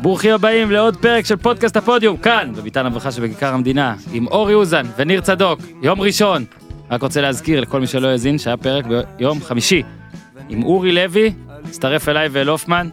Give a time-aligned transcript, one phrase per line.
[0.00, 4.82] ברוכים הבאים לעוד פרק של פודקאסט הפודיום, כאן, בביתן הברכה שבכיכר המדינה, עם אורי אוזן
[4.96, 6.44] וניר צדוק, יום ראשון.
[6.90, 8.84] רק רוצה להזכיר לכל מי שלא האזין שהיה פרק
[9.18, 9.82] ביום חמישי,
[10.48, 11.32] עם אורי לוי,
[11.64, 12.88] הצטרף אליי ואל הופמן.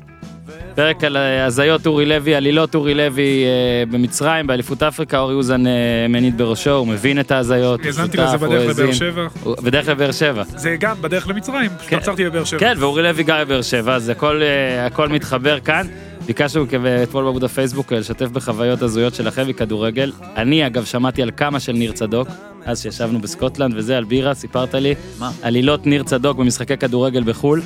[0.75, 5.67] פרק על אה, הזיות אורי לוי, עלילות אורי לוי אה, במצרים, באליפות אפריקה, אורי אוזן
[5.67, 5.71] אה,
[6.09, 8.93] מניט בראשו, הוא מבין את ההזיות, הוא האזנתי שותף, לזה הוא בדרך לבאר האזין.
[8.93, 9.27] שבע.
[9.43, 10.43] הוא- בדרך לבאר שבע.
[10.55, 11.97] זה גם בדרך למצרים, פשוט כן.
[11.97, 12.59] עצרתי בבאר שבע.
[12.59, 15.87] כן, ואורי לוי גר בבאר שבע, אז הכל, אה, הכל מתחבר כאן.
[16.25, 20.11] ביקשנו כ- אתמול בעמוד הפייסבוק אה, לשתף בחוויות הזויות שלכם מכדורגל.
[20.37, 22.27] אני אגב שמעתי על כמה של ניר צדוק,
[22.65, 24.95] אז שישבנו בסקוטלנד וזה, על בירה, סיפרת לי.
[25.19, 25.31] מה?
[25.41, 27.61] עלילות ניר צדוק במשחקי כדורגל בחו"ל.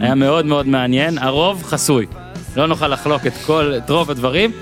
[0.00, 2.06] היה מאוד מאוד מעניין, הרוב חסוי.
[2.56, 4.52] לא נוכל לחלוק את כל, את רוב הדברים,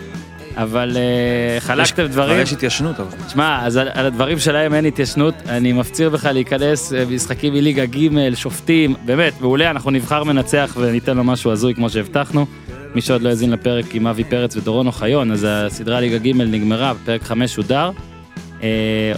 [0.57, 2.41] אבל אה, חלקתם כבר דברים.
[2.41, 3.11] יש התיישנות אבל.
[3.27, 7.87] תשמע, אז על, על הדברים שלהם אין התיישנות, אני מפציר בך להיכנס אה, משחקים מליגה
[7.87, 12.47] ג', שופטים, באמת, מעולה, אנחנו נבחר מנצח וניתן לו משהו הזוי כמו שהבטחנו.
[12.95, 16.93] מי שעוד לא האזין לפרק עם אבי פרץ ודורון אוחיון, אז הסדרה ליגה ג' נגמרה,
[17.05, 17.91] פרק 5 שודר.
[18.63, 18.69] אה,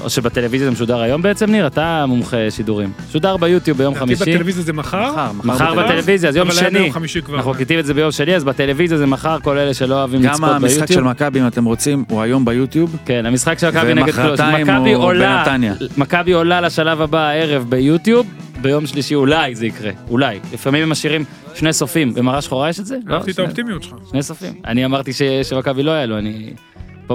[0.00, 1.66] או שבטלוויזיה זה משודר היום בעצם, ניר?
[1.66, 2.92] אתה מומחה שידורים.
[3.12, 4.22] שודר ביוטיוב ביום חמישי.
[4.22, 5.86] בטלוויזיה זה מחר, מחר בטלוויזיה.
[5.86, 6.90] בטלוויזיה, אז יום היה שני.
[7.34, 10.30] אנחנו קליטים את זה ביום שני, אז בטלוויזיה זה מחר, כל אלה שלא אוהבים גם
[10.32, 11.08] לצפות המשחק של ביוטיוב.
[11.08, 12.96] מכבי אם אתם רוצים הוא היום ביוטיוב.
[13.04, 14.18] כן, המשחק של מכבי נגד קלוש.
[14.40, 15.74] ומחרתיים מכבי הוא עולה, בנתניה.
[15.96, 18.26] מכבי עולה לשלב הבא הערב ביוטיוב,
[18.62, 20.38] ביום שלישי אולי זה יקרה, אולי.
[20.52, 22.96] לפעמים הם משאירים שני סופים, במראה שחורה יש את זה?
[23.06, 23.94] לא, אהבתי את האופטימיות שלך.
[24.10, 24.52] שני סופים.
[24.66, 26.50] אני אמרתי ש- שמכבי לא יעלו, אני...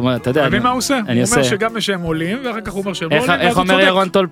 [0.01, 0.99] פה, אתה יודע, אתה מבין אני- מה הוא עושה?
[1.07, 3.79] הוא אומר שגם שהם עולים, ואחר כך הוא אומר שהם לא איך עולים, איך אומר.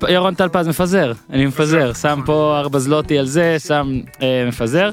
[0.10, 4.90] ירון טלפז מפזר, אני מפזר, שם פה ארבע זלוטי על זה, שם אה, מפזר.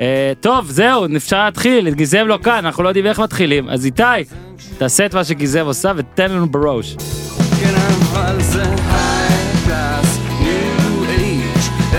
[0.00, 4.02] אה, טוב, זהו, אפשר להתחיל, גיזב לא כאן, אנחנו לא יודעים איך מתחילים, אז איתי,
[4.78, 6.96] תעשה את מה שגיזב עושה ותן לנו בראש.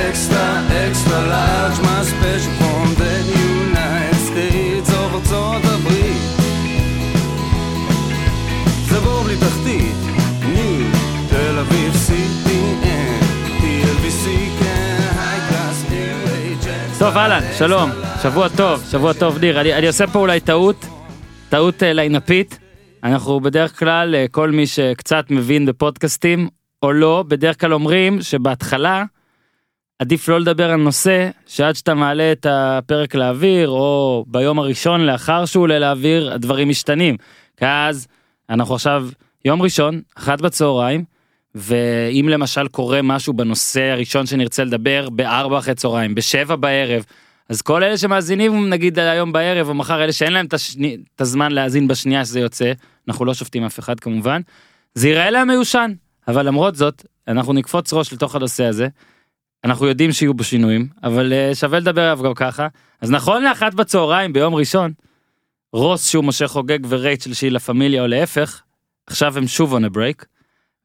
[0.10, 0.46] extra
[0.86, 2.29] extra large, my special
[17.00, 17.90] טוב, אהלן, שלום.
[18.24, 20.86] שבוע טוב, שבוע טוב, ניר, אני, אני עושה פה אולי טעות,
[21.50, 22.60] טעות אה, ליינפית.
[23.04, 26.48] אנחנו בדרך כלל, אה, כל מי שקצת מבין בפודקאסטים,
[26.84, 29.04] או לא, בדרך כלל אומרים שבהתחלה
[30.00, 35.46] עדיף לא לדבר על נושא שעד שאתה מעלה את הפרק לאוויר, או ביום הראשון לאחר
[35.46, 37.18] שהוא עולה לאוויר, הדברים משתנים.
[37.58, 38.08] כי אז
[38.50, 39.08] אנחנו עכשיו
[39.46, 41.04] יום ראשון, אחת בצהריים,
[41.56, 47.06] ואם למשל קורה משהו בנושא הראשון שנרצה לדבר בארבע אחרי צהריים, בשבע בערב,
[47.50, 51.22] אז כל אלה שמאזינים נגיד היום בערב או מחר, אלה שאין להם את, השני, את
[51.22, 52.72] הזמן להאזין בשנייה שזה יוצא,
[53.08, 54.42] אנחנו לא שופטים אף אחד כמובן,
[54.94, 55.94] זה ייראה להם מיושן,
[56.28, 58.88] אבל למרות זאת, אנחנו נקפוץ ראש לתוך הנושא הזה,
[59.64, 62.68] אנחנו יודעים שיהיו בו שינויים, אבל uh, שווה לדבר עליו גם ככה.
[63.02, 64.92] אז נכון לאחת בצהריים ביום ראשון,
[65.74, 68.62] רוס שהוא משה חוגג ורייצ'ל שהיא לה פמיליה או להפך,
[69.08, 70.26] עכשיו הם שוב on a break,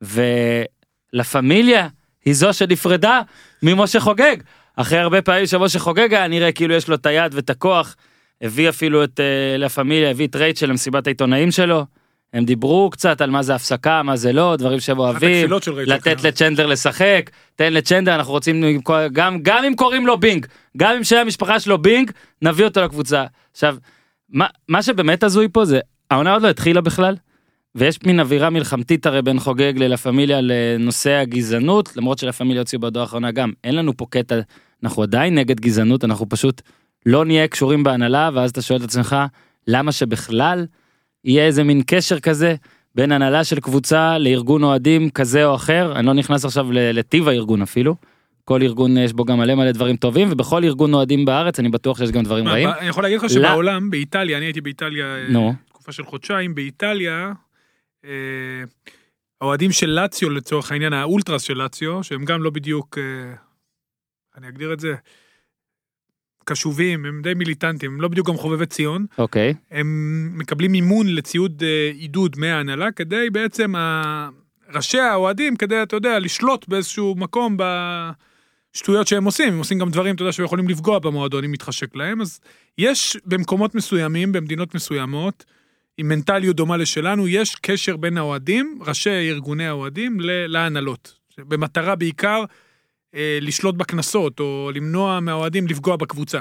[0.03, 1.88] ולה פמיליה
[2.25, 3.21] היא זו שנפרדה
[3.62, 4.37] ממשה חוגג.
[4.77, 7.97] אחרי הרבה פעמים שמשה חוגג היה נראה כאילו יש לו את היד ואת הכוח,
[8.43, 11.84] הביא אפילו את uh, לה פמיליה, הביא את רייצ'ל למסיבת העיתונאים שלו.
[12.33, 15.50] הם דיברו קצת על מה זה הפסקה, מה זה לא, דברים שהם אוהבים,
[15.87, 16.28] לתת כנראה.
[16.28, 18.81] לצ'נדלר לשחק, תן לצ'נדלר, אנחנו רוצים,
[19.12, 20.47] גם, גם אם קוראים לו בינג,
[20.77, 22.10] גם אם שם המשפחה שלו בינג,
[22.43, 23.25] נביא אותו לקבוצה.
[23.53, 23.77] עכשיו,
[24.28, 27.15] מה, מה שבאמת הזוי פה זה, העונה עוד לא התחילה בכלל,
[27.75, 32.81] ויש מין אווירה מלחמתית הרי בין חוגג ללה פמיליה לנושא הגזענות, למרות שלה פמיליה הוציאו
[32.81, 34.41] בהודעה האחרונה גם, אין לנו פה קטע,
[34.83, 36.63] אנחנו עדיין נגד גזענות, אנחנו פשוט
[37.07, 39.17] לא נהיה קשורים בהנהלה, ואז אתה שואל את עצמך,
[39.67, 40.67] למה שבכלל
[41.25, 42.55] יהיה איזה מין קשר כזה
[42.95, 47.63] בין הנהלה של קבוצה לארגון אוהדים כזה או אחר, אני לא נכנס עכשיו לטיב הארגון
[47.63, 47.95] אפילו.
[48.45, 51.99] כל ארגון יש בו גם מלא מלא דברים טובים ובכל ארגון אוהדים בארץ אני בטוח
[51.99, 52.69] שיש גם דברים רעים.
[52.69, 53.31] אני יכול להגיד לך.
[53.31, 55.51] שבעולם, באיטליה, אני הייתי באיטליה אה.
[55.69, 57.33] תקופה של חודשיים, באיטליה,
[59.41, 63.34] האוהדים של לאציו לצורך העניין, האולטרס של לאציו, שהם גם לא בדיוק, אה,
[64.37, 64.94] אני אגדיר את זה,
[66.44, 69.54] קשובים, הם די מיליטנטים, הם לא בדיוק גם חובבי ציון, אוקיי.
[69.70, 74.28] הם מקבלים מימון לציוד אה, עידוד מההנהלה, כדי בעצם, ה-
[74.74, 80.15] ראשי האוהדים, כדי, אתה יודע, לשלוט באיזשהו מקום בשטויות שהם עושים, הם עושים גם דברים,
[80.15, 82.41] אתה יודע, שיכולים לפגוע במועדון אם מתחשק להם, אז
[82.78, 85.45] יש במקומות מסוימים, במדינות מסוימות,
[85.99, 91.19] עם מנטליות דומה לשלנו, יש קשר בין האוהדים, ראשי ארגוני האוהדים, להנהלות.
[91.39, 92.45] במטרה בעיקר
[93.15, 96.41] אה, לשלוט בקנסות, או למנוע מהאוהדים לפגוע בקבוצה.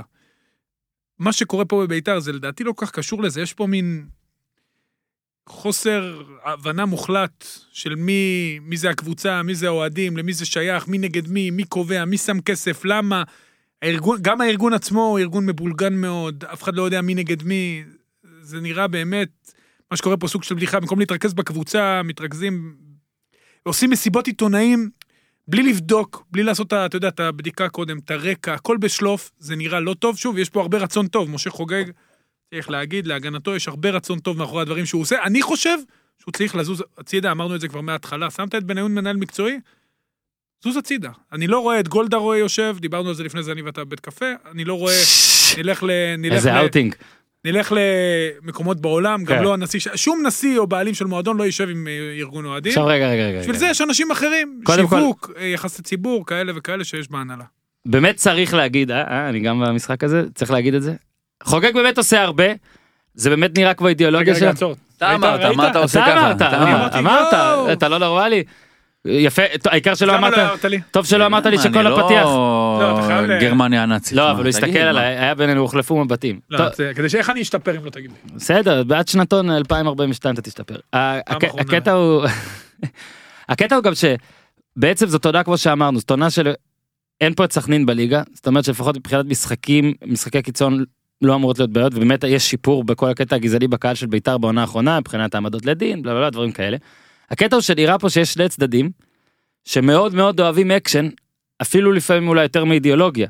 [1.20, 4.06] מה שקורה פה בביתר זה לדעתי לא כל כך קשור לזה, יש פה מין
[5.50, 10.98] חוסר הבנה מוחלט של מי, מי זה הקבוצה, מי זה האוהדים, למי זה שייך, מי
[10.98, 13.24] נגד מי, מי קובע, מי שם כסף, למה.
[13.82, 17.84] הארגון, גם הארגון עצמו הוא ארגון מבולגן מאוד, אף אחד לא יודע מי נגד מי.
[18.44, 19.54] זה נראה באמת,
[19.92, 22.76] מה שקורה פה סוג של בדיחה, במקום להתרכז בקבוצה, מתרכזים,
[23.64, 24.90] עושים מסיבות עיתונאים,
[25.48, 29.80] בלי לבדוק, בלי לעשות, אתה יודע, את הבדיקה קודם, את הרקע, הכל בשלוף, זה נראה
[29.80, 30.18] לא טוב.
[30.18, 31.84] שוב, יש פה הרבה רצון טוב, משה חוגג,
[32.54, 35.24] צריך להגיד, להגנתו יש הרבה רצון טוב מאחורי הדברים שהוא עושה.
[35.24, 35.78] אני חושב
[36.20, 38.32] שהוא צריך לזוז הצידה, אמרנו את זה כבר מההתחלה.
[38.32, 39.60] שמת את בניון מנהל מקצועי?
[40.64, 41.12] זוז הצידה.
[41.32, 44.00] אני לא רואה את גולדה רואה יושב, דיברנו על זה לפני זה אני ואתה בבית
[44.00, 45.00] קפה, אני לא רואה,
[45.58, 46.16] נלך ל...
[46.18, 46.58] נלך איזה ל...
[46.58, 46.96] אאוטינג.
[47.46, 47.74] נלך
[48.44, 49.44] למקומות בעולם, גם כן.
[49.44, 52.70] לא הנשיא, שום נשיא או בעלים של מועדון לא יישב עם אה, ארגון אוהדים.
[52.70, 53.40] עכשיו רגע רגע רגע.
[53.40, 53.60] בשביל רגע.
[53.66, 57.44] זה יש אנשים אחרים, קודם כל- שיווק, אה, יחסי ציבור, כאלה וכאלה שיש בהנהלה.
[57.86, 60.94] באמת צריך להגיד, אה, אה, אני גם במשחק הזה, צריך להגיד את זה.
[61.44, 62.44] חוגג באמת עושה הרבה,
[63.14, 64.50] זה באמת נראה כמו אידיאולוגיה שלו.
[64.50, 64.76] עצור.
[64.98, 65.56] אתה אמרת?
[65.56, 66.32] מה אתה עושה ככה?
[66.32, 67.34] אתה אמרת, אמרת.
[67.78, 68.44] אתה לא נורמלי.
[69.06, 70.34] יפה, העיקר שלא אמרת,
[70.64, 70.80] לא לי?
[70.92, 72.26] טוב שלא אמרת לי אני שכל לא הפתיח.
[72.26, 74.18] לא, גרמניה הנאצית.
[74.18, 74.78] לא, אבל הוא הסתכל?
[74.78, 76.40] עליי, היה בינינו, הוחלפו מבטים.
[76.50, 78.36] לא, טוב, זה- כדי שאיך אני אשתפר אם לא תגיד לי.
[78.36, 80.76] בסדר, בעד שנתון 2042 אתה תשתפר.
[80.94, 82.26] הקטע הוא,
[83.50, 86.54] הקטע הוא גם שבעצם זו תודה כמו שאמרנו, זו תודה של
[87.22, 90.84] אין פה את סכנין בליגה, זאת אומרת שלפחות מבחינת משחקים, משחקי קיצון
[91.22, 95.00] לא אמורות להיות בעיות, ובאמת יש שיפור בכל הקטע הגזעני בקהל של בית"ר בעונה האחרונה,
[95.00, 96.78] מבחינת העמדות לדין, בלה בלה, דברים כאלה.
[97.32, 98.92] הקטע הוא שנראה פה שיש שני צדדים,
[99.66, 101.10] שמאוד מאוד אוהבים אקשן,
[101.62, 103.28] אפילו לפעמים אולי יותר מאידיאולוגיה.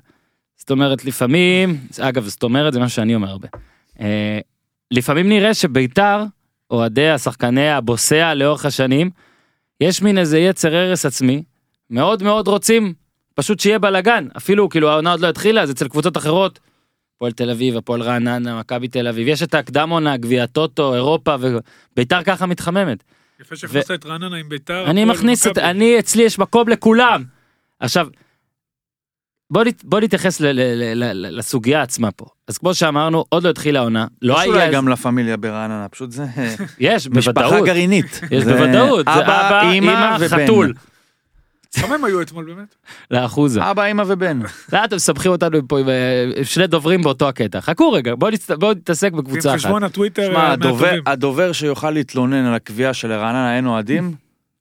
[0.57, 3.47] זאת אומרת, לפעמים, אגב, זאת אומרת, זה מה שאני אומר הרבה.
[3.99, 4.39] אה,
[4.91, 6.23] לפעמים נראה שבית"ר,
[6.71, 9.09] אוהדי השחקני הבוסע לאורך השנים,
[9.81, 11.43] יש מין איזה יצר הרס עצמי,
[11.89, 12.93] מאוד מאוד רוצים
[13.35, 16.59] פשוט שיהיה בלאגן, אפילו כאילו העונה עוד לא התחילה, אז אצל קבוצות אחרות,
[17.15, 21.35] הפועל תל אביב, הפועל רעננה, מכבי תל אביב, יש את הקדם עונה, גביע טוטו, אירופה,
[21.39, 23.03] ובית"ר ככה מתחממת.
[23.41, 24.89] יפה שהכנסת את רעננה עם ביתר.
[24.89, 25.57] אני מכניס את.
[25.57, 27.23] אני אצלי יש מקום לכולם.
[27.79, 28.07] עכשיו,
[29.51, 32.25] בוא, נת- בוא נתייחס ל, ל, ל, ל, לסוגיה עצמה פה.
[32.47, 35.89] אז כמו שאמרנו, עוד לא התחילה העונה, לא יש היה, אולי גם לה פמיליה ברעננה,
[35.89, 36.25] פשוט זה
[36.79, 38.21] יש, משפחה בוודאות, גרעינית.
[38.31, 39.71] יש בוודאות, זה אבא,
[40.19, 40.43] ובן.
[40.43, 40.73] חתול,
[41.81, 42.75] כמה הם היו אתמול באמת?
[43.11, 43.71] לאחוזה.
[43.71, 44.39] אבא, אמא ובן.
[44.73, 45.93] לאט אתם מסבכים אותנו פה עם אה,
[46.43, 47.61] שני דוברים באותו הקטע.
[47.61, 48.31] חכו רגע, בואו
[48.71, 49.57] נתעסק עם בקבוצה אחת.
[49.59, 51.03] חשבון הטוויטר שמע, אה, הדובר- מהטובים.
[51.05, 54.15] הדובר שיוכל להתלונן על הקביעה שלרעננה אין אוהדים,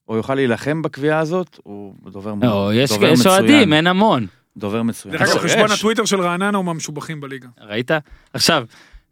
[0.08, 3.34] או יוכל להילחם בקביעה הזאת, הוא דובר לא, יש דובר יש מצוין.
[3.40, 4.26] אוהדים, אין המון.
[4.56, 5.16] דובר מצוין.
[5.16, 5.70] דרך אגב, חשבון.
[5.70, 7.48] הטוויטר של רעננה הוא מהמשובחים בליגה.
[7.60, 7.90] ראית?
[8.32, 8.64] עכשיו,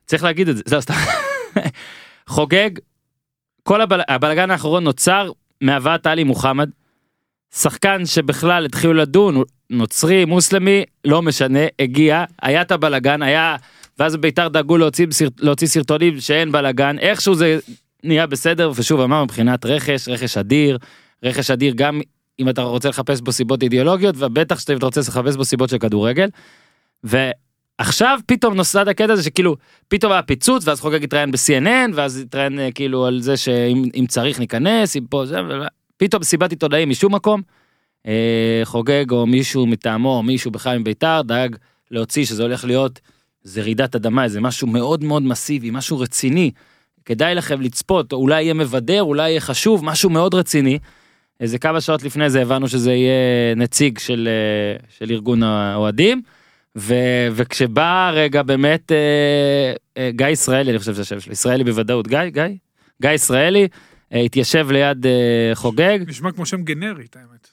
[0.07, 0.95] צריך להגיד את זה, זהו, סתם.
[2.27, 2.71] חוגג,
[3.63, 4.01] כל הבל...
[4.09, 5.31] הבלגן האחרון נוצר
[5.61, 6.71] מהבאת עלי מוחמד,
[7.55, 13.57] שחקן שבכלל התחילו לדון, נוצרי, מוסלמי, לא משנה, הגיע, היה את הבלגן, היה,
[13.99, 15.07] ואז בית"ר דאגו להוציא,
[15.41, 17.59] להוציא סרטונים שאין בלגן, איכשהו זה
[18.05, 20.79] נהיה בסדר, ושוב אמרנו מבחינת רכש, רכש אדיר,
[21.23, 22.01] רכש אדיר גם
[22.41, 26.29] אם אתה רוצה לחפש בו סיבות אידיאולוגיות, ובטח שאתה רוצה לחפש בו סיבות של כדורגל.
[27.05, 29.57] ועכשיו פתאום נוסד הקטע הזה שכאילו
[29.89, 34.07] פתאום היה פיצוץ ואז חוגג התראיין ב-CNN ואז התראיין אה, כאילו על זה שאם אם
[34.09, 37.43] צריך ניכנס אם פה זה ו- פתאום מסיבת עיתונאים משום מקום.
[38.07, 41.57] אה, חוגג או מישהו מטעמו או מישהו בכלל מביתר דאג
[41.91, 43.01] להוציא שזה הולך להיות
[43.43, 46.51] זה רעידת אדמה איזה משהו מאוד מאוד מסיבי משהו רציני.
[47.05, 50.79] כדאי לכם לצפות אולי יהיה מבדר אולי יהיה חשוב משהו מאוד רציני.
[51.41, 56.23] איזה כמה שעות לפני זה הבנו שזה יהיה נציג של, אה, של ארגון האוהדים.
[56.77, 56.95] ו,
[57.33, 62.25] וכשבא הרגע באמת אה, אה, גיא ישראלי אני חושב שזה השם שלו ישראלי בוודאות גיא
[62.25, 62.43] גיא
[63.03, 63.69] גיא ישראלי
[64.13, 67.49] התיישב ליד אה, חוגג נשמע כמו שם גנרית האמת.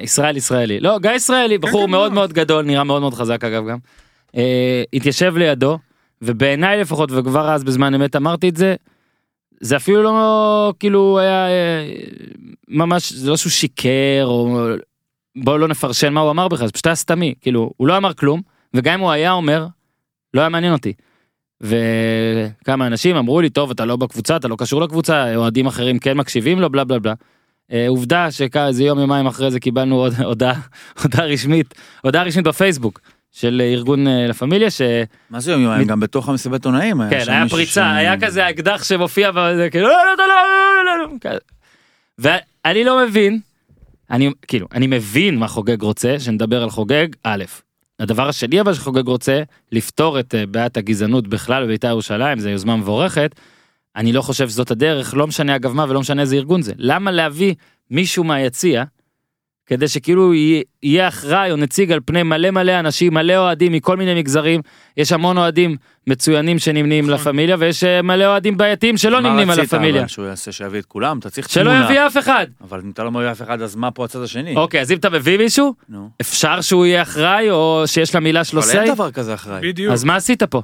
[0.00, 2.14] ישראל ישראלי לא גיא ישראלי בחור כן, מאוד לא.
[2.14, 3.78] מאוד גדול נראה מאוד מאוד חזק אגב גם
[4.36, 5.78] אה, התיישב לידו
[6.22, 8.74] ובעיניי לפחות וכבר אז בזמן אמת אמרתי את זה.
[9.60, 11.88] זה אפילו לא כאילו היה אה,
[12.68, 14.68] ממש זה לא שהוא שיקר או
[15.36, 18.14] בואו לא נפרשן מה הוא אמר בכלל זה פשוט היה סתמי כאילו הוא לא אמר
[18.14, 18.40] כלום
[18.74, 19.66] וגם אם הוא היה אומר
[20.34, 20.92] לא היה מעניין אותי.
[21.60, 26.16] וכמה אנשים אמרו לי טוב אתה לא בקבוצה אתה לא קשור לקבוצה אוהדים אחרים כן
[26.16, 27.14] מקשיבים לו בלה בלה בלה.
[27.72, 30.60] אה, עובדה שאיזה יום יומיים אחרי זה קיבלנו עוד הודעה
[31.02, 33.00] הודעה רשמית הודעה רשמית בפייסבוק
[33.32, 34.80] של ארגון אה, לה פמיליה ש...
[35.30, 35.86] מה זה יום יומיים?
[35.86, 39.94] גם בתוך המסיבת עונאים היה כן, היה פריצה, היה כזה אקדח שמופיע וזה כאילו, לא,
[39.94, 41.38] לא, לא, לא, לא, לא, לא.
[42.18, 43.40] ואני לא מבין,
[44.10, 47.44] אני כאילו, אני מבין מה חוגג רוצה, שנדבר על חוגג, א',
[48.00, 52.76] הדבר השני אבל שחוגג רוצה, לפתור את אה, בעיית הגזענות בכלל בבית"ר ירושלים, זו יוזמה
[52.76, 53.34] מבורכת,
[53.96, 56.72] אני לא חושב שזאת הדרך, לא משנה אגב מה ולא משנה איזה ארגון זה.
[56.76, 57.54] למה להביא
[57.90, 58.84] מישהו מהיציע,
[59.66, 64.14] כדי שכאילו יהיה- אחראי או נציג על פני מלא מלא אנשים, מלא אוהדים מכל מיני
[64.14, 64.60] מגזרים,
[64.96, 67.10] יש המון אוהדים מצוינים שנמנים נכון.
[67.18, 70.00] לה פמיליה, ויש אה, מלא אוהדים בעייתיים שלא מה נמנים על לה רצית, פמיליה.
[70.00, 71.18] אבל שהוא יעשה שיביא את כולם?
[71.18, 71.84] אתה צריך שלא תמונה.
[71.84, 72.46] יביא אף אחד.
[72.60, 74.56] אבל אם אתה לא מביא אף אחד, אז מה פה הצד השני?
[74.56, 76.10] אוקיי, אז אם אתה מביא מישהו, נו.
[76.20, 79.60] אפשר שהוא יהיה אחראי, או שיש למילה שלו אבל אין דבר כזה אחראי.
[79.62, 79.92] בדיוק.
[79.92, 80.62] אז מה עשית פה?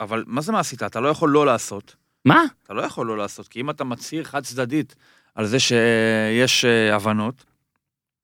[0.00, 0.82] אבל מה זה מה עשית?
[0.82, 1.94] אתה לא יכול לא לעשות.
[2.24, 2.42] מה?
[2.64, 4.94] אתה לא יכול לא לעשות, כי אם אתה מצהיר חד צדדית
[5.34, 7.44] על זה שיש אה, הבנות,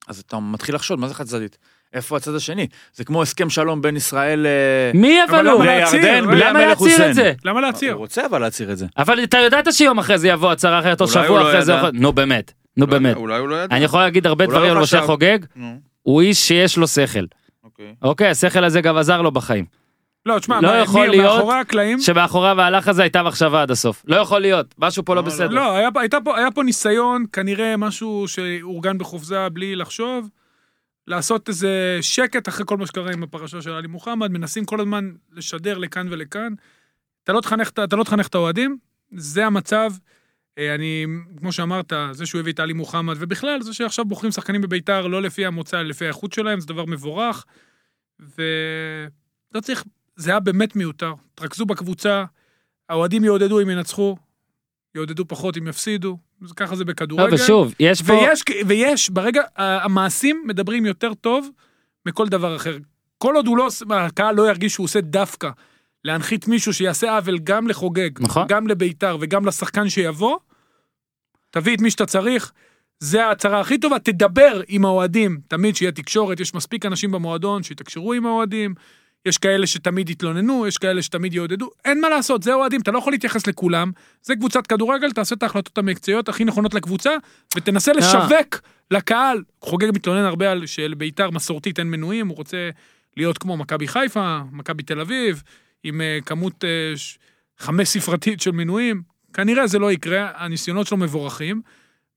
[0.07, 1.57] אז אתה מתחיל לחשוד, מה זה חד צדדית?
[1.93, 2.67] איפה הצד השני?
[2.93, 5.63] זה כמו הסכם שלום בין ישראל אה, מי אבל הוא?
[5.63, 6.01] למה להצהיר?
[6.03, 7.09] לירדן בלי למה המלך חוסיין.
[7.09, 7.33] את זה?
[7.45, 7.93] למה להצהיר?
[7.93, 8.85] הוא רוצה אבל להצהיר את זה.
[8.97, 11.81] אבל אתה ידעת שיום אחרי זה יבוא הצהרה אחרת, או שבוע לא אחרי זה, ידע.
[11.81, 13.15] או- נו באמת, נו באמת.
[13.15, 13.75] אולי הוא לא ידע.
[13.75, 15.05] אני יכול להגיד הרבה דברים על משה חשב.
[15.05, 15.37] חוגג,
[16.01, 17.25] הוא איש שיש לו שכל.
[17.63, 17.93] אוקיי.
[18.01, 19.65] אוקיי, השכל הזה גם עזר לו בחיים.
[20.25, 23.71] לא, תשמע, לא מה, יכול ניר, להיות מאחורי הקלעים, שמאחוריו ההלך הזה הייתה מחשבה עד
[23.71, 24.03] הסוף.
[24.07, 25.33] לא יכול להיות, משהו פה לא לא, לא.
[25.33, 25.47] בסדר.
[25.49, 30.29] לא, היה, פה- הייתה פה, היה פה ניסיון, כנראה משהו שאורגן בחופזה בלי לחשוב,
[31.07, 35.11] לעשות איזה שקט אחרי כל מה שקרה עם הפרשה של עלי מוחמד, מנסים כל הזמן
[35.33, 36.53] לשדר לכאן ולכאן.
[37.23, 38.77] אתה לא תחנך, את- אתה לא תחנך את האוהדים,
[39.11, 39.91] זה המצב.
[40.57, 41.05] אה, אני,
[41.39, 45.21] כמו שאמרת, זה שהוא הביא את עלי מוחמד, ובכלל, זה שעכשיו בוחרים שחקנים בביתר לא
[45.21, 47.45] לפי המוצא, לפי האיכות שלהם, זה דבר מבורך.
[48.19, 49.83] ולא צריך,
[50.15, 51.13] זה היה באמת מיותר.
[51.35, 52.25] תרכזו בקבוצה,
[52.89, 54.17] האוהדים יעודדו אם ינצחו,
[54.95, 56.17] יעודדו פחות אם יפסידו,
[56.55, 57.33] ככה זה לא, בכדורגל.
[57.33, 58.13] ושוב, יש פה...
[58.13, 61.49] ויש, ויש, ברגע, המעשים מדברים יותר טוב
[62.05, 62.77] מכל דבר אחר.
[63.17, 65.49] כל עוד הוא לא, הקהל לא ירגיש שהוא עושה דווקא
[66.03, 68.47] להנחית מישהו שיעשה עוול גם לחוגג, נכון.
[68.47, 70.37] גם לביתר וגם לשחקן שיבוא,
[71.51, 72.51] תביא את מי שאתה צריך,
[72.99, 78.13] זה ההצהרה הכי טובה, תדבר עם האוהדים, תמיד שיהיה תקשורת, יש מספיק אנשים במועדון שיתקשרו
[78.13, 78.73] עם האוהדים,
[79.25, 82.97] יש כאלה שתמיד יתלוננו, יש כאלה שתמיד יעודדו, אין מה לעשות, זה אוהדים, אתה לא
[82.97, 83.91] יכול להתייחס לכולם,
[84.23, 87.11] זה קבוצת כדורגל, תעשה את ההחלטות המקצועיות הכי נכונות לקבוצה,
[87.55, 88.61] ותנסה לשווק
[88.91, 89.43] לקהל.
[89.61, 92.69] חוגג מתלונן הרבה על שלביתר מסורתית אין מנויים, הוא רוצה
[93.17, 95.43] להיות כמו מכבי חיפה, מכבי תל אביב,
[95.83, 97.17] עם אה, כמות אה, ש-
[97.57, 99.01] חמש ספרתית של מנויים,
[99.33, 101.61] כנראה זה לא יקרה, הניסיונות שלו מבורכים.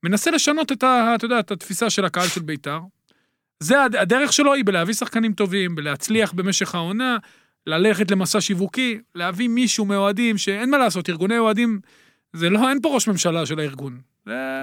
[0.03, 2.81] מנסה לשנות את, ה, אתה יודע, את התפיסה של הקהל של בית"ר.
[3.61, 7.17] זה הד- הדרך שלו היא בלהביא שחקנים טובים, בלהצליח במשך העונה,
[7.67, 11.81] ללכת למסע שיווקי, להביא מישהו מאוהדים, שאין מה לעשות, ארגוני אוהדים,
[12.33, 14.01] זה לא, אין פה ראש ממשלה של הארגון.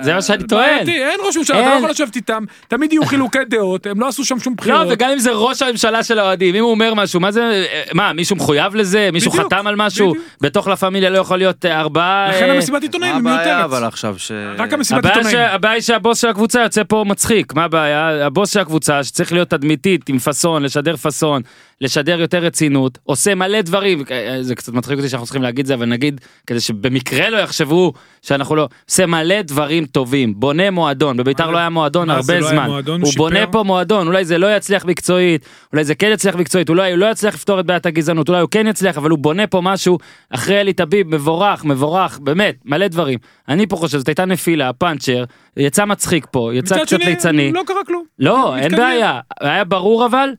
[0.02, 0.66] זה מה שאני טוען.
[0.66, 1.76] בעייתי, אין ראש ממשלה, אתה לא.
[1.76, 4.88] יכול לשבת איתם, תמיד יהיו חילוקי דעות, הם לא עשו שם שום בחירות.
[4.88, 8.14] לא, וגם אם זה ראש הממשלה של האוהדים, אם הוא אומר משהו, מה זה, מה,
[8.14, 9.10] מישהו מחויב לזה?
[9.14, 10.14] מישהו חתם על משהו?
[10.42, 12.30] בתוך לה פמיליה לא יכול להיות אה, ארבעה...
[12.30, 13.66] לכן אה, המסיבת עיתונאים מה היא הבעיה מיותרת.
[13.66, 14.32] אבל עכשיו ש...
[14.58, 15.16] רק המסיבת הבעיה.
[15.16, 15.48] עיתונאים.
[15.52, 18.26] הבעיה היא שהבוס של הקבוצה יוצא פה מצחיק, מה הבעיה?
[18.26, 21.42] הבוס של הקבוצה שצריך להיות תדמיתית עם פאסון, לשדר פאסון,
[21.84, 25.74] לשדר יותר רצינות, עושה מלא דברים, אה, זה קצת מצחיק אותי שאנחנו צריכים להגיד זה,
[25.74, 31.52] אבל נגיד, כדי שבמקרה לא יחשבו שאנחנו לא, עושה מלא דברים טובים, בונה מועדון, בביתר
[31.52, 33.02] לא היה מועדון הרבה לא זמן, מועדון?
[33.02, 33.48] הוא בונה?
[33.48, 37.06] פה מועדון, אולי זה לא יצליח מקצועית, אולי זה כן יצליח מקצועית, אולי הוא לא
[37.06, 39.98] יצליח לפתור את בעיית הגזענות, אולי הוא כן יצליח, אבל הוא בונה פה משהו
[40.30, 43.20] אחרי אלי טביב, מבורך, מבורך, באמת, מלא דברים.
[43.50, 45.24] אני פה חושב, זאת הייתה נפילה, פאנצ'ר,
[45.58, 47.52] יצא מצחיק פה, יצא קצת ליצני.
[47.52, 48.04] לא קרה כלום.
[48.20, 48.86] לא, אין מתקדמים.
[48.86, 49.20] בעיה.
[49.42, 50.30] היה ברור אבל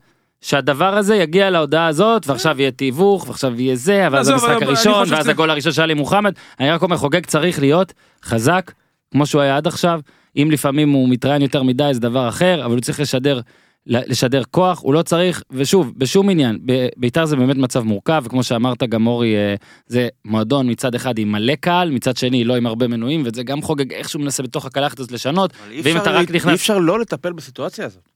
[0.45, 4.67] שהדבר הזה יגיע להודעה הזאת, ועכשיו יהיה תיווך, ועכשיו יהיה זה, ואז עזוב, המשחק אבל
[4.67, 6.33] הראשון, ואז הגול הראשון של עלי מוחמד.
[6.61, 7.93] אני רק אומר, חוגג צריך להיות
[8.25, 8.73] חזק,
[9.13, 10.01] כמו שהוא היה עד עכשיו.
[10.37, 13.41] אם לפעמים הוא מתראיין יותר מדי זה דבר אחר, אבל הוא צריך לשדר,
[13.87, 16.59] לשדר כוח, הוא לא צריך, ושוב, בשום עניין,
[16.97, 19.55] בית"ר זה באמת מצב מורכב, וכמו שאמרת גם אורי, אה,
[19.87, 23.63] זה מועדון מצד אחד עם מלא קהל, מצד שני לא עם הרבה מנויים, וזה גם
[23.63, 27.01] חוגג איכשהו מנסה בתוך הקלחת הזאת לשנות, אבל ואם אתה רק נכנס- אי אפשר לא
[27.01, 28.14] לטפל בסיטואציה הזאת.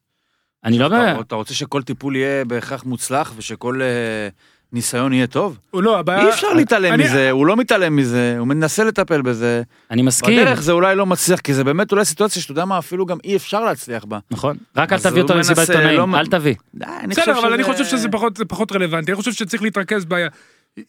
[0.64, 1.20] אני לא אתה- יודע.
[1.20, 4.28] אתה רוצה שכל טיפול יהיה בהכרח מוצלח ושכל אה,
[4.72, 5.58] ניסיון יהיה טוב?
[5.70, 6.24] הוא לא, הבעיה...
[6.24, 9.62] אי אפשר להתעלם אני- מזה, הוא לא מתעלם מזה, הוא מנסה לטפל בזה.
[9.90, 10.40] אני מסכים.
[10.40, 13.18] בדרך זה אולי לא מצליח, כי זה באמת אולי סיטואציה שאתה יודע מה, אפילו גם
[13.24, 14.18] אי אפשר להצליח בה.
[14.30, 16.54] נכון, רק אל תביא אותו למסיבת עיתונאים, לא- אל תביא.
[17.00, 19.12] אני בסדר, אבל אני שזה- חושב שזה פחות, זה פחות רלוונטי.
[19.12, 20.26] אני חושב שצריך להתרכז ב...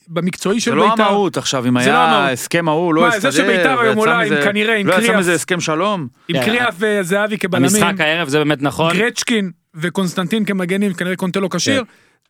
[0.08, 1.04] במקצועי של זה לא בית"ר.
[1.04, 1.96] המהות עכשיו, אם זה לא.
[1.96, 5.02] היה הסכם ההוא, לא מה, הסתדר, זה שבית"ר היום עולה עם כנראה, עם לא יצא
[5.02, 5.20] קריאף.
[5.20, 6.08] מזה הסכם שלום.
[6.28, 6.46] עם כן.
[6.46, 8.94] קריאף וזהבי כבלמים, המשחק הערב זה באמת נכון.
[8.98, 11.84] גרצ'קין וקונסטנטין כמגנים, כנראה קונטלו כשיר.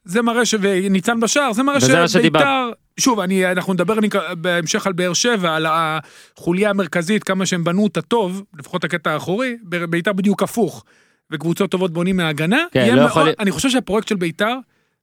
[0.04, 0.56] זה מראה ש...
[0.62, 2.08] וניצן בשער, זה מראה כן.
[2.08, 2.72] שבית"ר...
[3.00, 3.96] שוב, אני, אנחנו נדבר
[4.38, 9.58] בהמשך על באר שבע, על החוליה המרכזית, כמה שהם בנו אותה טוב, לפחות הקטע האחורי,
[9.64, 10.84] בית"ר בדיוק הפוך.
[11.32, 12.64] וקבוצות טובות בונים מהגנה.
[12.72, 14.56] כן, לא מאוד- יכול אני חושב שהפרויקט של בית"ר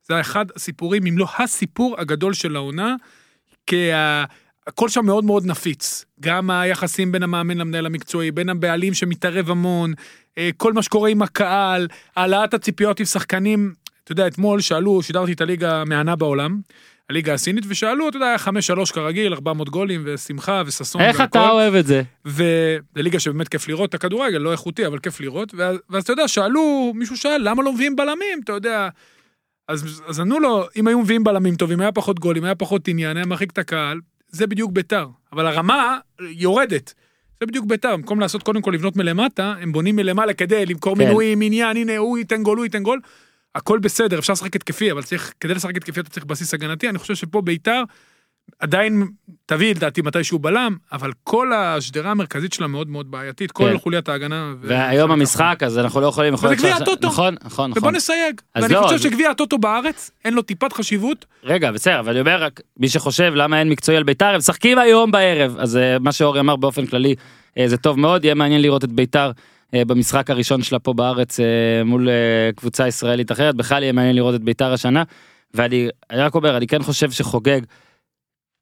[0.08, 2.94] זה אחד הסיפורים, אם לא הסיפור הגדול של העונה,
[3.66, 3.88] כי
[4.66, 6.04] הכל שם מאוד מאוד נפיץ.
[6.20, 9.92] גם היחסים בין המאמן למנהל המקצועי, בין הבעלים שמתערב המון,
[10.56, 13.74] כל מה שקורה עם הקהל, העלאת הציפיות עם שחקנים.
[14.04, 16.60] אתה יודע, אתמול שאלו, שידרתי את הליגה המהנה בעולם,
[17.10, 18.36] הליגה הסינית, ושאלו, אתה יודע, היה
[18.86, 21.38] 5-3 כרגיל, 400 גולים, ושמחה, וששון, איך והכל.
[21.38, 22.02] אתה אוהב את זה?
[22.24, 25.54] וזה ליגה שבאמת כיף לראות את הכדורגל, לא איכותי, אבל כיף לראות.
[25.54, 28.40] ואז, ואז אתה יודע, שאלו, מישהו שאל, למה לא מביאים בלמים?
[28.44, 28.88] אתה יודע...
[29.68, 33.16] אז, אז ענו לו, אם היו מביאים בלמים טובים, היה פחות גולים, היה פחות עניין,
[33.16, 35.06] היה מרחיק את הקהל, זה בדיוק ביתר.
[35.32, 36.94] אבל הרמה יורדת.
[37.40, 41.04] זה בדיוק ביתר, במקום לעשות קודם כל לבנות מלמטה, הם בונים מלמעלה כדי למכור כן.
[41.04, 43.00] מינויים, עניין, הנה הוא ייתן גול, הוא ייתן גול.
[43.54, 46.98] הכל בסדר, אפשר לשחק התקפי, אבל צריך, כדי לשחק התקפי אתה צריך בסיס הגנתי, אני
[46.98, 47.82] חושב שפה ביתר
[48.60, 49.06] עדיין
[49.46, 53.78] תביא לדעתי מתישהו בלם, אבל כל השדרה המרכזית שלה מאוד מאוד בעייתית, כל כן.
[53.78, 54.52] חוליית ההגנה.
[54.60, 57.08] והיום המשחק אז אנחנו לא יכולים יכול וזה גביע הטוטו.
[57.08, 58.40] נכון נכון ובוא נכון נסייג.
[58.54, 62.10] אז ואני לא, חושב אז- שגביע הטוטו בארץ, אין לו טיפת חשיבות, רגע בסדר אבל
[62.10, 65.76] אני אומר רק מי שחושב למה אין מקצועי על ביתר הם משחקים היום בערב אז
[65.76, 67.14] אה, מה שאורי אמר באופן כללי
[67.58, 69.30] אה, זה טוב מאוד יהיה מעניין לראות את ביתר
[69.74, 71.40] אה, במשחק הראשון שלה פה בארץ
[71.84, 72.08] מול
[72.56, 75.02] קבוצה ישראלית אחרת בכלל יהיה מעניין לראות את ביתר השנה.
[75.54, 77.60] ואני אני רק אומר אני כן חושב שחוגג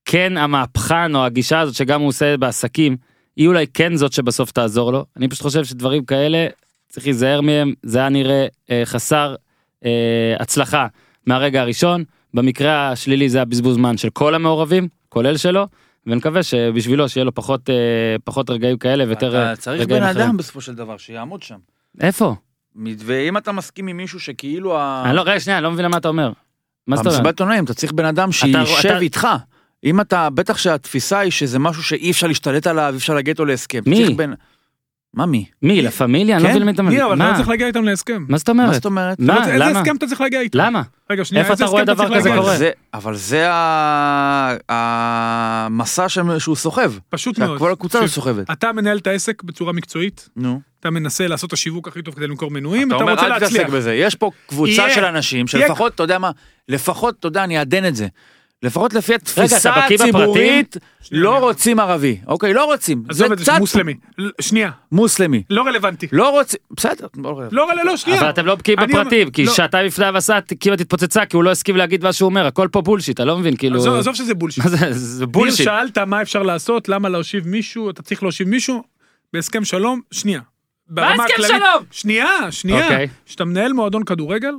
[0.04, 2.96] כן המהפכן או הגישה הזאת שגם הוא עושה בעסקים
[3.36, 6.46] היא אולי כן זאת שבסוף תעזור לו אני פשוט חושב שדברים כאלה
[6.88, 9.34] צריך להיזהר מהם זה היה נראה אה, חסר
[9.84, 9.90] אה,
[10.40, 10.86] הצלחה
[11.26, 15.66] מהרגע הראשון במקרה השלילי זה הבזבוז זמן של כל המעורבים כולל שלו
[16.06, 17.74] ונקווה שבשבילו שיהיה לו פחות אה,
[18.24, 20.26] פחות רגעים כאלה ויותר אה, אתה צריך רגעים בן אחרים.
[20.26, 21.56] אדם בסופו של דבר שיעמוד שם.
[22.00, 22.34] איפה?
[22.98, 25.02] ואם אתה מסכים עם מישהו שכאילו ה...
[25.06, 26.32] אני לא רגע שנייה אני לא מבין מה אתה אומר.
[26.86, 27.18] מה זאת אומרת?
[27.18, 29.28] במסיבת עיתונאים אתה צריך בן אדם שישב אתה- איתך.
[29.84, 33.44] אם אתה, בטח שהתפיסה היא שזה משהו שאי אפשר להשתלט עליו, אי אפשר להגיע איתו
[33.44, 33.80] להסכם.
[33.86, 34.14] מי?
[34.14, 34.32] בן...
[35.14, 35.44] מה מי?
[35.62, 36.36] מי לה פמיליה?
[36.36, 37.30] אני לא כן, מבין למי אתה מי, אבל אתה מה?
[37.30, 38.24] לא צריך להגיע איתם להסכם.
[38.28, 38.74] מה זאת מה אומרת?
[38.74, 39.18] זאת אומרת?
[39.20, 39.40] מה?
[39.40, 39.80] איזה למה?
[39.80, 40.58] הסכם אתה צריך להגיע איתם?
[40.58, 40.82] למה?
[41.10, 42.56] רגע, שנייה, איפה איזה אתה רואה דבר כזה קורה?
[42.94, 43.46] אבל זה
[44.68, 46.92] המסע שהוא סוחב.
[47.08, 47.58] פשוט מאוד.
[47.58, 48.50] כל הקבוצה הזאת סוחבת.
[48.50, 50.60] אתה מנהל את העסק בצורה מקצועית, נו.
[50.80, 53.38] אתה מנסה לעשות את השיווק הכי טוב כדי למכור מנויים, אתה אתה אומר רוצה אל
[53.38, 53.70] תתעסק להצליח.
[53.70, 53.94] בזה.
[53.94, 54.90] יש פה קבוצה.
[54.90, 55.46] של אנשים.
[55.46, 56.30] שלפחות, אתה יודע מה,
[56.68, 58.06] לפחות, אתה יודע, אני אעדן את זה.
[58.64, 59.74] לפחות לפי התפיסה?
[59.74, 60.76] הציבורית,
[61.12, 62.18] לא רוצים ערבי.
[62.26, 63.04] אוקיי, לא רוצים.
[63.08, 63.94] עזוב את זה, מוסלמי.
[64.40, 65.42] שנייה, מוסלמי.
[65.50, 66.06] לא רלוונטי.
[66.12, 67.56] לא רוצים, בסדר, לא רלוונטי.
[67.56, 68.20] לא, לא, לא, שנייה.
[68.20, 69.52] אבל אתם לא בקיאים בפרטים כי לא.
[69.52, 72.80] שעתיים לפני הבסת כמעט התפוצצה כי הוא לא הסכים להגיד מה שהוא אומר הכל פה
[72.80, 74.64] bullshit אתה לא מבין כאילו עזוב שזה bullshit.
[74.64, 75.64] מה זה bullshit.
[75.64, 78.82] שאלת מה אפשר לעשות, למה להושיב מישהו, אתה צריך להושיב מישהו,
[79.32, 80.40] בהסכם שלום, שנייה.
[80.88, 81.84] ברמה הסכם שלום?
[81.90, 82.84] שנייה, שנייה.
[82.84, 83.08] אוקיי.
[83.26, 84.54] כשאתה מנהל מועדון כדורגל,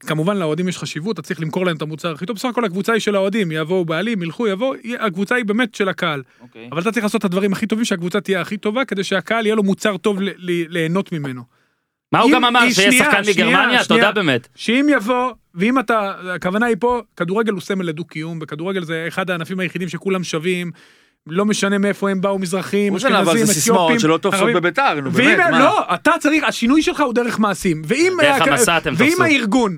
[0.00, 2.92] כמובן לאוהדים יש חשיבות, אתה צריך למכור להם את המוצר הכי טוב, בסך הכל הקבוצה
[2.92, 6.22] היא של האוהדים, יבואו בעלים, ילכו, יבואו, הקבוצה היא באמת של הקהל.
[6.40, 6.68] אוקיי.
[6.72, 9.54] אבל אתה צריך לעשות את הדברים הכי טובים, שהקבוצה תהיה הכי טובה, כדי שהקהל יהיה
[9.54, 11.42] לו מוצר טוב ל- ל- ליהנות ממנו.
[12.12, 13.84] מה הוא גם אמר שיהיה שחקן מגרמניה.
[13.84, 14.48] תודה באמת.
[14.54, 19.60] שאם יבוא, ואם אתה, הכוונה היא פה, כדורגל הוא סמל לדו-קיום, וכדורגל זה אחד הענפים
[19.60, 20.70] היחידים שכולם שווים,
[21.30, 24.48] לא משנה מאיפה הם באו, מזרחים, אבל זה אשכנזים, סיסמאות אתיופים, שלא תופסות.
[24.54, 25.58] בביתר, נו ואם באמת, מה?
[25.58, 27.82] לא, אתה צריך, השינוי שלך הוא דרך מעשים.
[27.86, 28.12] ואם...
[28.22, 29.22] דרך המסע אתם ואם תפסו.
[29.24, 29.76] הארגון,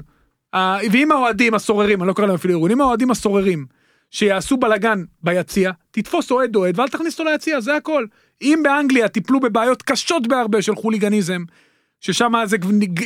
[0.92, 3.66] ואם האוהדים הסוררים, אני לא קורא להם אפילו ארגון, אם האוהדים הסוררים,
[4.10, 8.04] שיעשו בלאגן ביציע, תתפוס אוהד אוהד ואל תכניס אותו ליציע, זה הכל.
[8.42, 11.44] אם באנגליה טיפלו בבעיות קשות בהרבה של חוליגניזם,
[12.00, 12.56] ששם זה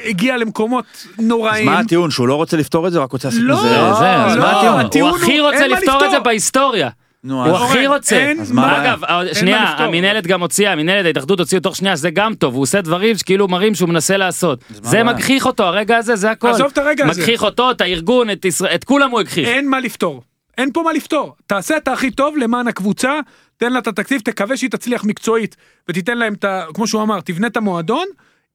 [0.04, 0.84] הגיע למקומות
[1.18, 1.66] אז נוראים.
[1.66, 3.68] מה הטיעון, שהוא לא רוצה לפתור את זה, רק רוצה לעשות לא, מזה...
[3.68, 5.10] זה, אז לא, מה הטיעון?
[5.10, 6.20] הוא הוא- הכי רוצה לפתור את זה.
[6.20, 6.90] בהיסטוריה.
[7.24, 8.16] נו, הוא אז- הכי אורן, רוצה.
[8.16, 8.82] אין אז מה?
[8.82, 9.86] אגב, אה, מה שנייה, לפתור.
[9.86, 13.48] המינהלת גם הוציאה, המינהלת ההתאחדות הוציאו תוך שנייה, זה גם טוב, הוא עושה דברים שכאילו
[13.48, 14.64] מראים שהוא מנסה לעשות.
[14.70, 15.16] מה זה הבעיה?
[15.16, 16.48] מגחיך אותו, הרגע הזה, זה הכל.
[16.48, 17.20] עזוב את הרגע הזה.
[17.20, 19.48] מגחיך אותו, את הארגון, את ישראל, את כולם הוא הגחיך.
[19.48, 20.22] אין מה לפתור.
[20.58, 21.34] אין פה מה לפתור.
[21.46, 23.20] תעשה את הכי טוב למען הקבוצה,
[23.56, 25.56] תן לה את התקציב, תקווה שהיא תצליח מקצועית,
[25.88, 26.64] ותיתן להם את ה...
[26.74, 28.06] כמו שהוא אמר, תבנה את המועדון.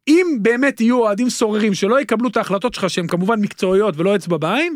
[0.08, 4.38] אם באמת יהיו אוהדים סוררים שלא יקבלו את ההחלטות שלך שהן כמובן מקצועיות ולא אצבע
[4.38, 4.76] בעין,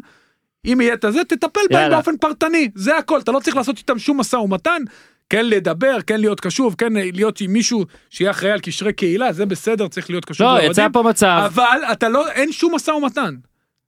[0.66, 1.92] אם יהיה את הזה, תטפל בהם.
[1.92, 4.82] באופן פרטני, זה הכל, אתה לא צריך לעשות איתם שום משא ומתן,
[5.30, 9.46] כן לדבר, כן להיות קשוב, כן להיות עם מישהו שיהיה אחראי על קשרי קהילה, זה
[9.46, 10.62] בסדר, צריך להיות קשוב לא.
[10.62, 13.36] יצא פה מצב, אבל אתה לא, אין שום משא ומתן.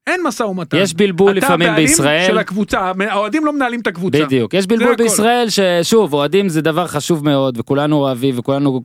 [0.07, 0.77] אין משא ומתן.
[0.77, 2.27] יש בלבול אתה לפעמים הבעלים בישראל.
[2.27, 4.25] של הקבוצה, האוהדים לא מנהלים את הקבוצה.
[4.25, 4.95] בדיוק, יש בלבול.
[4.95, 8.81] בישראל ששוב, אוהדים זה דבר חשוב מאוד, וכולנו אוהבים, וכולנו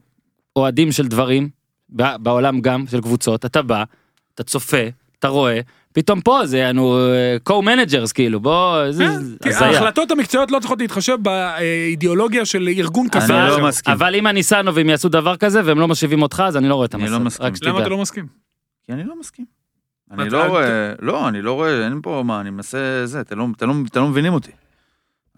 [0.56, 1.48] אוהדים של דברים,
[2.18, 3.84] בעולם גם, של קבוצות, אתה בא,
[4.34, 4.82] אתה צופה,
[5.20, 5.60] אתה רואה,
[5.92, 6.98] פתאום פה זה אנו
[7.48, 9.66] co-managers כאילו, בוא, זה כן, כי הזיה.
[9.68, 13.42] ההחלטות המקצועיות לא צריכות להתחשב באידיאולוגיה של ארגון כזה.
[13.42, 13.68] אני לא.
[13.68, 13.92] מסכים.
[13.94, 16.94] אבל אם הניסנובים יעשו דבר כזה והם לא משיבים אותך אז אני לא רואה את
[16.94, 17.12] אני המסר.
[17.18, 17.52] לא מסכים.
[17.62, 18.26] למה אתה לא מסכים?
[18.86, 19.44] כי אני לא מסכים.
[20.10, 23.46] אני לא רואה, לא, אני לא רואה, אין פה מה, אני מנסה זה, אתם לא-
[23.60, 24.50] לא- אתם לא מבינים אותי.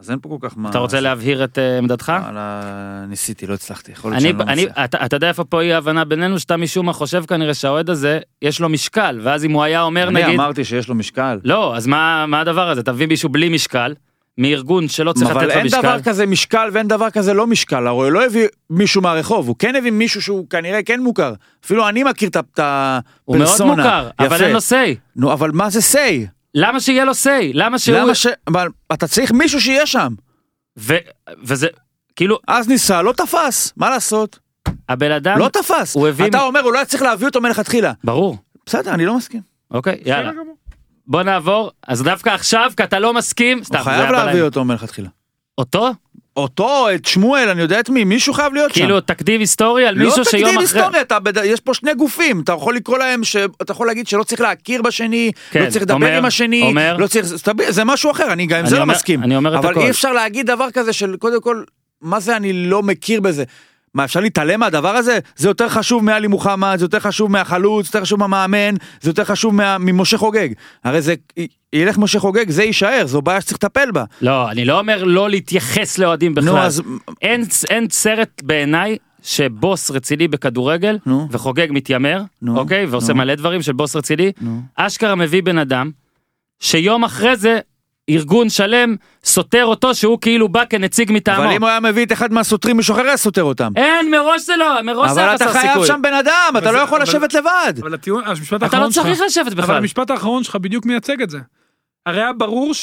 [0.03, 0.71] אז אין פה כל כך מה...
[0.71, 2.13] אתה רוצה להבהיר את אה, עמדתך?
[2.23, 2.61] וואלה,
[3.09, 4.85] ניסיתי, לא הצלחתי, יכול להיות אני, שאני לא אני, מצליח.
[5.07, 8.61] אתה, יודע איפה פה אי ההבנה בינינו שאתה משום מה חושב כנראה שהאוהד הזה יש
[8.61, 11.39] לו משקל ואז אם הוא היה אומר אני נגיד אמרתי שיש לו משקל.
[11.45, 13.95] לא אז מה הדבר הזה אתה מביא מישהו בלי משקל
[14.39, 15.81] מארגון שלא צריך אבל לתת לו אין משקל.
[15.83, 19.57] דבר כזה משקל ואין דבר כזה לא משקל, הרי הוא לא הביא מישהו מהרחוב, הוא
[19.59, 21.35] כן הביא מישהו שהוא כנראה כן מוכר.
[21.65, 22.61] אפילו אני מכיר את ה- את
[23.25, 23.75] הוא מאוד הפרסונה.
[23.83, 24.45] מוכר אבל יפה.
[24.45, 24.97] אין לו say.
[25.17, 26.27] נו, אבל מה זה say?
[26.55, 27.51] למה שיהיה לו say?
[27.55, 27.97] למה שהוא...
[27.99, 28.27] למה ש...
[28.47, 30.15] אבל אתה צריך מישהו שיהיה שם.
[30.79, 30.95] ו...
[31.43, 31.67] וזה
[32.17, 34.39] כאילו אז ניסה, לא תפס, מה לעשות?
[34.89, 35.95] הבן אדם לא תפס.
[35.95, 37.93] הוא הביא- אתה אומר, הוא לא היה צריך להביא אותו מלכתחילה.
[38.05, 38.37] ברור
[38.67, 39.41] בסדר, אני לא מסכים.
[39.71, 40.57] אוקיי יאללה בסדר גמור.
[41.07, 44.43] בוא נעבור אז דווקא עכשיו כי אתה לא מסכים סתם הוא חייב להביא.
[44.43, 45.09] אותו מלכתחילה.
[45.59, 45.91] אותו
[46.37, 48.81] אותו, את שמואל, אני יודע את מי, מישהו חייב להיות שם.
[48.81, 50.81] כאילו תקדים היסטורי על לא מישהו שיום תקדים אחרי...
[50.81, 53.37] היסטוריה, אתה בד- יש פה שני גופים, אתה יכול לקרוא להם, ש...
[53.63, 56.97] אתה יכול להגיד שלא צריך להכיר בשני, כן, לא צריך לדבר אומר- עם השני, אומר-
[56.97, 57.27] לא צריך,
[57.69, 59.23] זה- משהו אחר, אני גם עם זה לא אומר- מסכים.
[59.23, 59.81] אני אומר את אבל הכל.
[59.81, 61.63] אי אפשר להגיד דבר כזה של קודם כל,
[62.03, 63.45] מה זה אני לא מכיר בזה?
[63.95, 65.19] מה אפשר להתעלם מהדבר הזה?
[65.37, 69.25] זה יותר חשוב מעלי מוחמד, זה יותר חשוב מהחלוץ, זה יותר חשוב מהמאמן, זה יותר
[69.25, 69.79] חשוב מה...
[69.79, 70.49] ממשה חוגג.
[70.85, 74.05] הרי זה, י- ילך משה חוגג, זה יישאר, זו בעיה שצריך לטפל בה.
[74.23, 76.49] לא, אני לא אומר לא להתייחס לאוהדים בכלל.
[76.51, 76.83] נו, אז
[77.23, 81.29] אין, אין סרט בעיניי שבוס רציני בכדורגל נו.
[81.31, 82.87] וחוגג מתיימר, נו, אוקיי?
[82.87, 83.19] ועושה נו.
[83.19, 84.61] מלא דברים של בוס רציני, נו.
[84.77, 85.91] אשכרה מביא בן אדם
[86.61, 87.59] שיום אחרי זה
[88.11, 91.45] ארגון שלם סותר אותו שהוא כאילו בא כנציג מטעמו.
[91.45, 93.73] אבל אם הוא היה מביא את אחד מהסותרים, מישהו אחר היה סותר אותם.
[93.77, 95.87] אין, מראש זה לא, מראש זה אבל היה אתה חסר חייב סיכוי.
[95.87, 97.75] שם בן אדם, אתה אבל לא יכול אבל- לשבת לבד.
[97.81, 99.77] אבל הטיעון, המשפט אתה האחרון לא שלך, צריך לשבת אבל בכלל.
[99.77, 101.39] המשפט האחרון שלך בדיוק מייצג את זה.
[102.07, 102.75] הרי היה ברור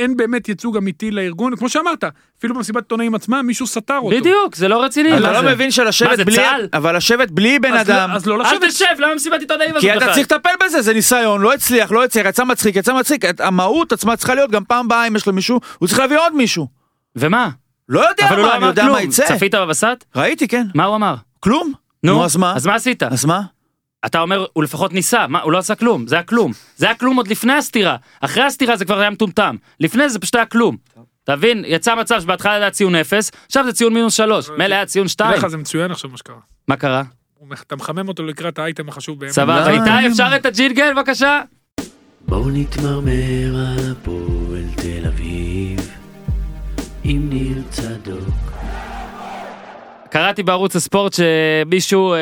[0.00, 2.04] שאין באמת ייצוג אמיתי לארגון, כמו שאמרת,
[2.38, 4.16] אפילו במסיבת עיתונאים עצמה מישהו סתר אותו.
[4.16, 5.12] בדיוק, זה לא רציני.
[5.18, 5.54] אתה מה לא זה?
[5.54, 6.36] מבין מה שלשבת זה, בלי...
[6.36, 6.68] צה"ל?
[6.72, 8.10] אבל לשבת בלי בן אז לא- אדם...
[8.10, 8.64] אז לא אל לשבת.
[8.68, 10.14] תשב, למה מסיבת עיתונאים הזאת כי אתה בכלל?
[10.14, 13.24] צריך לטפל בזה, זה ניסיון, לא הצליח, לא הצליח, יצא מצחיק, יצא מצחיק.
[13.24, 16.18] את- המהות עצמה צריכה להיות, גם פעם הבאה אם יש לו מישהו, הוא צריך להביא
[16.18, 16.66] עוד מישהו.
[17.16, 17.48] ומה?
[17.88, 19.02] לא יודע מה, לא אני יודע מה.
[19.02, 19.26] יצא.
[19.36, 20.04] צפית בבסט?
[20.16, 20.66] ראיתי, כן.
[20.74, 21.14] מה הוא אמר?
[21.40, 21.72] כלום.
[22.02, 22.52] נו, נו, אז מה?
[22.56, 23.02] אז מה עשית?
[23.02, 23.40] אז מה?
[24.06, 26.52] אתה אומר, הוא לפחות ניסה, מה, הוא לא עשה כלום, זה היה כלום.
[26.76, 27.96] זה היה כלום עוד לפני הסתירה.
[28.20, 29.56] אחרי הסתירה זה כבר היה מטומטם.
[29.80, 30.76] לפני זה פשוט היה כלום.
[31.24, 31.64] אתה מבין?
[31.66, 34.50] יצא מצב שבהתחלה היה ציון 0, עכשיו זה ציון מינוס 3.
[34.58, 35.30] מילא היה ציון 2.
[35.30, 36.36] תראה לך, זה מצוין עכשיו מה שקרה.
[36.68, 37.02] מה קרה?
[37.66, 39.32] אתה מחמם אותו לקראת האייטם החשוב באמת.
[39.32, 41.40] סבבה, לא, איתי אפשר את הג'ינגל בבקשה?
[42.28, 45.90] בואו נתמרמר על הפועל תל אביב
[47.04, 48.47] עם ניר צדוק.
[50.10, 52.18] קראתי בערוץ הספורט שמישהו אה,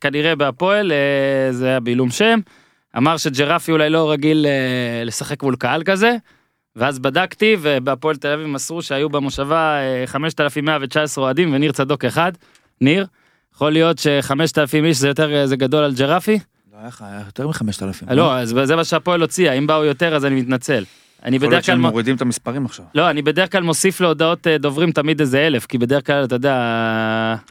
[0.00, 2.40] כנראה בהפועל, אה, זה היה בעילום שם,
[2.96, 6.16] אמר שג'רפי אולי לא רגיל אה, לשחק מול קהל כזה,
[6.76, 12.32] ואז בדקתי ובהפועל תל אביב מסרו שהיו במושבה אה, 5,119 אוהדים וניר צדוק אחד.
[12.80, 13.06] ניר,
[13.54, 16.38] יכול להיות ש-5,000 איש זה יותר אה, זה גדול על ג'רפי?
[16.72, 18.08] לא, היה יותר מחמשת אלפים.
[18.10, 20.84] לא, אז זה מה שהפועל הוציאה, אם באו יותר אז אני מתנצל.
[21.24, 21.74] אני יכול להיות בדרך כלל...
[21.74, 22.84] שהם מ- מורידים את המספרים עכשיו.
[22.94, 26.34] לא, אני בדרך כלל מוסיף להודעות אה, דוברים תמיד איזה אלף, כי בדרך כלל, אתה
[26.34, 26.56] יודע,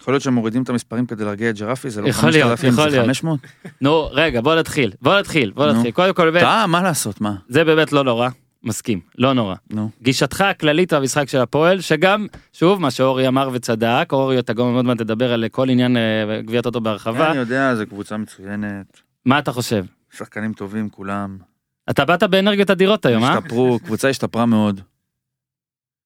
[0.02, 2.70] יכול להיות שהם מורידים את המספרים כדי להרגיע את ג'רפי, זה לא יכול להיות, 5,000,
[2.74, 3.06] יכול זה להיות.
[3.06, 3.40] 500?
[3.82, 5.72] נו, רגע, בוא נתחיל, בוא נתחיל, בוא.
[5.72, 5.92] נתחיל.
[5.92, 7.36] קודם כל, באמת, טעה, מה לעשות, מה?
[7.50, 8.30] זה באמת לא נורא,
[8.64, 9.56] מסכים, לא נורא.
[9.70, 9.90] נו.
[10.02, 14.86] גישתך הכללית במשחק של הפועל, שגם, שוב, מה שאורי אמר וצדק, אורי, אתה גם עוד
[14.86, 16.02] מעט תדבר על כל עניין אה,
[16.46, 19.86] גביעת אותו בהרחבה, אני יודע, זו קבוצה מצוינת, מה אתה חושב?
[20.18, 21.49] שחקנים טובים כולם.
[21.90, 23.38] אתה באת באנרגיות אדירות היום, אה?
[23.38, 24.82] השתפרו, קבוצה השתפרה מאוד.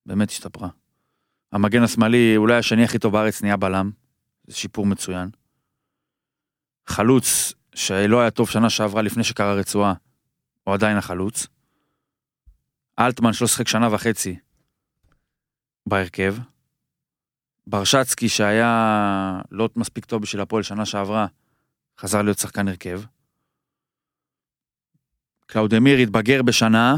[0.05, 0.69] באמת השתפרה.
[1.51, 3.91] המגן השמאלי, אולי השני הכי טוב בארץ, נהיה בלם.
[4.47, 5.29] זה שיפור מצוין.
[6.87, 9.93] חלוץ, שלא היה טוב שנה שעברה לפני שקרה רצועה,
[10.63, 11.47] הוא עדיין החלוץ.
[12.99, 14.35] אלטמן, שלא שיחק שנה וחצי
[15.85, 16.35] בהרכב.
[17.67, 21.27] ברשצקי, שהיה לא מספיק טוב בשביל הפועל שנה שעברה,
[21.99, 23.01] חזר להיות שחקן הרכב.
[25.53, 26.95] קלאודמיר התבגר בשנה,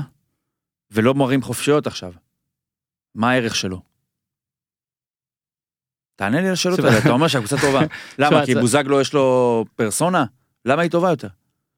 [0.91, 2.13] ולא מראים חופשיות עכשיו.
[3.15, 3.81] מה הערך שלו?
[6.15, 7.81] תענה לי על השאלות האלה, אתה אומר שהקבוצה טובה.
[8.19, 8.45] למה?
[8.45, 10.25] כי בוזגלו יש לו פרסונה?
[10.65, 11.27] למה היא טובה יותר?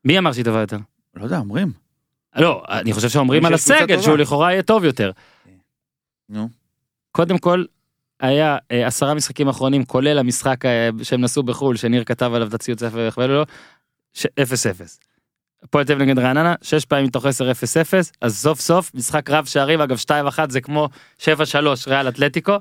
[0.05, 0.77] מי אמר שהיא טובה יותר?
[1.15, 1.71] לא יודע, אומרים.
[2.35, 4.01] לא, אני חושב שאומרים על הסגל.
[4.01, 5.11] שהוא לכאורה יהיה טוב יותר.
[6.29, 6.49] נו.
[7.11, 7.63] קודם כל,
[8.19, 12.53] היה אה, עשרה משחקים אחרונים, כולל המשחק אה, שהם נסעו בחו"ל, שניר כתב עליו את
[12.53, 13.43] הציוץ איפה ויכבד לו,
[14.17, 14.23] 0-0.
[15.63, 17.53] הפועל תל אביב נגד רעננה, 6 פעמים מתוך 10 0-0,
[18.21, 20.11] אז סוף סוף משחק רב שערים, אגב 2-1
[20.49, 20.89] זה כמו
[21.21, 21.25] 7-3
[21.87, 22.57] ריאל אתלטיקו,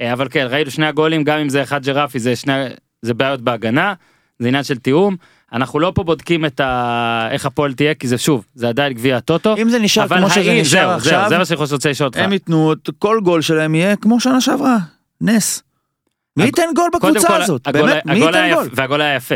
[0.00, 2.52] אה, אבל כן, ראינו שני הגולים, גם אם זה אחד ג'רפי, זה שני,
[3.02, 3.94] זה בעיות בהגנה,
[4.38, 5.16] זה עניין של תיאום.
[5.52, 7.28] אנחנו לא פה בודקים את ה...
[7.30, 9.56] איך הפועל תהיה, כי זה שוב, זה עדיין גביע הטוטו.
[9.56, 12.18] אם זה נשאר כמו שזה נשאר זהו, זהו, עכשיו, זה מה שאני רוצה לשאול אותך.
[12.18, 14.76] הם ייתנו, את- כל גול שלהם יהיה כמו שנה שעברה.
[15.20, 15.62] נס.
[16.36, 17.66] מי הג- ייתן גול קודם בקבוצה הזאת?
[17.66, 18.68] הגול- באמת, מי הגול היה ייתן גול?
[18.74, 19.34] והגול היה יפה.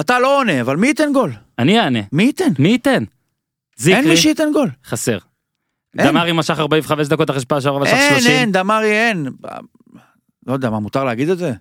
[0.00, 1.32] אתה לא עונה, אבל מי ייתן גול?
[1.62, 1.98] אני אענה.
[2.12, 2.48] מי ייתן?
[2.58, 2.90] מי ייתן?
[2.92, 3.06] אין
[3.76, 4.70] זיקרי, מי שייתן גול.
[4.84, 5.18] חסר.
[5.98, 6.06] אין.
[6.06, 8.30] דמרי משך 45 דקות אחרי שפעה שעברה משך אין, 30.
[8.30, 9.26] אין, דמרי אין.
[10.46, 11.52] לא יודע, מה, מותר להגיד את זה?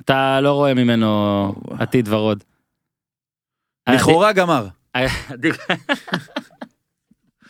[0.00, 2.44] אתה לא רואה ממנו עתיד ורוד.
[3.88, 4.66] לכאורה גמר.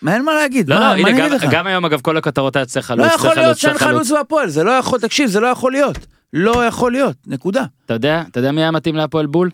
[0.02, 1.44] מה, אין מה להגיד, לא, מה לא, מה הנה, אני גם- אגיד לך?
[1.52, 3.06] גם היום אגב כל הכותרות היה צריך חלוץ.
[3.06, 5.98] לא יכול להיות שאין חלוץ בהפועל, זה לא יכול, תקשיב, זה לא יכול להיות.
[6.32, 7.64] לא יכול להיות, נקודה.
[7.86, 9.50] אתה יודע, אתה יודע מי היה מתאים להפועל בול?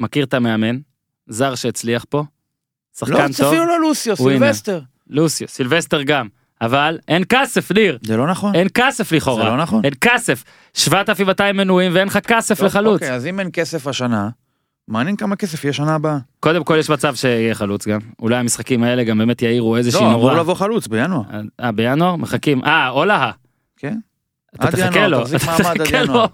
[0.00, 0.78] מכיר את המאמן,
[1.26, 2.24] זר שהצליח פה, לא,
[2.98, 4.16] שחקן זה טוב, אפילו לוסיו לא.
[4.16, 4.80] סילבסטר.
[5.10, 6.28] לוסיו, סילבסטר גם,
[6.60, 8.54] אבל אין כסף, ניר, זה לא נכון.
[8.54, 9.84] אין כסף זה לכאורה, לא נכון.
[9.84, 13.02] אין כסף, 7,200 מנויים ואין לך כסף טוב, לחלוץ.
[13.02, 14.28] אוקיי, אז אם אין כסף השנה,
[14.88, 16.18] מעניין כמה כסף יהיה שנה הבאה.
[16.40, 20.10] קודם כל יש מצב שיהיה חלוץ גם, אולי המשחקים האלה גם באמת יאירו איזושהי לא,
[20.14, 20.32] אמור.
[20.32, 21.22] לבוא חלוץ בינואר.
[21.60, 22.16] אה, בינואר?
[22.16, 23.30] מחכים, אה, או להה.
[23.76, 23.98] כן.
[24.54, 26.24] אתה תחכה לו, אתה תחכה לו.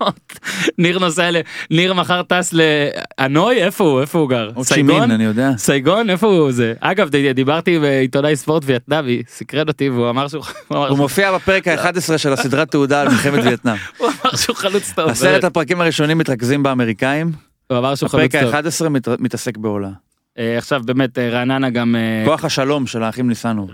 [0.78, 1.36] ניר נוסע ל...
[1.70, 4.00] ניר מחר טס להאנוי, איפה הוא?
[4.00, 4.50] איפה הוא גר?
[4.62, 5.10] סייגון?
[5.10, 5.50] אני יודע.
[5.56, 6.10] סייגון?
[6.10, 6.74] איפה הוא זה?
[6.80, 10.44] אגב, דיברתי עם עיתונאי ספורט וייטנאמי, סקרן אותי והוא אמר שהוא
[10.88, 13.76] הוא מופיע בפרק ה-11 של הסדרת תעודה על מלחמת וייטנאם.
[13.98, 15.10] הוא אמר שהוא חלוץ טוב.
[15.10, 15.44] עשרת.
[15.44, 17.32] הפרקים הראשונים מתרכזים באמריקאים,
[17.70, 18.82] הוא אמר שהוא חלוץ הפרק טוב.
[18.86, 19.90] ה-11 מתעסק בעולה.
[20.38, 21.96] אה, עכשיו באמת אה, רעננה גם...
[21.96, 23.68] אה, כוח השלום של האחים ניסנו.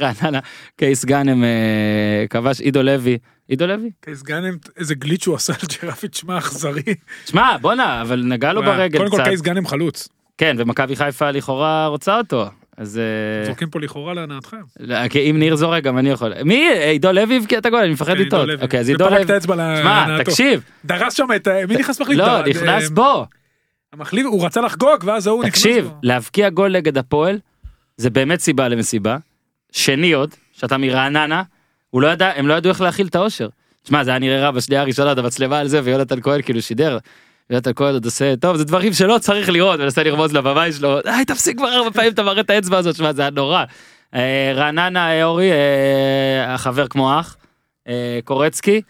[0.00, 0.38] רעננה,
[0.76, 1.44] קייס גאנם
[2.30, 3.18] כבש עידו לוי.
[3.48, 3.90] עידו לוי?
[4.00, 6.82] קייס גאנם, איזה גליץ' הוא עשה על ג'רפית, שמע אכזרי.
[7.26, 9.24] שמע בואנה אבל נגע לו ברגל קודם כל.
[9.24, 10.08] קייס גאנם חלוץ.
[10.38, 12.46] כן ומכבי חיפה לכאורה רוצה אותו.
[12.76, 13.00] אז
[13.46, 14.56] זורקים פה לכאורה להנאתכם.
[14.80, 16.32] לא, כי אם ניר זורק גם אני יכול.
[16.44, 16.68] מי?
[16.72, 18.48] עידו לוי הבקיע את הגול אני מפחד כן, לטעות.
[18.48, 18.62] לוי.
[18.62, 19.24] אוקיי אז עידו ופרק לוי.
[19.24, 20.30] את האצבע שמע להנאתו.
[20.30, 20.62] תקשיב.
[20.84, 21.48] דרס שם את...
[21.68, 22.18] מי נכנס מחליף?
[22.18, 23.26] לא נכנס בו.
[23.94, 25.90] המחליף, הוא רצה לחגוג ואז ההוא נכנס תקשיב.
[26.02, 27.38] להבקיע גול נגד הפועל
[27.96, 29.16] זה באמת סיבה למסיבה.
[29.72, 31.42] שני עוד שאתה מרעננה
[31.90, 33.48] הוא לא ידע הם לא ידעו איך להכיל את האושר.
[33.88, 36.98] שמע זה היה נראה רע בשנייה הראשונה את המצלמה על זה ויונתן כהן כאילו שידר.
[37.50, 41.24] יונתן כהן עוד עושה טוב זה דברים שלא צריך לראות מנסה לרמוז לבמאי שלו די
[41.26, 43.64] תפסיק כבר ארבע פעמים אתה מראה את האצבע הזאת שמע זה היה נורא.
[44.14, 47.36] אה, רעננה אה, אורי אה, החבר כמו אח
[48.24, 48.80] קורצקי.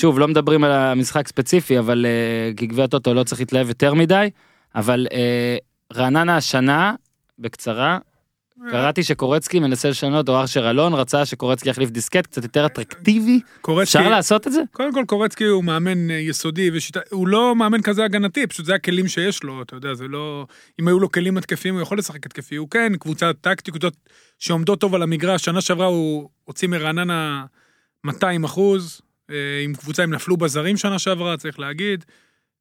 [0.00, 3.94] שוב לא מדברים על המשחק ספציפי אבל אה, כי גביע הטוטו לא צריך להתלהב יותר
[3.94, 4.30] מדי
[4.74, 5.56] אבל אה,
[5.94, 6.94] רעננה השנה
[7.38, 7.98] בקצרה
[8.70, 13.40] קראתי שקורצקי מנסה לשנות או אשר אלון רצה שקורצקי יחליף דיסקט קצת יותר אטרקטיבי.
[13.60, 14.62] קורצקי, אפשר לעשות את זה?
[14.72, 18.74] קודם כל קורצקי הוא מאמן אה, יסודי ושיטה, הוא לא מאמן כזה הגנתי, פשוט זה
[18.74, 20.46] הכלים שיש לו, אתה יודע, זה לא...
[20.80, 23.94] אם היו לו כלים התקפיים הוא יכול לשחק התקפי, הוא כן, קבוצה טקטית, קבוצות
[24.38, 27.44] שעומדות טוב על המגרש, שנה שעברה הוא הוציא מרעננה
[28.04, 29.00] 200 אחוז,
[29.64, 32.04] עם קבוצה הם נפלו בזרים שנה שעברה, צריך להגיד.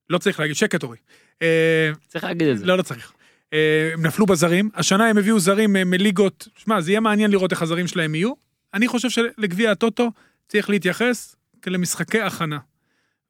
[0.10, 0.98] לא צריך להגיד, שקט אורי.
[1.42, 2.66] אה, צריך להגיד את זה.
[2.66, 3.12] לא, לא צריך.
[3.54, 7.52] אה, הם נפלו בזרים, השנה הם הביאו זרים אה, מליגות, שמע, זה יהיה מעניין לראות
[7.52, 8.34] איך הזרים שלהם יהיו.
[8.74, 10.12] אני חושב שלגביע הטוטו
[10.48, 11.36] צריך להתייחס
[11.68, 12.58] למשחקי הכנה.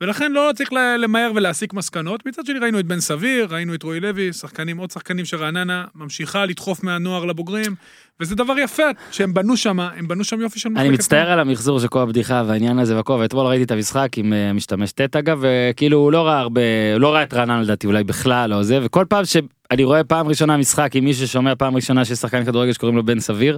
[0.02, 2.26] ולכן לא צריך למהר ולהסיק מסקנות.
[2.26, 6.46] מצד שני ראינו את בן סביר, ראינו את רועי לוי, שחקנים, עוד שחקנים שרעננה ממשיכה
[6.46, 7.76] לדחוף מהנוער לבוגרים,
[8.20, 11.40] וזה דבר יפה שהם בנו שם, הם בנו שם יופי של אני מחלקת מצטער על
[11.40, 15.16] המחזור של כל הבדיחה והעניין הזה והכל ואתמול ראיתי את המשחק עם אה, משתמש טט
[15.16, 16.62] אגב וכאילו הוא לא ראה הרבה
[16.94, 20.28] הוא לא ראה את רעננה לדעתי אולי בכלל או זה וכל פעם שאני רואה פעם
[20.28, 23.58] ראשונה משחק עם מישהו ששומע פעם ראשונה שיש שחקן כדורגל שקוראים לו בן סביר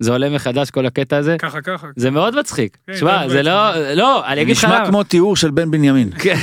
[0.00, 1.86] זה עולה מחדש כל הקטע הזה ככה ככה.
[1.96, 2.76] זה מאוד מצחיק.
[2.86, 4.86] כן, שמע גם זה לא לא אני אגיד לך נשמע.
[4.86, 6.10] כמו תיאור של בן בנימין.
[6.18, 6.38] כן.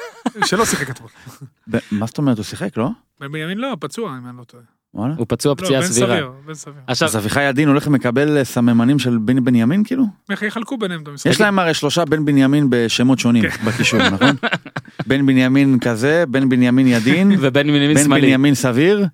[0.46, 1.10] שלא שיחק אתמול.
[1.92, 2.88] מה זאת אומרת הוא שיחק לא?
[3.20, 4.62] בן בנימין לא, פצוע, אם אני לא טועה.
[4.94, 5.14] וואלה.
[5.18, 6.16] הוא פצוע לא, פציעה סבירה.
[6.16, 6.74] סביר, בן סביר.
[6.86, 10.04] עכשיו אז אביחי עדין הולך ומקבל אה, סממנים של בן בנימין כאילו?
[10.30, 11.30] איך יחלקו ביניהם את המשחק?
[11.30, 13.64] יש להם הרי שלושה בן בנימין בשמות שונים כן.
[13.64, 14.36] בקישור נכון?
[15.06, 18.22] בן בנימין כזה, בן בנימין ידין, ובן בנימין בן שמאלי.
[18.26, 19.06] בנימין סביר.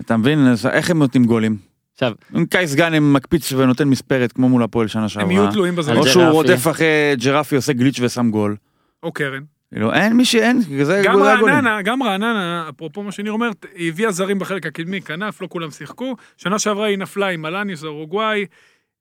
[0.00, 1.71] אתה מבין אז איך הם נותנים גולים?
[2.04, 5.52] עכשיו אם קייס גאנם מקפיץ ונותן מספרת כמו מול הפועל שנה הם יהיו שעברה.
[5.52, 5.92] תלויים בזה.
[5.92, 6.06] או.
[6.06, 8.56] שהוא רודף אחרי ג'רפי עושה גליץ' ושם גול.
[9.02, 9.42] או קרן.
[9.72, 11.22] כאילו אין מי שאין, זה גם.
[11.22, 15.70] רעננה, גם רעננה, אפרופו מה שניר אומר, היא הביאה זרים בחלק הקדמי, כנף, לא כולם
[15.70, 16.16] שיחקו.
[16.36, 18.46] שנה שעברה היא נפלה עם אלניוס אורוגוואי.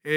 [0.06, 0.12] אה,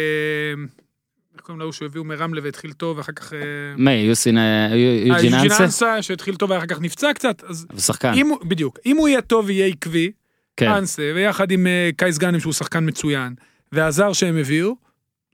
[1.34, 3.32] איך קוראים לו שהביאו מרמלה והתחיל טוב, ואחר כך...
[3.32, 3.38] אה,
[3.76, 6.02] מי יוסין אה, יו- יוג'ין אנסה?
[6.02, 8.12] שהתחיל טוב ואחר כך נפצע קצת, אז הוא שחקן.
[8.14, 10.10] אם הוא, בדיוק, אם הוא יהיה טוב ויהיה עקבי,
[10.56, 10.68] כן.
[10.70, 13.34] אנסה, ויחד עם אה, קייס גאנם שהוא שחקן מצוין,
[13.72, 14.76] והזר שהם הביאו,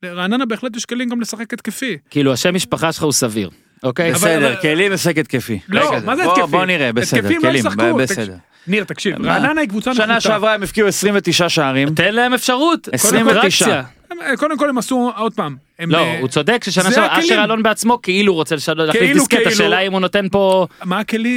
[0.02, 1.98] לרעננה בהחלט יש כלים גם לשחק התקפי.
[2.10, 3.50] כאילו השם משפחה שלך הוא סביר.
[3.82, 4.10] אוקיי?
[4.10, 5.58] אבל- בסדר, אבל- כלים הישג התקפי.
[5.68, 6.46] לא, רגע, מה זה התקפי?
[6.50, 7.64] בוא נראה, בסדר, לא כלים.
[7.96, 8.34] בסדר.
[8.66, 9.24] ניר, תקשיב?
[9.24, 10.04] רעננה היא קבוצה נחותה.
[10.06, 11.94] שנה שעברה הם הבקיעו 29 שערים.
[11.94, 12.88] תן להם אפשרות.
[12.92, 13.82] 29.
[14.10, 15.90] הם- קודם כל הם עשו, עוד פעם, הם...
[15.90, 17.18] לא, אה, הוא צודק ששנה שעברה.
[17.18, 19.50] אשר אלון בעצמו כאילו רוצה לשנות להחליף כאילו, דיסקט, כאילו.
[19.50, 20.66] השאלה אם הוא נותן פה?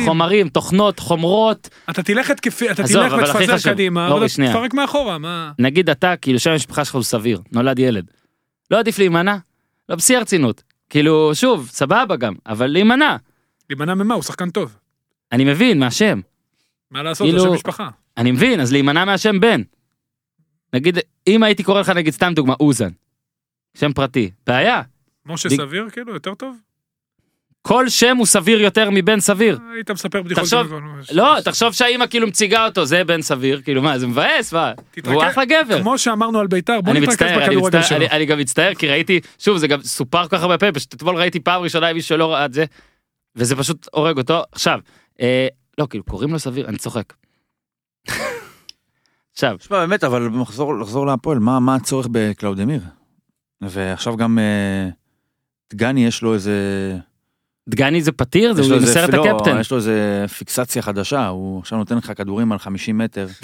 [0.05, 1.69] חומרים, תוכנות, חומרות.
[1.89, 3.71] אתה תלך התקפי, אתה תלך ותפזר.
[3.73, 4.51] קדימה, שנייה.
[4.51, 5.51] תפרק מאחורה, מה?
[5.59, 8.05] נגיד אתה, כאילו שם המשפחה שלך הוא סביר, נולד ילד.
[8.71, 9.37] לא עדיף להימנע?
[9.89, 10.63] לא בשיא הרצינות.
[10.89, 13.15] כאילו, שוב, סבבה גם, אבל להימנע.
[13.69, 14.13] להימנע ממה?
[14.15, 14.75] הוא שחקן טוב.
[15.31, 16.19] אני מבין, מהשם.
[16.91, 17.89] מה לעשות, זה כאילו- שם משפחה.
[18.17, 19.61] אני מבין, אז להימנע מהשם בן.
[20.73, 22.89] נגיד, אם הייתי קורא לך נגיד סתם דוגמה, אוזן.
[23.77, 24.31] שם פרטי.
[24.47, 24.81] בעיה.
[25.25, 26.55] משה דיג- סביר, כאילו, יותר טוב?
[27.61, 29.59] כל שם הוא סביר יותר מבן סביר.
[29.73, 30.43] היית מספר בדיחות.
[30.43, 30.73] תחשוב-.
[31.11, 34.73] לא, תחשוב שהאימא כאילו מציגה אותו, זה בן סביר, כאילו מה, זה מבאס, מה?
[35.03, 35.81] והוא אחלה גבר.
[35.81, 37.97] כמו שאמרנו על ביתר, בוא אני נתרכז בכדורגל שלו.
[37.97, 40.93] אני- אני גם מצטער כי ראיתי, שוב זה גם סופר כל כך הרבה פעמים, פשוט
[40.93, 42.65] אתמול ראיתי פעם ראשונה עם מישהו שלא ראה את זה,
[43.35, 44.41] וזה פשוט הורג אותו.
[44.51, 44.79] עכשיו,
[45.21, 47.13] אה, לא כאילו קוראים לו סביר, אני צוחק.
[49.33, 52.81] עכשיו, תשמע באמת אבל לחזור לחזור להפועל מה מה הצורך בקלאודמיר.
[53.61, 54.89] ועכשיו גם אה,
[55.73, 56.57] דגני יש לו איזה
[57.69, 59.59] דגני זה פתיר, זה הוא איזה- מסרט לא, הקפטן.
[59.59, 63.27] יש לו איזה פיקסציה חדשה הוא עכשיו נותן לך כדורים על 50 מטר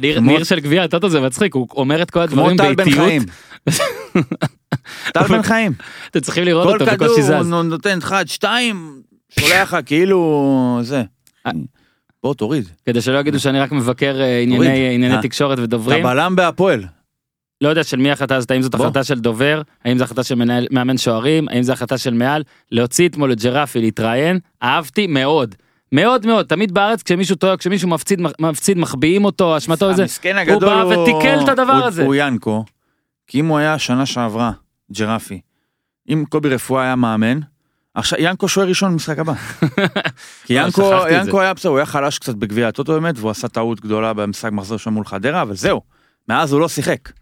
[0.00, 3.22] ניר כמו- ניר של גביע הטוטו זה מצחיק, הוא אומר את כל הדברים באיטיות.
[5.14, 5.72] טל בן חיים.
[6.10, 7.48] אתם צריכים לראות כל אותו כדור בקושי הוא זז.
[7.48, 9.02] נו- נותן אחד, שתיים,
[9.40, 11.02] שולח לך כאילו זה.
[12.22, 12.68] בוא תוריד.
[12.86, 14.94] כדי שלא יגידו שאני רק מבקר אה, ענייני.
[14.94, 15.22] ענייני אה.
[15.22, 16.02] תקשורת אתה ודוברים.
[16.04, 16.84] בלם בהפועל.
[17.60, 18.84] לא יודע של מי ההחלטה הזאת, האם זאת בוא.
[18.84, 22.42] החלטה של דובר, האם זו החלטה של מנהל, מאמן שוערים, האם זו החלטה של מעל,
[22.70, 25.54] להוציא אתמול את ג'רפי להתראיין, אהבתי מאוד.
[25.92, 30.02] מאוד מאוד, תמיד בארץ כשמישהו טועה, כשמישהו מפסיד, מפסיד מחביאים אותו, אשמתו וזה.
[30.02, 32.02] המסכן הגדול בא ותיקל את הדבר הוא- הזה.
[32.04, 32.64] הוא ינקו.
[33.26, 34.52] כי אם הוא היה שנה שעברה,
[34.92, 35.40] ג'רפי,
[36.08, 37.40] אם קובי רפואה היה מאמן,
[37.94, 39.34] עכשיו ינקו שוער ראשון במשחק הבא.
[40.46, 43.48] כי לא, ינקו, ינקו היה בסדר, הוא היה חלש קצת בגביע הטוטו באמת, והוא עשה
[43.48, 45.80] טעות גדולה במשחק מחזור שם מול חדרה, אבל זהו.
[46.28, 47.12] מאז הוא לא שיחק.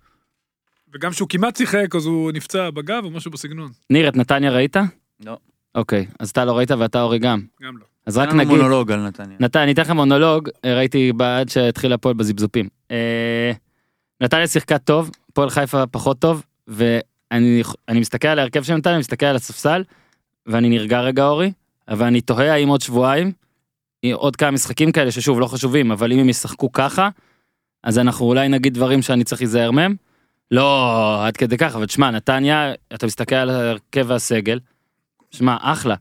[0.94, 3.70] וגם כשהוא כמעט שיחק, אז הוא נפצע בגב או משהו בסגנון.
[3.90, 4.76] ניר, את נתניה ראית?
[5.24, 5.36] לא.
[5.74, 7.40] אוקיי, אז אתה לא ראית ואתה אורי גם.
[7.62, 7.84] גם לא.
[8.06, 9.36] אז רק נגיד, מונולוג על נתניה.
[9.40, 12.68] נתן, אני אתן לך מונולוג, אה, ראיתי בעד שהתחיל הפועל בזיבזופים.
[12.90, 13.52] אה,
[14.20, 19.00] נתניה שיחקה טוב, הפועל חיפה פחות טוב, ואני אני מסתכל על ההרכב של נתניה, אני
[19.00, 19.82] מסתכל על הספסל,
[20.50, 21.52] ואני נרגע רגע אורי,
[21.88, 23.32] אבל אני תוהה האם עוד שבועיים,
[24.12, 27.08] עוד כמה משחקים כאלה ששוב לא חשובים, אבל אם הם ישחקו ככה,
[27.84, 29.94] אז אנחנו אולי נגיד דברים שאני צריך להיזהר מהם.
[30.50, 34.58] לא עד כדי כך, אבל תשמע, נתניה, אתה מסתכל על ההרכב והסגל,
[35.30, 35.94] שמע, אחלה.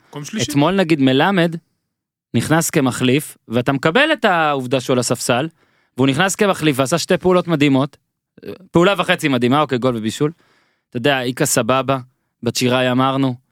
[0.49, 1.55] אתמול נגיד מלמד
[2.33, 5.47] נכנס כמחליף ואתה מקבל את העובדה שהוא על הספסל
[5.97, 7.97] והוא נכנס כמחליף ועשה שתי פעולות מדהימות.
[8.71, 10.31] פעולה וחצי מדהימה אוקיי גול ובישול.
[10.89, 11.97] אתה יודע איקה סבבה
[12.43, 13.48] בצ'יראי אמרנו.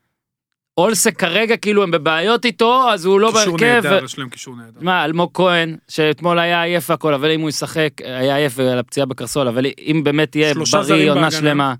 [0.78, 3.86] אולסק כרגע כאילו הם בבעיות איתו אז הוא לא קישור בהרכב.
[3.88, 4.80] נהדר, יש להם קישור נהדר.
[4.82, 9.06] מה אלמוג כהן שאתמול היה עייף והכל אבל אם הוא ישחק היה עייף על הפציעה
[9.06, 10.54] בקרסול אבל אם באמת יהיה
[10.88, 11.32] בריא עונה.
[11.32, 11.74] שלמה.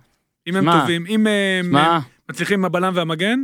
[0.48, 3.40] אם הם טובים, אם הם שמע, מצליחים עם הבלם והמגן,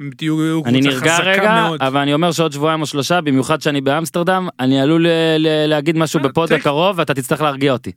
[0.00, 1.82] הם תהיו אני קבוצה נרגע חזקה רגע, מאוד.
[1.82, 5.96] אבל אני אומר שעוד שבועיים או שלושה, במיוחד שאני באמסטרדם, אני עלול ל- ל- להגיד
[5.98, 6.52] משהו אה, בפוד.
[6.52, 7.92] הקרוב ואתה תצטרך להרגיע אותי.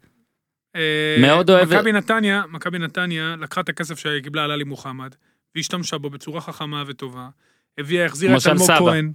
[0.76, 0.82] אה,
[1.22, 5.16] מאוד אוהב- מכבי נתניה, מכבי נתניה לקחה את הכסף שהיא קיבלה על עלי מוחמד,
[5.58, 7.30] והשתמשה בו בצורה חכמה וטובה.
[7.78, 8.72] הביאה, החזירה את אלמוג.
[8.72, 9.12] כהן.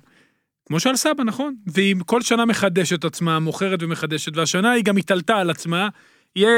[0.67, 1.55] כמו שעל סבא, נכון.
[1.67, 5.89] והיא כל שנה מחדשת עצמה, מוכרת ומחדשת, והשנה היא גם התעלתה על עצמה.
[6.37, 6.49] יהיה,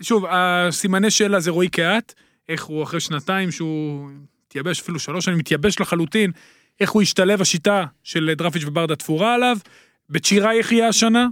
[0.00, 2.14] שוב, הסימני שלה זה רועי קהת,
[2.48, 4.10] איך הוא אחרי שנתיים שהוא
[4.46, 6.30] מתייבש, אפילו שלוש שנים, מתייבש לחלוטין,
[6.80, 9.56] איך הוא השתלב השיטה של דרפיץ' וברדה תפורה עליו.
[10.10, 11.26] בצ'ירה יהיה השנה?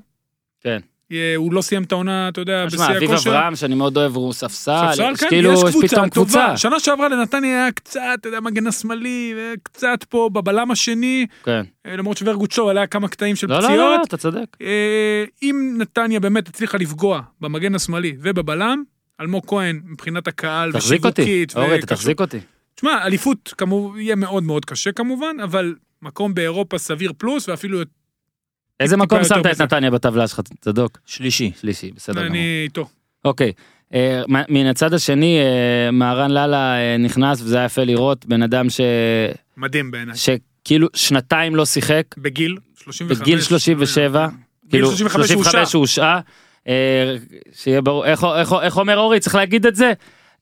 [0.60, 0.80] כן.
[1.11, 3.31] יהיה- הוא לא סיים את העונה, אתה יודע, בשיא תשמע, אביב הכושר.
[3.31, 6.33] אברהם, שאני מאוד אוהב, הוא ספסל, ספסל, כן, כאילו, יש קבוצה פתאום קבוצה.
[6.46, 6.57] טובה.
[6.57, 11.62] שנה שעברה לנתניה היה קצת, אתה יודע, מגן השמאלי, וקצת פה בבלם השני, כן.
[11.87, 14.09] אה, למרות שורגוצ'וב עליה כמה קטעים של לא, לא, לא, פציעות.
[14.09, 14.57] אתה צודק.
[14.62, 18.83] אה, אם נתניה באמת הצליחה לפגוע במגן השמאלי ובבלם,
[19.20, 21.46] אלמוג כהן מבחינת הקהל תחזיק אותי.
[21.57, 22.38] אורי, תחזיק אותי.
[22.75, 27.81] תשמע, אליפות כמובן יהיה מאוד מאוד קשה כמובן, אבל מקום באירופה סביר פלוס, ואפילו
[28.80, 29.60] איזה מקום שמת את.
[29.60, 30.98] נתניה בטבלה שלך, צדוק?
[31.06, 31.52] שלישי.
[31.60, 32.26] שלישי, בסדר גמור.
[32.30, 32.88] אני איתו.
[33.24, 33.52] אוקיי,
[33.94, 38.70] אה, מן הצד השני, אה, מהרן לאללה אה, נכנס, וזה היה יפה לראות, בן אדם
[38.70, 38.80] ש-
[39.56, 40.14] מדהים בעיניי.
[40.16, 43.18] שכאילו שנתיים לא שיחק, בגיל 35.
[43.18, 44.36] בגיל 37, גיל
[44.70, 46.20] כאילו 35 35 הוא הושעה.
[47.52, 48.06] שיהיה ברור,
[48.62, 49.92] איך אומר אורי, צריך להגיד את זה?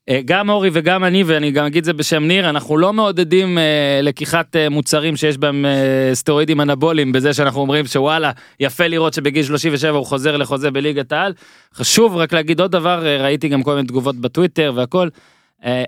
[0.09, 3.99] אה, גם אורי וגם אני, ואני גם אגיד זה בשם ניר, אנחנו לא מעודדים אה,
[4.03, 9.43] לקיחת אה, מוצרים שיש בהם אה, סטרואידים אנבוליים בזה שאנחנו אומרים שוואלה, יפה לראות שבגיל
[9.43, 11.33] 37 הוא חוזר לחוזה בליגת העל.
[11.73, 15.09] חשוב רק להגיד עוד דבר, אה, ראיתי גם כל מיני תגובות בטוויטר והכל.
[15.65, 15.83] אה,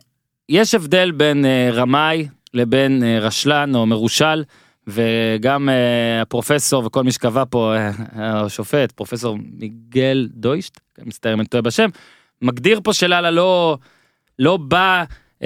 [0.50, 4.44] יש הבדל בין אה, רמאי לבין אה, רשלן או מרושל.
[4.88, 11.48] וגם uh, הפרופסור וכל מי שקבע פה, uh, השופט, פרופסור מיגל דוישט, מצטער אם אני
[11.48, 11.90] טועה בשם,
[12.42, 13.78] מגדיר פה שלאללה לא,
[14.40, 15.04] לא בא,
[15.40, 15.46] uh,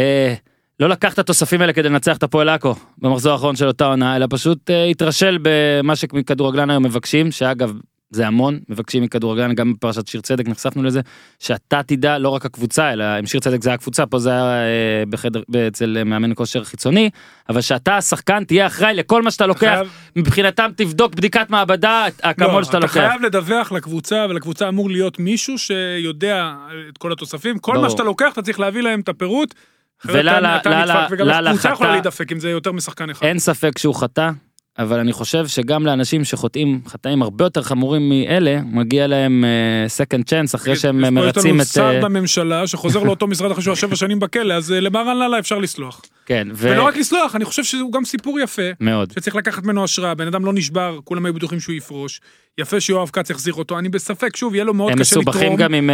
[0.80, 4.16] לא לקח את התוספים האלה כדי לנצח את הפועל עכו במחזור האחרון של אותה עונה,
[4.16, 7.74] אלא פשוט uh, התרשל במה שמכדורגלן היום מבקשים, שאגב,
[8.16, 11.02] זה המון, מבקשים מכדורגלן, גם בפרשת שיר צדק נחשפנו לזה,
[11.40, 14.44] שאתה תדע, לא רק הקבוצה, אלא עם שיר צדק זה היה קבוצה, פה זה היה
[14.44, 17.10] אה, בחדר, אצל מאמן כושר חיצוני,
[17.50, 22.64] אבל שאתה השחקן תהיה אחראי לכל מה שאתה לוקח, חייב- מבחינתם תבדוק בדיקת מעבדה, האקמול
[22.64, 22.94] שאתה אתה לוקח.
[22.94, 26.54] חייב לדווח לקבוצה, ולקבוצה אמור להיות מישהו שיודע
[26.90, 27.58] את כל התוספים.
[27.58, 27.84] כל ברור.
[27.84, 29.54] מה שאתה לוקח, אתה צריך להביא להם את הפירוט.
[30.00, 33.26] אתה- אתה לאללה- נדפק, וגם לאללה הקבוצה יכולה חטא- להידפק אם זה יותר משחקן אחד.
[33.26, 34.30] אין ספק שהוא חטא,
[34.80, 40.22] אבל אני חושב שגם לאנשים שחוטאים חטאים הרבה יותר חמורים מאלה, מגיע להם אה, second
[40.24, 41.96] chance אחרי שהם יש פה- מרצים יש לנו את...
[41.96, 45.40] אה, בממשלה שחוזר לאותו משרד אחרי שהוא היה שבע שנים בכלא, אז אה, למר אללה
[45.40, 46.02] אפשר לסלוח.
[46.26, 46.70] כן, ו...
[46.72, 48.62] ולא רק לסלוח, אני חושב שהוא גם סיפור יפה.
[48.80, 49.12] מאוד.
[49.12, 52.22] שצריך לקחת ממנו השראה, בן אדם לא נשבר, כולם היו בטוחים שהוא יפרוש.
[52.58, 55.36] יפה שיואב כץ יחזיר אותו, אני בספק, שוב, יהיה לו מאוד הם קשה לתרום.
[55.36, 55.90] מסובכים גם עם,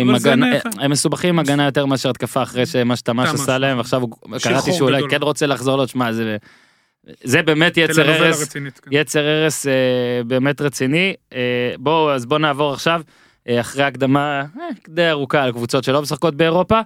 [0.00, 0.46] עם הגנה.
[0.78, 3.40] הם מסובכים עם הגנה יותר מאשר התקפה אחרי שמה שתמ"ש תמ"ש.
[3.40, 5.10] עשה להם, ועכשיו שחרור קראתי שהוא אולי גדול.
[5.10, 6.36] כן רוצה לחזור לו, שמע, זה,
[7.24, 8.90] זה באמת יצר טלנובלה הרס, רצינית, כן.
[8.92, 9.72] יצר הרס אה,
[10.26, 11.14] באמת רציני.
[11.32, 13.02] אה, בואו, אז בואו נעבור עכשיו,
[13.48, 16.80] אה, אחרי הקדמה אה, די ארוכה על קבוצות שלא משחקות באירופה.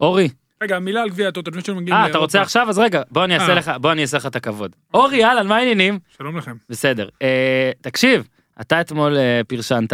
[0.00, 0.28] אורי,
[0.62, 2.66] רגע, מילה על גביע הטוטו, לפני שמגיעים אה, אתה רוצה עכשיו?
[2.68, 3.54] אז רגע, בוא אני אעשה אה.
[3.54, 4.76] לך, בוא אני אעשה לך את הכבוד.
[4.94, 5.98] אורי, אהלן, מה העניינים?
[6.18, 6.56] שלום לכם.
[6.68, 7.08] בסדר.
[7.22, 8.28] אה, תקשיב,
[8.60, 9.92] אתה אתמול אה, פרשנת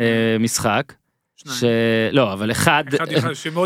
[0.00, 0.92] אה, משחק,
[1.48, 1.64] ש...
[2.12, 3.06] לא, אבל אחד, אחד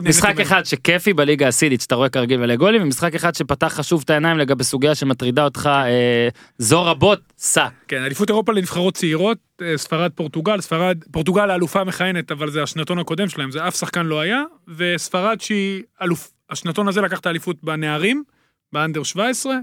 [0.02, 0.40] משחק.
[0.40, 4.38] אחד שכיפי בליגה הסידית שאתה רואה כרגיל מלא גולים, ומשחק אחד שפתח חשוב את העיניים
[4.38, 7.66] לגבי סוגיה שמטרידה אותך אה, זו רבות, סע.
[7.88, 12.98] כן, אליפות אירופה לנבחרות צעירות, אה, ספרד פורטוגל, ספרד, פורטוגל האלופה המכהנת, אבל זה השנתון
[12.98, 14.42] הקודם שלהם, זה אף שחקן לא היה,
[14.76, 18.22] וספרד שהיא אלוף, השנתון הזה לקח את האליפות בנערים,
[18.72, 19.56] באנדר 17,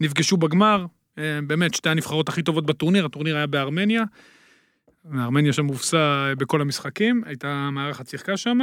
[0.00, 0.86] נפגשו בגמר,
[1.18, 4.02] אה, באמת שתי הנבחרות הכי טובות בטורניר, הטורניר היה בארמניה,
[5.14, 8.58] ארמניה שם הובסה בכל המשחקים, הייתה מארחת שיחקה שם.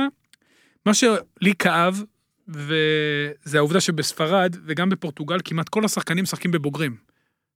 [0.85, 2.03] מה שלי כאב,
[2.47, 6.95] וזה העובדה שבספרד וגם בפורטוגל כמעט כל השחקנים משחקים בבוגרים.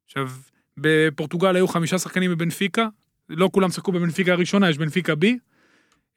[0.06, 0.30] עכשיו,
[0.78, 2.88] בפורטוגל היו חמישה שחקנים בבנפיקה,
[3.30, 5.38] לא כולם שיחקו בבנפיקה הראשונה, יש בנפיקה בי.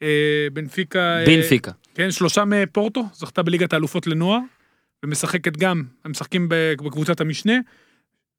[0.02, 1.18] אה, בנפיקה...
[1.18, 1.70] אה, בנפיקה.
[1.94, 4.38] כן, שלושה מפורטו, זכתה בליגת האלופות לנוער,
[5.02, 7.54] ומשחקת גם, הם משחקים בקבוצת המשנה.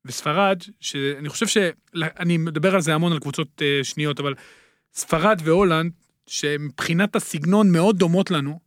[0.06, 1.58] וספרד, שאני חושב ש...
[1.96, 4.34] אני מדבר על זה המון, על קבוצות אה, שניות, אבל
[4.94, 5.92] ספרד והולנד,
[6.28, 8.60] שמבחינת הסגנון מאוד דומות לנו,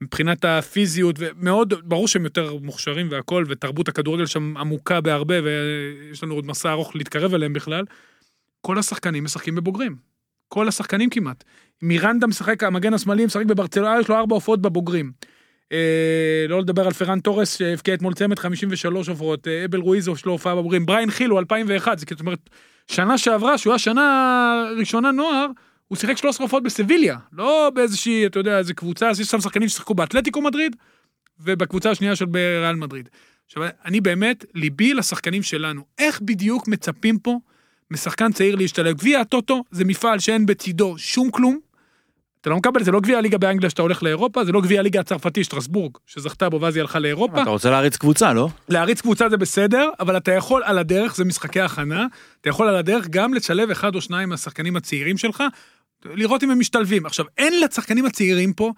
[0.00, 6.34] מבחינת הפיזיות, ומאוד, ברור שהם יותר מוכשרים והכל, ותרבות הכדורגל שם עמוקה בהרבה, ויש לנו
[6.34, 7.84] עוד מסע ארוך להתקרב אליהם בכלל,
[8.60, 9.96] כל השחקנים משחקים בבוגרים.
[10.48, 11.44] כל השחקנים כמעט.
[11.82, 15.12] מירנדה משחק, המגן השמאלי משחק בברצלונה, יש לו ארבע הופעות בבוגרים.
[15.72, 20.24] אה, לא לדבר על פרן תורס שהבקיע אתמול צמד 53 הופעות, אה, אבל רואיזו יש
[20.24, 22.50] לו הופעה בבוגרים, בריין חיל הוא 2001, זה זאת אומרת,
[22.86, 25.46] שנה שעברה, שהוא היה שנה ראשונה נוער,
[25.88, 29.68] הוא שיחק 13 הופעות בסביליה, לא באיזושהי, אתה יודע, איזה קבוצה, אז יש שם שחקנים
[29.68, 30.76] ששיחקו באתלטיקו מדריד,
[31.40, 33.08] ובקבוצה השנייה של בריאל מדריד.
[33.46, 35.82] עכשיו, אני באמת, ליבי לשחקנים שלנו.
[35.98, 37.38] איך בדיוק מצפים פה
[37.90, 38.96] משחקן צעיר להשתלב?
[38.96, 41.58] גביע הטוטו זה מפעל שאין בצידו שום כלום.
[42.40, 45.00] אתה לא מקבל, זה לא גביע הליגה באנגליה שאתה הולך לאירופה, זה לא גביע הליגה
[45.00, 47.42] הצרפתי, שטרסבורג, שזכתה בו ואז היא הלכה לאירופה.
[47.42, 48.48] אתה רוצה להריץ קבוצה, לא?
[48.68, 52.06] להריץ קבוצה זה בסדר, אבל אתה יכול על הדרך, זה משחקי הכנה,
[52.40, 55.44] אתה יכול על הדרך גם לשלב אחד או שניים מהשחקנים הצעירים שלך,
[56.04, 57.06] לראות אם הם משתלבים.
[57.06, 58.72] עכשיו, אין לשחקנים הצעירים פה,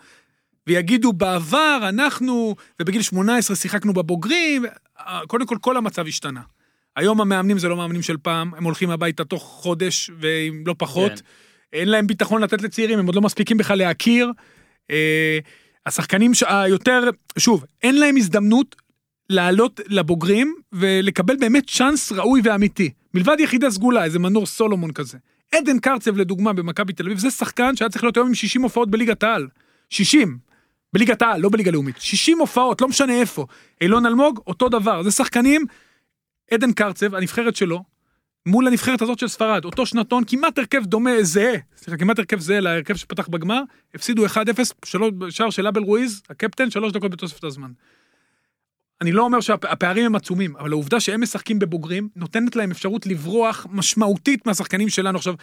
[0.66, 4.64] ויגידו בעבר אנחנו, ובגיל 18 שיחקנו בבוגרים,
[5.26, 6.40] קודם כל כל המצב השתנה.
[6.96, 11.12] היום המאמנים זה לא מאמנים של פעם, הם הולכים הביתה תוך חודש, ואם לא פחות.
[11.12, 11.24] כן.
[11.72, 14.32] אין להם ביטחון לתת לצעירים, הם עוד לא מספיקים בכלל להכיר.
[14.90, 15.38] אה,
[15.86, 18.76] השחקנים היותר, שוב, אין להם הזדמנות
[19.30, 22.90] לעלות לבוגרים ולקבל באמת צ'אנס ראוי ואמיתי.
[23.14, 25.18] מלבד יחידה סגולה, איזה מנור סולומון כזה.
[25.54, 28.90] עדן קרצב לדוגמה במכבי תל אביב, זה שחקן שהיה צריך להיות היום עם 60 הופעות
[28.90, 29.48] בליגת העל.
[29.90, 30.38] 60.
[30.92, 31.96] בליגת העל, לא בליגה לאומית.
[31.98, 33.46] 60 הופעות, לא משנה איפה.
[33.80, 35.02] אילון אלמוג, אותו דבר.
[35.02, 35.64] זה שחקנים,
[36.50, 37.82] עדן קרצב, הנבחרת שלו,
[38.46, 42.60] מול הנבחרת הזאת של ספרד, אותו שנתון, כמעט הרכב דומה, זהה, סליחה, כמעט הרכב זהה
[42.60, 43.62] להרכב שפתח בגמר,
[43.94, 47.70] הפסידו 1-0, שלוש- שער של אבל רואיז, הקפטן, שלוש דקות בתוספת הזמן.
[49.00, 53.66] אני לא אומר שהפערים הם עצומים, אבל העובדה שהם משחקים בבוגרים, נותנת להם אפשרות לברוח
[53.70, 55.18] משמעותית מהשחקנים שלנו.
[55.18, 55.34] עכשיו,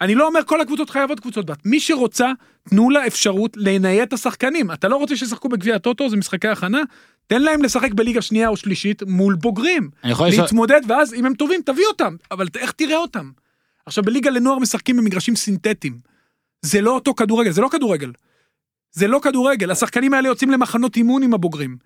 [0.00, 1.58] אני לא אומר כל הקבוצות חייבות קבוצות בת.
[1.64, 2.30] מי שרוצה,
[2.68, 4.72] תנו לה אפשרות לנייד את השחקנים.
[4.72, 6.82] אתה לא רוצה שישחקו בגביע הטוטו, זה משחקי הכנה,
[7.26, 9.90] תן להם לשחק בליגה שנייה או שלישית מול בוגרים.
[10.04, 13.30] יכול לשאול, להתמודד, ואז אם הם טובים, תביא אותם, אבל איך תראה אותם?
[13.86, 15.98] עכשיו, בליגה לנוער משחקים במגרשים סינתטיים.
[16.62, 18.12] זה לא אותו כדורגל, זה לא כדורגל.
[18.92, 21.76] זה לא כדורגל, השחקנים האלה יוצאים למחנות אימון עם הבוגרים.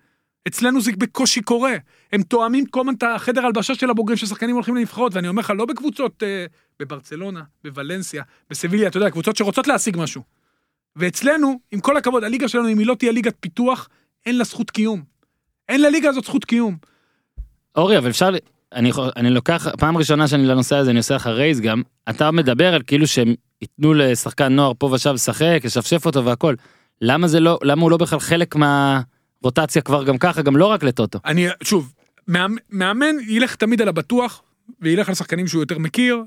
[0.47, 1.75] אצלנו זה בקושי קורה.
[2.13, 5.53] הם תואמים כל הזמן את החדר הלבשה של הבוגרים ששחקנים הולכים לנבחרות, ואני אומר לך,
[5.57, 6.45] לא בקבוצות אה,
[6.79, 10.23] בברצלונה, בוולנסיה, בסביליה, אתה יודע, קבוצות שרוצות להשיג משהו.
[10.95, 13.89] ואצלנו, עם כל הכבוד, הליגה שלנו, אם היא לא תהיה ליגת פיתוח,
[14.25, 15.03] אין לה זכות קיום.
[15.69, 16.77] אין לליגה הזאת זכות קיום.
[17.75, 18.29] אורי, אבל אפשר,
[18.73, 22.73] אני, אני לוקח, פעם ראשונה שאני לנושא הזה, אני עושה לך רייז גם, אתה מדבר
[22.73, 26.55] על כאילו שהם ייתנו לשחקן נוער פה ושם לשחק, לשפשף אותו והכל.
[27.01, 30.83] למה זה לא, למה הוא לא בכלל חלק מהרוטציה כבר גם ככה, גם לא רק
[30.83, 31.19] לטוטו.
[31.25, 31.93] אני, שוב,
[32.29, 34.41] מאמ- מאמן ילך תמיד על הבטוח,
[34.81, 36.23] וילך על שחקנים שהוא יותר מכיר,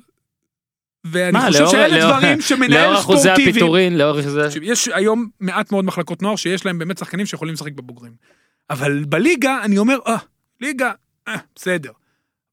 [1.05, 3.51] ואני מה, חושב לאור- שאלה לאור- דברים שמנהל לאור אחוזי ספורטיבי...
[3.51, 7.73] הפיטורין, לאור זה, יש היום מעט מאוד מחלקות נוער שיש להם באמת שחקנים שיכולים לשחק
[7.73, 8.13] בבוגרים.
[8.71, 10.17] אבל בליגה, אני אומר, אה,
[10.61, 10.93] ליגה,
[11.29, 11.91] אה, בסדר.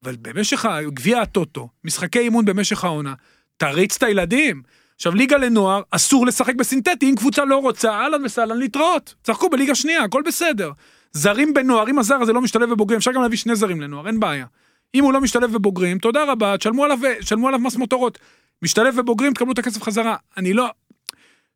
[0.04, 3.14] אבל במשך גביע הטוטו, משחקי אימון במשך העונה,
[3.56, 4.62] תריץ את הילדים.
[4.96, 9.14] עכשיו, ליגה לנוער, אסור לשחק בסינתטי, אם קבוצה לא רוצה, אהלן וסהלן להתראות.
[9.22, 10.70] שחקו בליגה שנייה, הכל בסדר.
[11.12, 14.20] זרים בנוער, אם הזר הזה לא משתלב בבוגרים, אפשר גם להביא שני זרים לנוער, אין
[14.20, 14.46] בעיה.
[14.94, 18.18] אם הוא לא משתלב בבוגרים, תודה רבה, תשלמו עליו, תשלמו עליו מס מותרות.
[18.62, 20.16] משתלב בבוגרים, תקבלו את הכסף חזרה.
[20.36, 20.70] אני לא...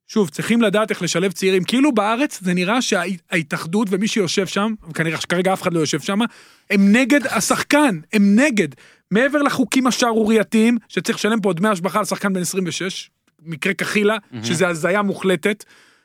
[0.06, 1.64] שוב, צריכים לדעת איך לשלב צעירים.
[1.64, 6.18] כאילו בארץ זה נראה שההתאחדות ומי שיושב שם, וכנראה שכרגע אף אחד לא יושב שם,
[6.70, 8.68] הם נגד השחקן, הם נגד.
[9.10, 13.10] מעבר לחוקים השערורייתיים, שצריך לשלם פה דמי השבחה על שחקן בן 26,
[13.42, 15.64] מקרה קחילה, שזה הזיה מוחלטת,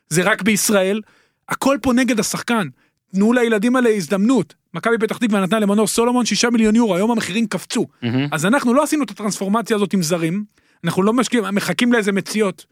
[0.09, 1.01] זה רק בישראל,
[1.49, 2.67] הכל פה נגד השחקן.
[3.11, 4.53] תנו לילדים האלה הזדמנות.
[4.73, 7.87] מכבי פתח תקווה נתנה למנור סולומון 6 מיליון יורו, היום המחירים קפצו.
[8.01, 8.27] מהמם.
[8.31, 10.43] אז אנחנו לא עשינו את הטרנספורמציה הזאת עם זרים,
[10.83, 12.65] אנחנו לא משקיעים, מחכים לאיזה מציאות.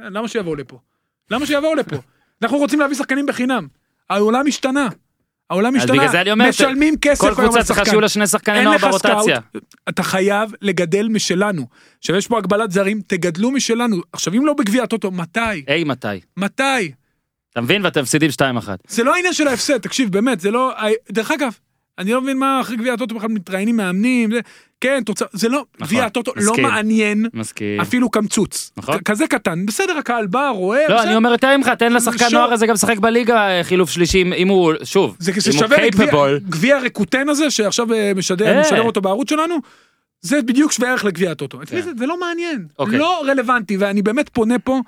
[0.00, 0.78] אה, למה שיבואו לפה?
[1.30, 1.96] למה שיבואו לפה?
[2.42, 3.66] אנחנו רוצים להביא שחקנים בחינם.
[4.10, 4.88] העולם השתנה.
[5.50, 5.96] העולם אז השתנה.
[5.96, 7.64] בגלל זה אני אומר, משלמים כסף כל קבוצה.
[7.64, 9.40] צריכה שיהיו לה שני שחקני אין נוער לך סקאוט, ברוטציה.
[9.88, 11.66] אתה חייב לגדל משלנו.
[11.98, 13.96] עכשיו יש פה הגבלת זרים, תגדלו משלנו.
[14.12, 15.40] עכשיו אם לא בגביע הטוטו, מתי?
[15.66, 16.08] היי מתי?
[16.36, 16.92] מתי?
[17.52, 17.84] אתה מבין?
[17.84, 18.42] ואתם מפסידים 2-1.
[18.88, 20.72] זה לא העניין של ההפסד, תקשיב, באמת, זה לא...
[21.10, 21.52] דרך אגב,
[21.98, 24.40] אני לא מבין מה אחרי גביע הטוטו בכלל מתראיינים מאמנים, זה...
[24.80, 26.52] כן, תוצאה, זה לא, נכון, גביע הטוטו לא.
[26.62, 27.80] מעניין מסכים.
[27.80, 28.70] אפילו קמצוץ.
[28.76, 28.98] נכון.
[29.04, 31.02] כזה קטן, בסדר, הקהל בא, רואה, לא, בסדר.
[31.08, 32.38] אני אומר יותר ממך, תן לשחקן שוב.
[32.38, 35.62] נוער הזה גם לשחק בליגה אה, חילוף שלישי, אם- הוא, שוב, זה זה אם הוא
[35.66, 36.48] שווה לגביע- capable.
[36.50, 38.60] גביע רקוטן הזה, שעכשיו אה, משדר אה.
[38.60, 39.54] משדר אותו בערוץ שלנו,
[40.20, 41.62] זה בדיוק שווה ערך לגביע הטוטו.
[41.62, 41.84] אצלי כן.
[41.88, 42.98] זה- זה לא מעניין, אוקיי.
[42.98, 44.80] לא רלוונטי, ואני באמת פונה פה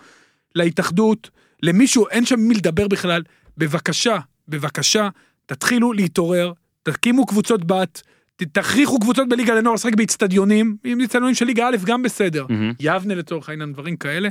[0.55, 1.31] להתאחדות,
[1.63, 3.23] למישהו, אין שם מי לדבר בכלל,
[3.59, 5.09] בבקשה, בבקשה,
[5.47, 6.53] תתחילו להתעורר,
[6.83, 8.03] תקימו קבוצות בת,
[8.37, 12.73] תכריחו קבוצות בליגה לנוער לשחק באיצטדיונים, אם זה איצטדיונים של ליגה א' גם בסדר, מהמם.
[12.81, 14.29] יבנה לצורך העניין, דברים כאלה.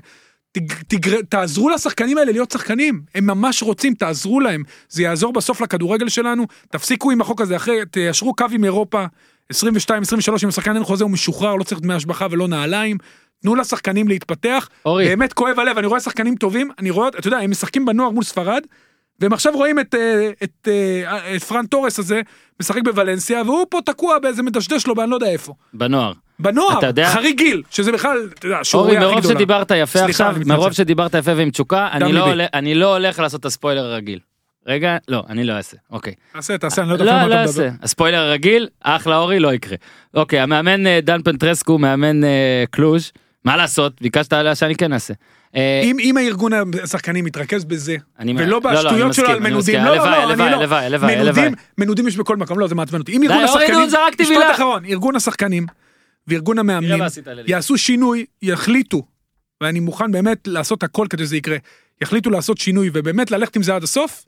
[0.51, 5.61] תג, תגר, תעזרו לשחקנים האלה להיות שחקנים, הם ממש רוצים, תעזרו להם, זה יעזור בסוף
[5.61, 9.05] לכדורגל שלנו, תפסיקו עם החוק הזה, אחרי, תיישרו קו עם אירופה,
[9.49, 12.97] 22, 23, אם השחקן אין חוזה הוא משוחרר, לא צריך דמי השבחה ולא נעליים,
[13.41, 17.37] תנו לשחקנים להתפתח, אורי, באמת כואב הלב, אני רואה שחקנים טובים, אני רואה, אתה יודע,
[17.37, 18.61] הם משחקים בנוער מול ספרד,
[19.19, 22.21] והם עכשיו רואים את, אה, את, אה, את פרן תורס הזה,
[22.61, 25.53] משחק בוולנסיה, והוא פה תקוע באיזה מדשדש לו, ואני לא יודע איפה.
[25.73, 26.13] בנוער.
[26.39, 29.35] בנוער, אתה יודע- חריג גיל, שזה בכלל, אתה יודע, אורי, שערורייה הכי מרוב גדולה.
[29.35, 30.49] שדיברת יפה סליחה, עכשיו, מתנצל.
[30.49, 34.19] מרוב שדיברת יפה ועם תשוקה, אני לא אני לא הולך לעשות את הספוילר הרגיל.
[34.67, 36.13] רגע, לא, אני לא אעשה, אוקיי.
[36.33, 37.63] תעשה, תעשה, אני לא יודע לא, אפילו לא מה אתה מדבר.
[37.65, 37.75] אעשה.
[37.83, 39.77] הספוילר הרגיל, אחלה אורי, לא יקרה.
[40.13, 42.21] אוקיי, המאמן אה, דן פנטרסקו, מאמן
[42.71, 43.11] קלוז',
[43.45, 45.13] מה לעשות, ביקשת עליה שאני כן אעשה.
[45.55, 46.51] אה, אם, אם הארגון
[46.83, 49.83] השחקנים מתרכז בזה, אני- ולא לא, לא, בשטויות שלו על מנודים.
[49.83, 51.53] לא, לא, לא, לא, הלוואי, הלוואי, מנודים.
[51.77, 53.11] מנודים יש בכל מקום, לא, זה מעצבן אותי.
[53.11, 53.79] אם ארגון השחקנים,
[54.19, 54.55] משפט.
[54.55, 55.65] אחרון, ארגון השחקנים
[56.27, 57.01] וארגון המאמנים.
[57.47, 59.03] יעשו שינוי, יחליטו,
[59.61, 61.57] ואני מוכן באמת לעשות הכל כדי שזה יקרה,
[62.01, 64.25] יחליטו לעשות שינוי ובאמת ללכת עם זה עד הסוף,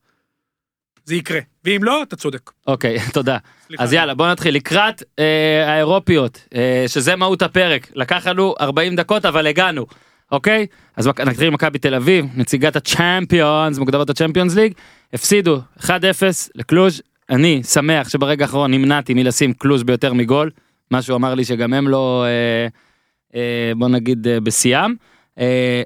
[1.06, 2.52] זה יקרה, ואם לא, אתה צודק.
[2.68, 3.38] אוקיי, תודה.
[3.68, 3.84] סליחה.
[3.84, 4.56] אז יאללה, בוא נתחיל.
[4.56, 7.92] לקראת אה, האירופיות, אה, שזה מהות הפרק.
[7.96, 9.86] לקח לנו 40 דקות, אבל הגענו.
[10.32, 10.66] אוקיי?
[10.96, 14.74] אז נתחיל עם מכבי תל אביב, נציגת הצ'מפיונס, מוקדמות הצ'מפיונס ליג,
[15.14, 15.90] הפסידו 1-0
[16.56, 17.02] לקלוז'.
[17.30, 20.52] אני שמח שברגע האחרון נמנעתי מלשים קלוז' ביותר מגול.
[20.92, 22.68] משהו אמר לי שגם הם לא, אה,
[23.36, 24.94] אה, בוא נגיד, אה, בשיאם.
[25.40, 25.82] אה,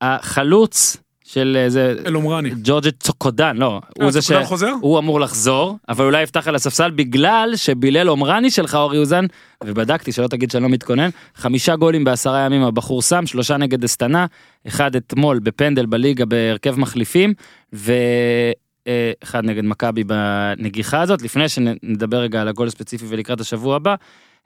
[0.00, 0.96] החלוץ
[1.32, 2.50] של איזה, אלומרני.
[2.64, 4.32] ג'ורג'ט צוקודן, לא, הוא אה, זה ש...
[4.32, 4.72] חוזר?
[4.80, 9.24] הוא אמור לחזור, אבל אולי יפתח על הספסל בגלל שבילל עומרני שלך אורי אוזן,
[9.64, 14.26] ובדקתי שלא תגיד שאני לא מתכונן, חמישה גולים בעשרה ימים הבחור שם, שלושה נגד אסטנה,
[14.68, 17.34] אחד אתמול בפנדל בליגה בהרכב מחליפים,
[17.72, 23.94] ואחד נגד מכבי בנגיחה הזאת, לפני שנדבר רגע על הגול הספציפי ולקראת השבוע הבא,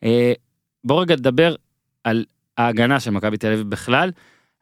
[0.05, 0.33] אה,
[0.85, 1.55] בוא רגע נדבר
[2.05, 2.25] על
[2.59, 4.11] ההגנה של מכבי תל אביב בכלל.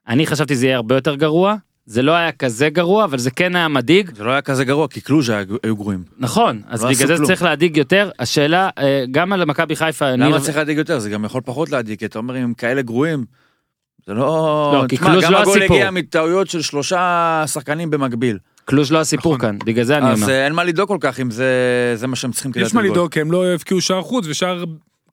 [0.09, 1.57] אני חשבתי זה יהיה הרבה יותר גרוע,
[1.93, 4.14] זה לא היה כזה גרוע, אבל זה כן היה מדאיג.
[4.16, 5.30] זה לא היה כזה גרוע, כי קלוז'
[5.62, 6.03] היו גרועים.
[6.18, 7.26] נכון, אז לא בגלל זה כלום.
[7.26, 8.11] צריך להדאיג יותר.
[8.18, 10.99] השאלה, אה, גם על מכבי חיפה, אני- למה צריך להדאיג יותר?
[10.99, 13.24] זה גם יכול פחות להדאיג, כי אתה אומר אם הם כאלה גרועים.
[14.07, 14.22] זה לא...
[14.82, 15.76] לא, כי תשמע, קלוז' גם לא הגול הסיפור.
[15.76, 18.38] הגיע מטעויות של שלושה שחקנים במקביל.
[18.64, 19.49] קלוז' לא הסיפור נכון.
[19.49, 20.32] כאן, בגלל זה אני אז אומר.
[20.32, 21.47] אה, אין מה לדאוג כל כך אם זה
[21.97, 22.82] זה מה שהם צריכים כדי יש מה.
[22.82, 24.64] לדאוג, כי הם לא הבקיעו שער חוץ ושער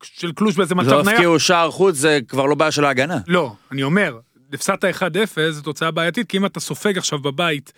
[0.04, 1.14] של קלוש באיזה מצב לא נייח.
[1.14, 3.18] הבקיעו שער חוץ, זה כבר לא בעיה של ההגנה.
[3.28, 4.18] לא, אני אומר,
[4.54, 5.06] הפסדת 1-0
[5.50, 7.74] זו תוצאה בעייתית, כי אם אתה סופג עכשיו בבית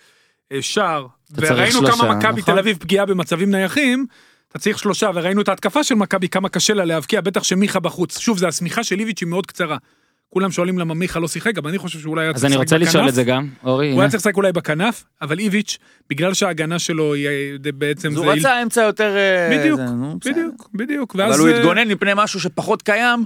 [0.52, 1.06] אה, שער,
[1.36, 2.54] וראינו שלושה, כמה מכבי נכון.
[2.54, 4.06] תל אביב פגיעה במצבים נייחים,
[4.48, 8.18] אתה צריך שלושה, וראינו את ההתקפה של מכבי, כמה קשה לה להבקיע, בטח שמיכה בחוץ.
[8.18, 9.76] שוב, זה השמיכה של איביץ' היא מאוד קצרה.
[10.28, 12.62] כולם שואלים למה מיכה לא שיחק, אבל אני חושב שאולי היה אז צריך אני לשחק
[12.62, 13.08] רוצה לשאול בכנף.
[13.08, 14.00] את זה גם, אורי, הוא.
[14.00, 15.78] היה צריך לשחק אולי בכנף, אבל איביץ',
[16.10, 18.08] בגלל שההגנה שלו היא אה, בעצם...
[18.08, 19.16] אז זה- הוא רצה אמצע יותר...
[19.16, 19.80] אה, בדיוק.
[20.24, 21.14] בדיוק, בדיוק.
[21.14, 21.40] אבל ואז...
[21.40, 23.24] הוא התגונן מפני משהו שפחות קיים,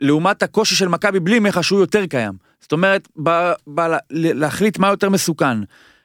[0.00, 2.32] לעומת הקושי של מכבי בלי מיכה שהוא יותר קיים.
[2.60, 3.30] זאת אומרת, ב,
[3.74, 5.58] ב, ל- להחליט מה יותר מסוכן.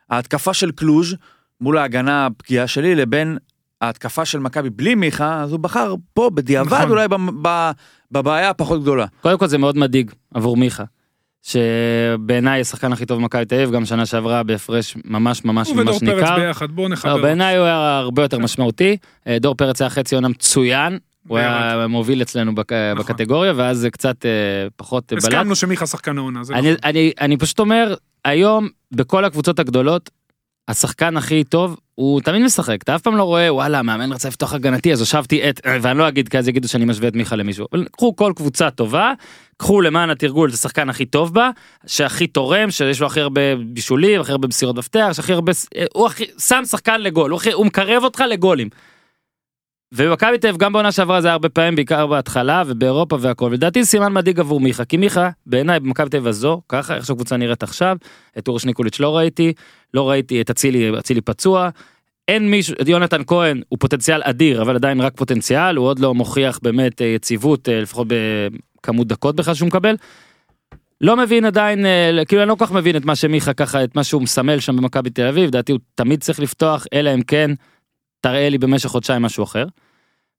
[0.10, 1.16] ההתקפה של קלוז'
[1.62, 3.38] מול ההגנה הפגיעה שלי לבין
[3.82, 6.90] ההתקפה של מכבי בלי מיכה, אז הוא בחר פה בדיעבד נכון.
[6.90, 7.72] אולי ב, ב,
[8.12, 9.06] בבעיה הפחות גדולה.
[9.22, 10.84] קודם כל זה מאוד מדאיג עבור מיכה.
[11.42, 15.94] שבעיניי השחקן הכי טוב במכבי תל אביב, גם שנה שעברה בהפרש ממש ממש הוא ודור
[15.94, 16.36] ממש פרץ ניכר.
[16.40, 17.22] ביחד, בואו לא, נחבר.
[17.22, 18.98] בעיניי הוא היה הרבה יותר משמעותי.
[19.28, 20.98] אה, דור פרץ היה חצי עונה מצוין.
[21.28, 23.06] הוא היה מוביל אצלנו בק- נכון.
[23.06, 24.32] בקטגוריה ואז זה קצת אה,
[24.76, 25.26] פחות אה, בלט.
[25.26, 26.76] הסכמנו שמיכה שחקן העונה, אני, נכון.
[26.84, 27.96] אני, אני פשוט אומר,
[28.26, 30.10] היום בכל הקבוצות הגדולות,
[30.68, 34.54] השחקן הכי טוב הוא תמיד משחק אתה אף פעם לא רואה וואלה מאמן רצה לפתוח
[34.54, 37.68] הגנתי אז הושבתי את ואני לא אגיד כי אז יגידו שאני משווה את מיכה למישהו
[37.72, 39.14] אבל קחו כל קבוצה טובה
[39.58, 41.50] קחו למען התרגול את השחקן הכי טוב בה
[41.88, 45.52] שהכי תורם שיש לו הכי הרבה בישולים הכי הרבה מסירות מפתח שהכי הרבה
[45.94, 48.70] הוא הכי שם שחקן לגול הוא, הכי, הוא מקרב אותך לגולים.
[49.96, 54.14] ובמכבי תל אביב גם בעונה שעברה זה הרבה פעמים בעיקר בהתחלה ובאירופה והכל ולדעתי סימן
[54.14, 57.98] מדאיג עבור מיכה כי מיכה בעיניי במכבי תל אביב הזו ככה איך שהקבוצה נראית עכשיו
[58.38, 59.54] את אורי שניקוליץ' לא ראיתי
[59.94, 61.70] לא ראיתי את אצילי אצילי פצוע.
[62.28, 66.60] אין מישהו יונתן כהן הוא פוטנציאל אדיר אבל עדיין רק פוטנציאל הוא עוד לא מוכיח
[66.64, 69.96] באמת אה, יציבות אה, לפחות בכמות דקות בכלל שהוא מקבל.
[71.02, 73.96] לא מבין עדיין אה, כאילו אני לא כל כך מבין את מה שמיכה ככה את
[73.96, 77.52] מה שהוא מסמל שם במכבי תל אביב לדעתי הוא תמיד צריך לפתוח אלא אם כן
[78.24, 79.66] תראה לי במשך חודשיים משהו אחר.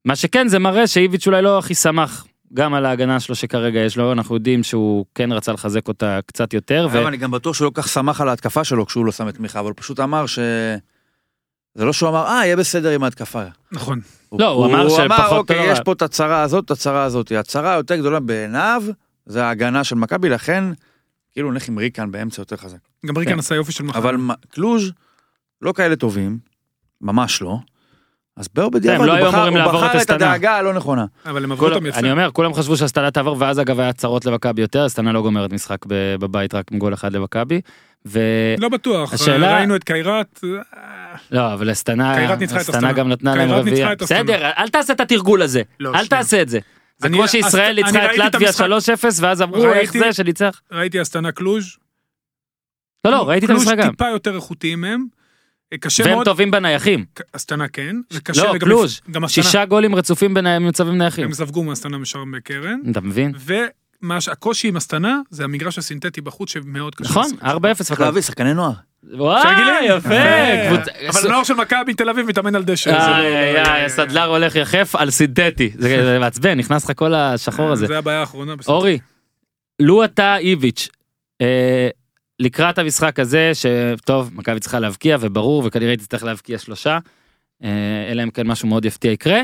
[0.04, 3.96] מה שכן זה מראה שאיביץ' אולי לא הכי שמח גם על ההגנה שלו שכרגע יש
[3.96, 6.88] לו אנחנו יודעים שהוא כן רצה לחזק אותה קצת יותר.
[6.90, 6.98] ו...
[6.98, 9.28] אבל אני גם בטוח שהוא לא כל כך שמח על ההתקפה שלו כשהוא לא שם
[9.28, 10.38] את מיכה, אבל הוא פשוט אמר ש...
[11.74, 13.42] זה לא שהוא אמר, אה, יהיה בסדר עם ההתקפה.
[13.72, 14.00] נכון.
[14.38, 15.72] לא, הוא אמר שפחות אוקיי, טובה.
[15.72, 17.32] יש פה את הצרה הזאת, את הצרה הזאת.
[17.32, 18.82] הצרה היותר גדולה בעיניו,
[19.26, 20.64] זה ההגנה של מכבי, לכן,
[21.32, 22.78] כאילו נלך עם ריקן באמצע יותר חזק.
[23.06, 23.38] גם ריקן כן.
[23.38, 23.98] עשה יופי של מחר.
[23.98, 24.16] אבל
[24.48, 24.92] קלוז'
[25.62, 26.38] לא כאלה טובים,
[27.00, 27.58] ממש לא.
[28.36, 30.10] אז באו בדיעבד, הם לא הוא היו בחר- אמורים הוא לעבור את בחר את.
[30.10, 31.04] הדאגה הלא נכונה.
[31.26, 31.98] אבל הם עברו אותם יפה.
[31.98, 35.52] אני אומר כולם חשבו שהסטנה תעבור ואז אגב היה צרות למכבי יותר סטנה לא גומרת
[35.52, 37.60] משחק בבית רק עם גול אחד למכבי.
[38.06, 38.22] ולא
[38.58, 39.12] לא בטוח.
[39.12, 40.40] השאלה- ראינו את קיירת.
[41.34, 42.14] אה, אבל הסטנה
[42.56, 42.92] הסטנה.
[42.92, 43.94] גם נתנה להם רביעייה.
[43.94, 46.06] בסדר אל תעשה את התרגול הזה לא, אל.
[46.06, 46.58] תעשה את זה.
[46.98, 48.64] זה אני- כמו שישראל אני ניצחה את לטביה המשחק.
[48.66, 50.60] 3-0 ואז אמרו איך זה שניצח.
[50.72, 51.76] ראיתי אסטנה קלוז'.
[53.04, 53.90] לא לא ראיתי את המשחק קלוז' גם.
[53.90, 55.06] טיפה יותר איכותיים מהם.
[55.74, 56.24] אה, קשה והם מאוד.
[56.24, 57.04] טובים בנייחים.
[57.32, 57.96] אסטנה כן.
[58.36, 59.44] לא קלוז' גם אסטנה.
[59.44, 61.24] שישה גולים רצופים במצבים נייחים.
[61.24, 62.80] הם ספגו מאסטנה משאר בקרן.
[62.90, 63.32] אתה מבין?
[64.02, 67.10] ומה שהקושי עם אסטנה זה המגרש הסינתטי בחוץ שמאוד קשה.
[67.10, 67.42] נכון לשחק.
[67.80, 68.72] 4-0 צריך להביא שחקני נוער.
[69.12, 69.86] וואי.
[69.86, 70.10] יפה.
[70.10, 72.90] אה, אבל נוער של מכבי תל אביב מתאמן על דשא.
[72.90, 77.72] לא- איי, איי, הסדלר הולך יחף על סינתטי זה זה מעצבן נכנס לך כל השחור
[77.72, 77.86] הזה.
[77.86, 78.54] זה הבעיה האחרונה.
[78.66, 78.98] אורי,
[79.82, 80.88] לו אתה איביץ',
[81.40, 81.88] אה,
[82.44, 86.98] לקראת המשחק הזה, שטוב, מכבי צריכה להבקיע וברור וכנראה היא תצטרך להבקיע שלושה,
[87.64, 87.68] אה,
[88.10, 89.40] אלא אם כן משהו מאוד יפתיע יקרה.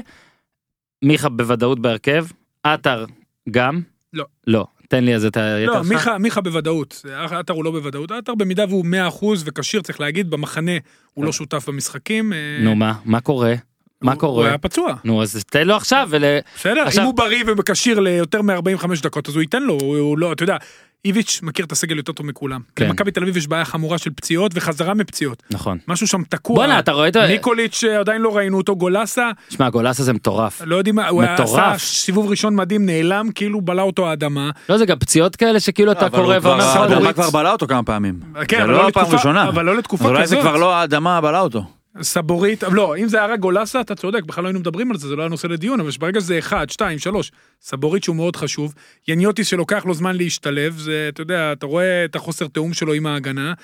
[1.04, 2.26] מיכה בוודאות בהרכב,
[2.62, 3.04] עטר
[3.50, 3.80] גם?
[4.12, 4.24] לא.
[4.46, 5.92] לא, תן לי אז את היתר לא, שלך.
[5.92, 8.84] מיכה, מיכה בוודאות, עטר הוא לא בוודאות, עטר במידה והוא
[9.20, 10.72] 100% וכשיר צריך להגיד, במחנה
[11.14, 12.32] הוא לא שותף במשחקים.
[12.32, 13.54] אה, נו מה, מה קורה?
[14.02, 14.42] מה הוא- קורה?
[14.42, 16.24] הוא היה פצוע, נו אז תן לו עכשיו ול...
[16.56, 16.80] בסדר?
[16.80, 20.32] עכשיו- אם הוא בריא וכשיר ליותר מ-45 דקות אז הוא ייתן לו, הוא הוא לא,
[20.32, 20.56] אתה יודע,
[21.04, 22.60] איביץ' מכיר את הסגל יותר טוב מכולם.
[22.76, 22.86] כן.
[22.88, 25.42] למכבי תל אביב יש בעיה חמורה של פציעות וחזרה מפציעות.
[25.50, 25.78] נכון.
[25.88, 26.56] משהו שם תקוע.
[26.56, 27.26] בואנה אתה רואה את ה...
[27.26, 30.62] ניקוליץ' אה, עדיין לא ראינו אותו, גולסה, שמע גולס הזה מטורף.
[30.64, 31.58] לא יודעים מה, הוא מטורף.
[31.74, 34.50] עשה סיבוב ראשון מדהים, נעלם, כאילו בלע אותו האדמה.
[34.68, 37.12] לא זה גם פציעות כאלה שכאילו אתה אבל קורא הוא כבר- ואומר האדמה חודש.
[37.14, 38.20] כבר בלעה אותו כמה פעמים.
[38.48, 39.48] כן, זה אבל לא לא הפעם לתקופה- הראשונה.
[39.48, 40.48] אבל לא לתקופה אז אולי זה כזאת.
[40.48, 41.64] כבר לא האדמה בלעה אותו.
[42.02, 45.08] סבורית, לא, אם זה היה רק גולסה, אתה צודק, בכלל לא היינו מדברים על זה,
[45.08, 47.32] זה לא היה נושא לדיון, אבל ברגע שזה אחד, שתיים, שלוש,
[47.62, 48.74] סבורית שהוא מאוד חשוב,
[49.08, 53.06] יניוטיס שלוקח לו זמן להשתלב, זה, אתה יודע, אתה רואה את החוסר תיאום שלו עם
[53.06, 53.54] ההגנה.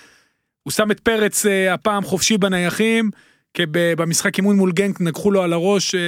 [0.63, 3.11] הוא שם את פרץ אה, הפעם חופשי בנייחים,
[3.55, 6.01] כי במשחק אימון מול גנק נגחו לו על הראש, אה,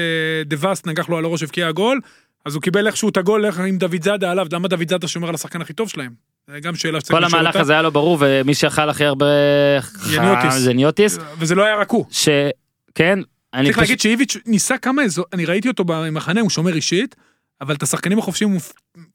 [0.44, 2.00] דה ווסט נגח לו על הראש, הבקיע גול,
[2.44, 5.34] אז הוא קיבל איכשהו את הגול עם דוד זאדה עליו, למה דוד זאדה שומר על
[5.34, 6.27] השחקן הכי טוב שלהם?
[6.52, 7.60] זה גם שאלה שצריך כל לשאול המהלך אותה.
[7.60, 9.26] הזה היה לו ברור ומי שאכל הכי הרבה
[10.12, 10.54] יניוטיס.
[10.54, 12.04] זה ניוטיס וזה לא היה רק הוא.
[12.10, 13.18] שכן
[13.54, 17.16] אני צריך פשוט להגיד שאיביץ' ניסה כמה אזור, אני ראיתי אותו במחנה, הוא שומר אישית,
[17.60, 18.60] אבל את השחקנים החופשיים הוא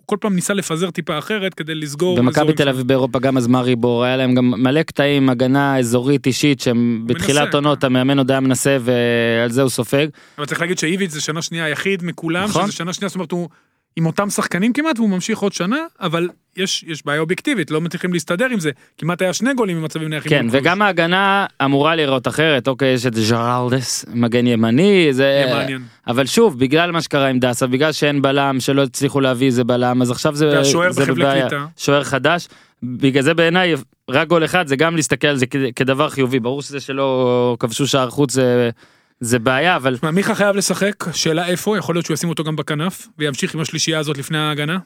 [0.05, 2.17] כל פעם ניסה לפזר טיפה אחרת כדי לסגור.
[2.17, 6.25] במכבי תל אביב באירופה גם אז מארי בור היה להם גם מלא קטעים הגנה אזורית
[6.25, 7.53] אישית שהם בתחילת.
[7.53, 10.07] עונות המאמן עוד היה מנסה ועל זה הוא סופג
[10.37, 12.63] אבל צריך להגיד שאיביץ' זה שנה שנייה היחיד מכולם, נכון.
[12.63, 13.49] שזה שנה שנייה, זאת אומרת הוא
[13.95, 18.13] עם אותם שחקנים כמעט, והוא ממשיך עוד שנה, אבל יש, יש בעיה אובייקטיבית, לא מצליחים
[18.13, 18.71] להסתדר עם זה.
[18.97, 20.29] כמעט היה שני גולים במצבים נייחים.
[20.29, 25.81] כן וגם ההגנה אמורה להיראות אחרת אוקיי יש את ז'רלדס מגן ימני זה יהיה מעניין.
[26.07, 30.01] אבל שוב בגלל מה שקרה עם דסה בגלל שאין בלם שלא הצליחו להביא איזה בלם
[30.01, 31.25] אז עכשיו זה והשוער זה בחבלי.
[31.41, 31.65] קליטה.
[31.77, 32.47] שוער חדש
[32.83, 33.73] בגלל זה בעיניי
[34.09, 37.87] רק גול אחד זה גם להסתכל על זה כ- כדבר חיובי ברור שזה שלא כבשו
[37.87, 38.69] שער חוץ זה
[39.19, 43.07] זה בעיה אבל מיכה חייב לשחק, שאלה איפה, יכול להיות שהוא ישים אותו גם בכנף,
[43.19, 44.77] וימשיך עם השלישייה הזאת לפני ההגנה.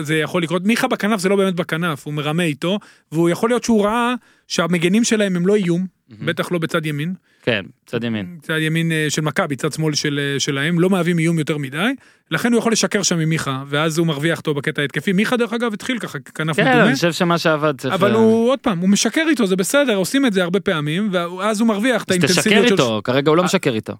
[0.00, 2.78] זה יכול לקרות, מיכה בכנף זה לא באמת בכנף, הוא מרמה איתו,
[3.12, 4.14] והוא יכול להיות שהוא ראה
[4.48, 9.06] שהמגנים שלהם הם לא איום, בטח לא בצד ימין, כן צד ימין צד ימין אה,
[9.08, 11.92] של מכבי, צד שמאל של, אה, שלהם, לא מהווים איום יותר מדי,
[12.30, 15.12] לכן הוא יכול לשקר שם עם מיכה, ואז הוא מרוויח אותו בקטע ההתקפי.
[15.12, 18.50] מיכה דרך אגב התחיל ככה כנף כן מדומה, אני חושב שמה שעבד צריך אבל הוא
[18.50, 22.04] עוד פעם, הוא משקר איתו, זה בסדר, עושים את זה הרבה פעמים, ואז הוא מרוויח
[22.04, 22.74] את אז תשקר האינטנסיביות של...
[22.74, 23.92] איתו כרגע הוא לא משקר איתו.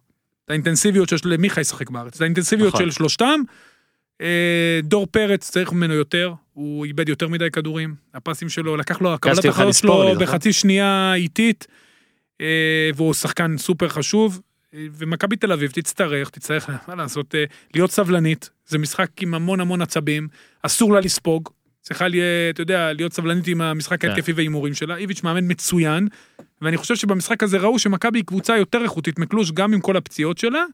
[0.45, 2.87] את האינטנסיביות של מיכה ישחק בארץ, את האינטנסיביות נכון.
[2.87, 3.41] של שלושתם.
[4.21, 9.15] אה, דור פרץ צריך ממנו יותר, הוא איבד יותר מדי כדורים, הפסים שלו, לקח לו,
[9.65, 10.21] לספור לי, שלו?
[10.21, 11.67] בחצי שנייה איטית.
[12.41, 14.41] אה, והוא שחקן סופר חשוב,
[14.75, 17.35] אה, ומכבי תל אביב תצטרך, תצטרך, מה לעשות,
[17.75, 20.29] להיות סבלנית, זה משחק עם המון המון עצבים,
[20.63, 21.49] אסור לה לספוג,
[21.83, 22.17] צריכה, לה,
[22.51, 24.09] אתה יודע, להיות סבלנית עם המשחק כן.
[24.09, 26.09] ההתקפי וההימורים שלה, איביץ' מאמן מצוין,
[26.63, 30.39] ואני חושב שבמשחק הזה ראו שמכבי היא קבוצה יותר איכותית מקלוש, גם עם כל הפציעות
[30.39, 30.65] שלה,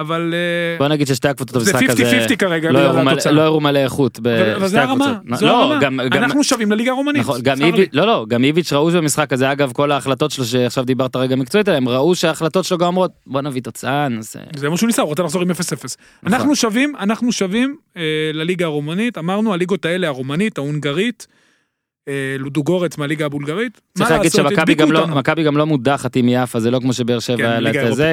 [0.00, 3.32] אבל אה, בוא נגיד ששתי הקבוצות זה במשחק הזה 50-50 כרגע, לא הראו.
[3.32, 5.42] לא מלא איכות בשתי זה הרמה, הקבוצות.
[5.42, 5.74] לא.
[5.80, 7.20] גם- גם- אנחנו שווים לליגה הרומנית.
[7.22, 7.64] נכון, גם לי.
[7.64, 11.36] איביץ', לא לא, גם איביץ' ראו במשחק הזה, אגב, כל ההחלטות שלו שעכשיו דיברת רגע
[11.36, 14.38] מקצועית עליהם, ראו שההחלטות שלו גם אומרות, בוא נביא תוצאה, נעשה...
[14.56, 15.54] זה מה שהוא ניסה, הוא רוצה לחזור עם 0-0.
[15.54, 15.88] נכון.
[16.34, 18.02] אנחנו שווים, אנחנו שווים אה,
[18.34, 21.26] לליגה הרומנית, אמרנו, הליגות האלה, הרומנית, ההונגרית,
[22.08, 23.80] אה, לודוגורץ מהליגה הבולגרית.
[23.98, 25.06] צריך להגיד שמכבי גם לא,
[25.44, 28.10] גם לא מודחת עם יפה, זה לא כמו שבאר שבע כן, היה זה,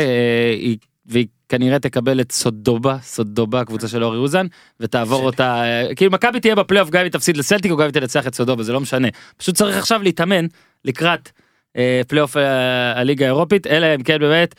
[0.59, 4.45] היא- והיא כנראה תקבל את סודובה, סודובה, קבוצה של אורי אוזן,
[4.79, 7.91] ותעבור אותה, אה, כאילו מכבי תהיה בפלייאוף גם אם היא תפסיד לסלטיק או גם אם
[7.91, 9.07] תנצח את סודובה, זה לא משנה.
[9.37, 10.45] פשוט צריך עכשיו להתאמן
[10.85, 11.29] לקראת
[11.77, 14.55] אה, פלייאוף אה, הליגה האירופית, אלא אם כן באמת.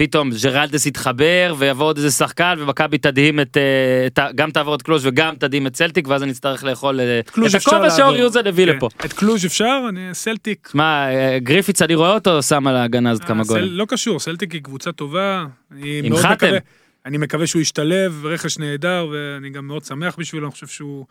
[0.00, 4.82] פתאום ג'רלדס יתחבר ויבוא עוד איזה שחקן ומכבי תדהים את, אה, את גם תעבור את
[4.82, 7.54] קלוז' וגם תדהים את סלטיק ואז אני אצטרך לאכול אה, את הכובע
[7.90, 8.22] שאורי לעבור.
[8.22, 8.88] אוזן הביא כן, לפה.
[9.04, 10.68] את קלוז' אפשר, אני סלטיק.
[10.72, 10.84] שמע,
[11.14, 13.64] אה, גריפיץ אני רואה אותו שם על ההגנה הזאת כמה גולים.
[13.72, 15.44] לא קשור, סלטיק היא קבוצה טובה.
[15.82, 16.32] עם חתם.
[16.32, 16.58] מקווה-
[17.06, 21.06] אני מקווה שהוא ישתלב, רכש נהדר, ואני גם מאוד שמח בשבילו, אני חושב שהוא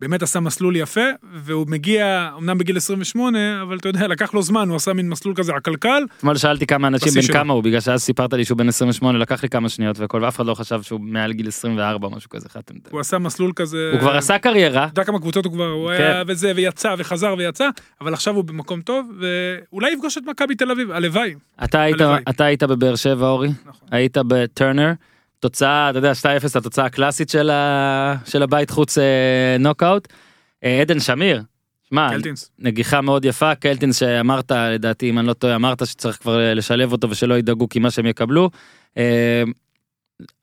[0.00, 1.00] באמת עשה מסלול יפה,
[1.34, 5.34] והוא מגיע, אמנם בגיל 28, אבל אתה יודע, לקח לו זמן, הוא עשה מין מסלול
[5.34, 6.02] כזה עקלקל.
[6.18, 7.32] אתמול שאלתי כמה אנשים בן.
[7.32, 10.36] כמה הוא בגלל שאז סיפרת לי שהוא בן 28 לקח לי כמה שניות והכל ואף
[10.36, 12.74] אחד לא חשב שהוא מעל גיל 24 או משהו כזה חתם.
[12.90, 13.90] הוא עשה מסלול כזה...
[13.92, 16.02] הוא כבר עשה קריירה אתה יודע כמה קבוצות הוא כבר, הוא כן.
[16.02, 17.68] היה וזה, ויצא, וחזר ויצא,
[18.00, 21.34] אבל עכשיו הוא במקום טוב, ואולי יפגוש את מכבי תל אביב, הלוואי.
[21.64, 22.22] אתה היית הלוואי.
[22.28, 23.88] אתה היית בבאר שבע אורי נכון.
[23.90, 24.92] היית בטרנר
[25.40, 26.24] תוצאה אתה יודע 2-0
[26.58, 29.04] התוצאה הקלאסית של ה- של הבית חוץ אה,
[29.60, 30.08] נוקאוט.
[30.64, 31.42] אה, עדן שמיר.
[31.88, 32.08] שמע.
[32.58, 37.10] נגיחה מאוד יפה קלטינס שאמרת לדעתי אם אני לא טועה אמרת שצריך כבר לשלב אותו
[37.10, 38.50] ושלא ידאגו כי מה שהם יקבלו.
[38.98, 39.42] אה,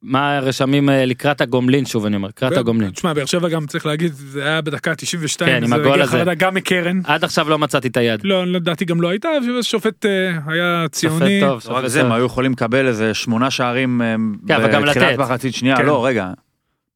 [0.02, 2.92] מה הרשמים אה, לקראת הגומלין שוב אני אומר לקראת הגומלין.
[2.92, 6.04] תשמע, באר שבע גם צריך להגיד, זה היה בדקה 92, כן, עם זה הגול הגיע
[6.04, 6.12] הזה.
[6.12, 7.02] חרדה גם מקרן.
[7.04, 8.20] עד עכשיו לא מצאתי את היד.
[8.24, 9.30] לא, לדעתי גם לא הייתה,
[9.62, 11.40] שופט אה, היה ציוני.
[11.40, 12.08] שופט טוב, לא רק שופט זה, טוב.
[12.08, 14.16] הם היו יכולים לקבל איזה שמונה שערים אה,
[14.48, 15.20] כן, אבל גם בתחילת.
[15.20, 15.86] מחצית שנייה, כן.
[15.86, 16.32] לא, רגע.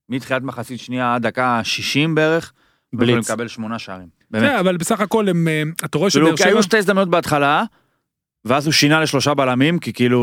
[0.09, 2.51] מתחילת מחצית שנייה עד דקה 60 בערך,
[2.93, 3.29] הם יכולים בליץ.
[3.29, 4.07] לקבל שמונה שערים.
[4.31, 4.49] באמת.
[4.49, 5.47] כן, אבל בסך הכל הם,
[5.85, 7.63] אתה רואה כאילו, שבאר שבע, היו שתי הזדמנויות בהתחלה,
[8.45, 10.19] ואז הוא שינה לשלושה בלמים, כי כאילו,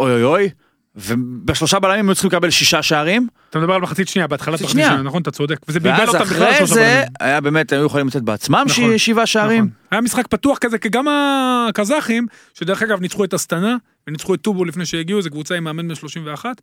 [0.00, 0.50] אוי אוי אוי,
[0.96, 4.96] ובשלושה בלמים היו צריכים לקבל שישה שערים, אתה מדבר על מחצית שנייה, בהתחלת מחצית שנייה.
[4.96, 7.08] נכון, אתה צודק, וזה בלבל ואז אותם בכלל אחרי שלושה זה, בלמים.
[7.20, 9.64] היה באמת, היו יכולים לתת בעצמם נכון, שבעה שערים.
[9.64, 9.70] נכון.
[9.90, 13.76] היה משחק פתוח כזה, כי גם הקזחים, שדרך אגב ניצחו את אסטנה,
[14.06, 16.60] וניצחו את טובו לפני שהגיעו, זו קבוצה עם מאמן בן 31,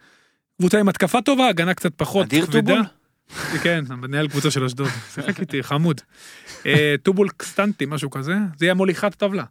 [0.57, 2.45] קבוצה עם התקפה טובה, הגנה קצת פחות אדיר.
[2.45, 2.81] טובול?
[3.63, 6.01] כן, מנהל קבוצה של אשדוד, שיחק איתי, חמוד.
[6.65, 9.43] אה, טובול קסטנטי, משהו כזה, זה יהיה מוליכת טבלה.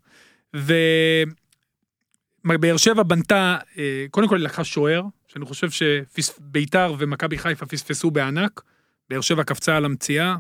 [2.45, 8.11] ובאר שבע בנתה, אה, קודם כל היא לקחה שוער, שאני חושב שביתר ומכבי חיפה פספסו
[8.11, 8.63] בענק.
[9.11, 10.37] באר שבע קפצה על המציאה,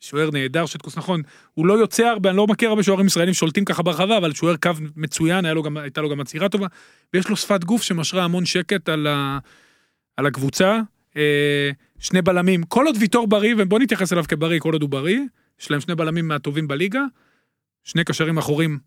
[0.00, 1.22] שוער נהדר שטקוס נכון,
[1.54, 4.56] הוא לא יוצא הרבה, אני לא מכיר הרבה שוערים ישראלים שולטים ככה ברחבה, אבל שוער
[4.56, 6.66] קו מצוין, לו גם, הייתה לו גם עצירה טובה,
[7.14, 9.38] ויש לו שפת גוף שמשרה המון שקט על, ה,
[10.16, 10.80] על הקבוצה.
[11.16, 15.20] אה, שני בלמים, כל עוד ויטור בריא, ובוא נתייחס אליו כבריא, כל עוד הוא בריא,
[15.60, 17.02] יש להם שני בלמים מהטובים בליגה,
[17.84, 18.78] שני קשרים אחורים,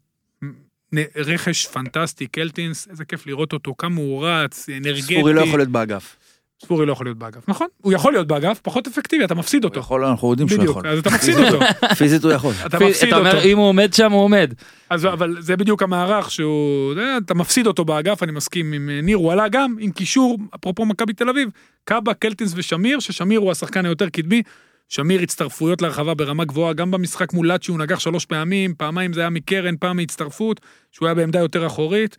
[1.15, 5.01] רכש פנטסטי, קלטינס, איזה כיף לראות אותו, כמה הוא רץ, אנרגטי.
[5.15, 6.15] ספורי לא יכול להיות באגף.
[6.63, 7.67] ספורי לא יכול להיות באגף, נכון?
[7.77, 9.79] הוא יכול להיות באגף, פחות אפקטיבי, אתה מפסיד הוא אותו.
[9.79, 10.87] יכול, אנחנו יודעים שהוא בדיוק, יכול.
[10.87, 11.59] אז אתה מפסיד אותו,
[11.97, 12.53] פיזית הוא יכול.
[12.65, 13.47] אתה מפסיד אתה אומר אותו.
[13.47, 14.53] אם הוא עומד שם הוא עומד.
[14.89, 16.93] אז אבל זה בדיוק המערך שהוא,
[17.25, 20.85] אתה מפסיד אותו באגף, אני מסכים עם אה, ניר, הוא עלה גם עם קישור, אפרופו
[20.85, 21.49] מכבי תל אביב,
[21.85, 24.41] קאבה, קלטינס ושמיר, ששמיר הוא השחקן היותר קדמי,
[24.89, 29.21] שמיר הצטרפויות להרחבה ברמה גבוהה, גם במשחק מול לאצ'י הוא נגח שלוש פעמים, פעמיים זה
[29.21, 30.61] היה מקרן, פעם מהצטרפות,
[30.91, 32.17] שהוא היה בעמדה יותר אחורית.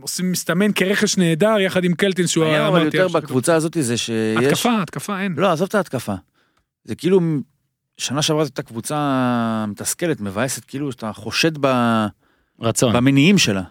[0.00, 4.44] עושים מסתמן כרכש נהדר יחד עם קלטינס שהוא העניין אבל יותר בקבוצה הזאת זה שיש...
[4.44, 5.34] התקפה, התקפה אין.
[5.36, 6.14] לא, עזוב את ההתקפה.
[6.84, 7.20] זה כאילו,
[7.96, 11.66] שנה שעברה זאת הייתה קבוצה מתסכלת, מבאסת, כאילו שאתה חושד ב...
[12.60, 12.92] רצון.
[12.92, 13.62] במניעים שלה,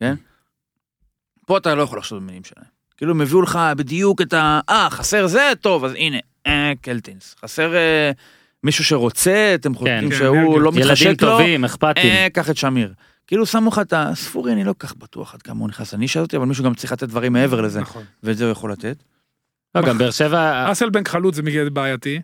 [0.00, 0.14] כן?
[1.46, 2.66] פה אתה לא יכול לחשוב במניעים שלהם.
[2.96, 4.60] כאילו הם הביאו לך בדיוק את ה...
[4.68, 5.52] אה, חסר זה?
[5.60, 7.36] טוב, אז הנה, אה, קלטינס.
[7.42, 8.10] חסר אה,
[8.62, 10.60] מישהו שרוצה, אתם חושבים כן, שהוא.
[10.60, 12.12] לא ילדים מתחשק לו, טובים אכפתיים.
[12.12, 12.92] אה, קח את שמיר.
[13.26, 16.20] כאילו שמו לך את הספורי, אני לא כל כך בטוח עד כמה הוא נכנס לנישה
[16.20, 18.02] הזאת, אבל מישהו גם צריך לתת דברים מעבר לזה, נכון.
[18.22, 19.02] ואת זה הוא יכול לתת.
[19.74, 20.72] לא, גם באר שבע.
[20.72, 22.20] אסלבנק חלוץ זה מגיע בעייתי.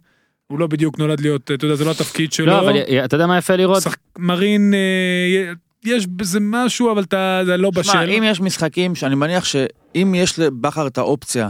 [0.46, 2.46] הוא לא בדיוק נולד להיות, אתה יודע, זה לא התפקיד שלו.
[2.46, 3.82] לא אבל אתה יודע מה יפה לראות?
[4.18, 5.52] מרין, אה,
[5.84, 8.10] יש בזה משהו, אבל אתה לא שמע, בשל.
[8.10, 11.48] אם יש משחקים שאני מניח שאם יש לבכר את האופציה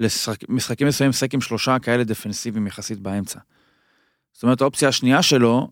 [0.00, 3.38] למשחקים מסוימים לשחק עם שלושה כאלה דפנסיביים יחסית באמצע.
[4.32, 5.68] זאת אומרת האופציה השנייה שלו,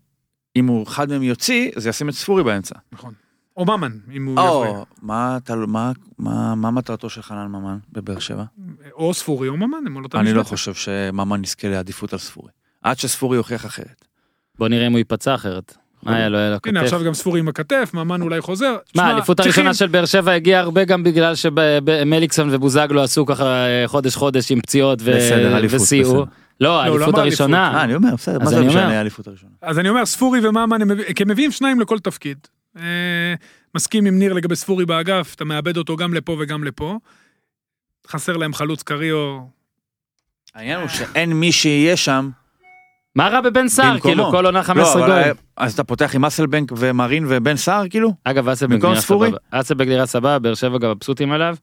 [0.55, 2.75] אם הוא אחד מהם יוציא, זה ישים את ספורי באמצע.
[2.91, 3.13] נכון.
[3.57, 4.39] או ממן, אם הוא.
[4.39, 8.43] או, מה אתה- מה- מה מה מטרתו של חנן ממן בבאר שבע?
[8.93, 10.43] או ספורי או ממן, הם על אותה אני לא.
[10.43, 12.51] חושב שממן יזכה לעדיפות על ספורי.
[12.81, 14.05] עד שספורי יוכיח אחרת.
[14.57, 15.77] בוא נראה אם הוא ייפצע אחרת.
[16.03, 16.83] מה היה לו, היה לו הנה, כתף.
[16.83, 18.77] עכשיו גם ספורי עם הכתף, ממן אולי חוזר.
[18.95, 23.83] מה, האליפות הראשונה של באר שבע הגיעה הרבה גם בגלל שמליקסון ובוזגלו עשו ככה אה,
[23.87, 26.11] חודש חודש עם פציעות ו- בסדר, אליפות, וסייעו.
[26.11, 26.23] בסדר.
[26.61, 27.77] לא, לא האליפות הראשונה.
[27.77, 28.79] אה, אני אומר, בסדר, אז מה זה אני אומר.
[28.79, 29.51] משנה האליפות הראשונה?
[29.61, 30.79] אז אני אומר, ספורי וממן,
[31.15, 32.37] כי הם מביאים שניים לכל תפקיד.
[32.77, 32.83] אה,
[33.75, 36.97] מסכים עם ניר לגבי ספורי באגף, אתה מאבד אותו גם לפה וגם לפה.
[38.07, 39.39] חסר להם חלוץ קריו.
[40.55, 42.29] העניין הוא שאין מי שיהיה שם.
[43.15, 43.99] מה רע בבן סער?
[43.99, 45.11] כאילו כל עונה לא, 15 אבל, גול.
[45.11, 48.13] אה, אז אתה פותח עם אסלבנק ומרין ובן סער כאילו?
[48.23, 49.01] אגב, אסלבנק נראה?
[49.01, 49.27] סבבה.
[49.51, 51.55] אסלבנק נראה סבבה, באר שבע גם מבסוטים עליו.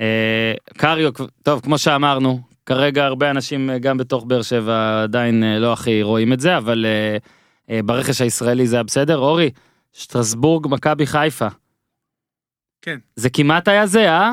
[0.00, 1.10] אה, קריו,
[1.42, 6.32] טוב, כמו שאמרנו, כרגע הרבה אנשים אה, גם בתוך באר שבע עדיין לא הכי רואים
[6.32, 6.86] את זה, אבל
[7.84, 9.18] ברכש הישראלי זה היה בסדר.
[9.18, 9.50] אורי,
[9.92, 11.48] שטרסבורג, מכבי חיפה.
[12.82, 12.98] כן.
[13.16, 14.32] זה כמעט היה זה, אה?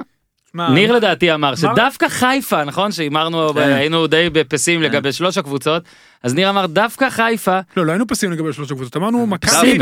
[0.56, 2.92] ניר לדעתי אמר שדווקא חיפה, נכון?
[2.92, 3.60] שהימרנו, כן.
[3.60, 4.86] היינו די בפסים כן.
[4.86, 5.84] לגבי שלוש הקבוצות,
[6.24, 9.78] אז ניר אמר דווקא חיפה, לא, לא היינו פסימיים לגבי שלוש הקבוצות, אמרנו מכבי,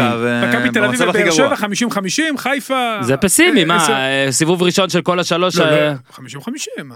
[0.74, 1.32] תל אביב ובאר.
[1.32, 2.98] שבע 50-50, חיפה...
[3.02, 6.84] זה פסימי, אה, מה, עשר- אה, סיבוב ראשון של כל השלוש, לא, אה, לא, 50-50.
[6.84, 6.96] מה?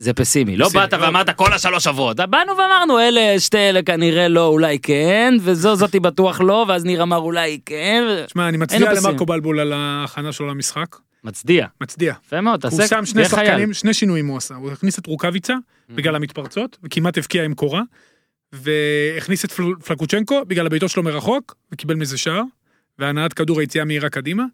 [0.00, 1.02] זה פסימי, לא באת לא.
[1.04, 6.00] ואמרת כל השלוש עברות, באנו ואמרנו אלה שתי אלה כנראה לא אולי כן וזו זאתי
[6.00, 8.92] בטוח לא ואז ניר אמר אולי כן תשמע, אני מצדיע.
[8.92, 10.96] למרקו בלבול על ההכנה שלו למשחק.
[11.24, 12.14] מצדיע, מצדיע.
[12.26, 13.24] יפה מאוד, הוא תעשה, שם שני.
[13.24, 14.54] שחקנים, שני שינויים הוא עשה.
[14.54, 15.54] הוא הכניס את רוקאביצה
[15.88, 17.82] בגלל המתפרצות, וכמעט הבקיע עם קורה,
[18.52, 22.42] והכניס את פל- פלקוצ'נקו בגלל הביתו שלו מרחוק, וקיבל מזה שער,
[22.98, 24.44] והנעת כדור היציאה מהירה קדימה.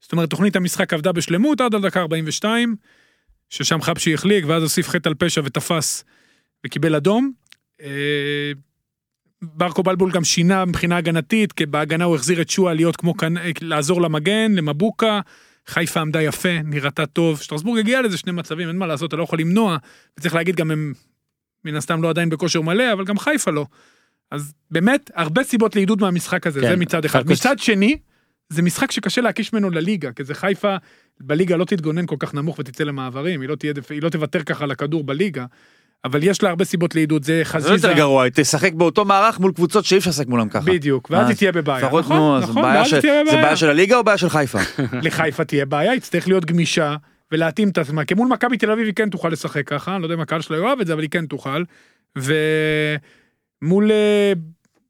[0.00, 2.76] זאת אומרת, תוכנית המשחק עבדה בשלמות עד הדקה 42,
[3.48, 6.04] ששם חבשי החליק, ואז הוסיף חטא על פשע ותפס
[6.66, 7.32] וקיבל אדום.
[7.82, 8.52] אה,
[9.42, 13.34] ברקו בלבול גם שינה מבחינה הגנתית, כי בהגנה הוא החזיר את שועה להיות כמו כאן,
[13.60, 15.20] לעזור למגן, למבוקה.
[15.66, 19.22] חיפה עמדה יפה, נראתה טוב, שטרסבורג הגיע לזה שני מצבים, אין מה לעשות, אתה לא
[19.22, 19.76] יכול למנוע,
[20.18, 20.92] וצריך להגיד גם הם
[21.64, 23.66] מן הסתם לא עדיין בכושר מלא, אבל גם חיפה לא.
[24.30, 27.18] אז באמת, הרבה סיבות לעידוד מהמשחק הזה, כן, זה מצד אחד.
[27.18, 27.40] חד-משמעית.
[27.40, 27.98] מצד שני,
[28.48, 30.76] זה משחק שקשה להקיש ממנו לליגה, כי זה חיפה,
[31.20, 34.64] בליגה לא תתגונן כל כך נמוך ותצא למעברים, היא לא, תהיה, היא לא תוותר ככה
[34.64, 35.46] על הכדור בליגה,
[36.04, 39.40] אבל יש לה הרבה סיבות לעידוד, זה זה חזיזה, יותר גרוע, היא תשחק באותו מערך
[39.40, 40.60] מול קבוצות שאי אפשר לשחק מולם ככה.
[40.70, 43.42] בדיוק, ואז אז היא תהיה בבעיה, נכון, נכון, בעיה ואז היא תהיה זה בבעיה.
[43.42, 44.58] בעיה של הליגה או בעיה של חיפה?
[45.02, 46.96] לחיפה תהיה בעיה, היא תצטרך להיות גמישה
[47.32, 50.06] ולהתאים את עצמה, כי מול מכבי תל אביב היא כן תוכל לשחק ככה, אני לא
[50.06, 51.62] יודע אם הקהל שלה יאהב את זה, אבל היא כן תוכל.
[52.16, 54.32] ומול, אה,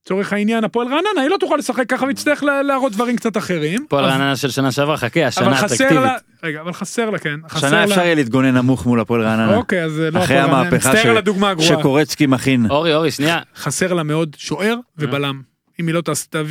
[0.05, 3.37] לצורך העניין, הפועל רעננה, היא לא תוכל לשחק ככה והיא תצטרך לה- להראות דברים קצת
[3.37, 3.87] אחרים.
[3.89, 6.03] פועל אז- רעננה של שנה שעברה, חכה, אבל השנה חסר אטרקטיבית.
[6.05, 7.85] לה, רגע, אבל חסר לה, כן, לה.
[7.85, 9.57] אפשר יהיה להתגונן נמוך מול הפועל רעננה.
[9.57, 10.97] אוקיי, אז לא אחרי הפועל רעננה, המהפכה
[11.63, 11.69] ש-.
[11.69, 12.67] שקורצקי מכין.
[12.71, 15.43] אורי, אורי, שנייה, חסר לה מאוד שוער ובלם.
[15.81, 16.03] אם היא לא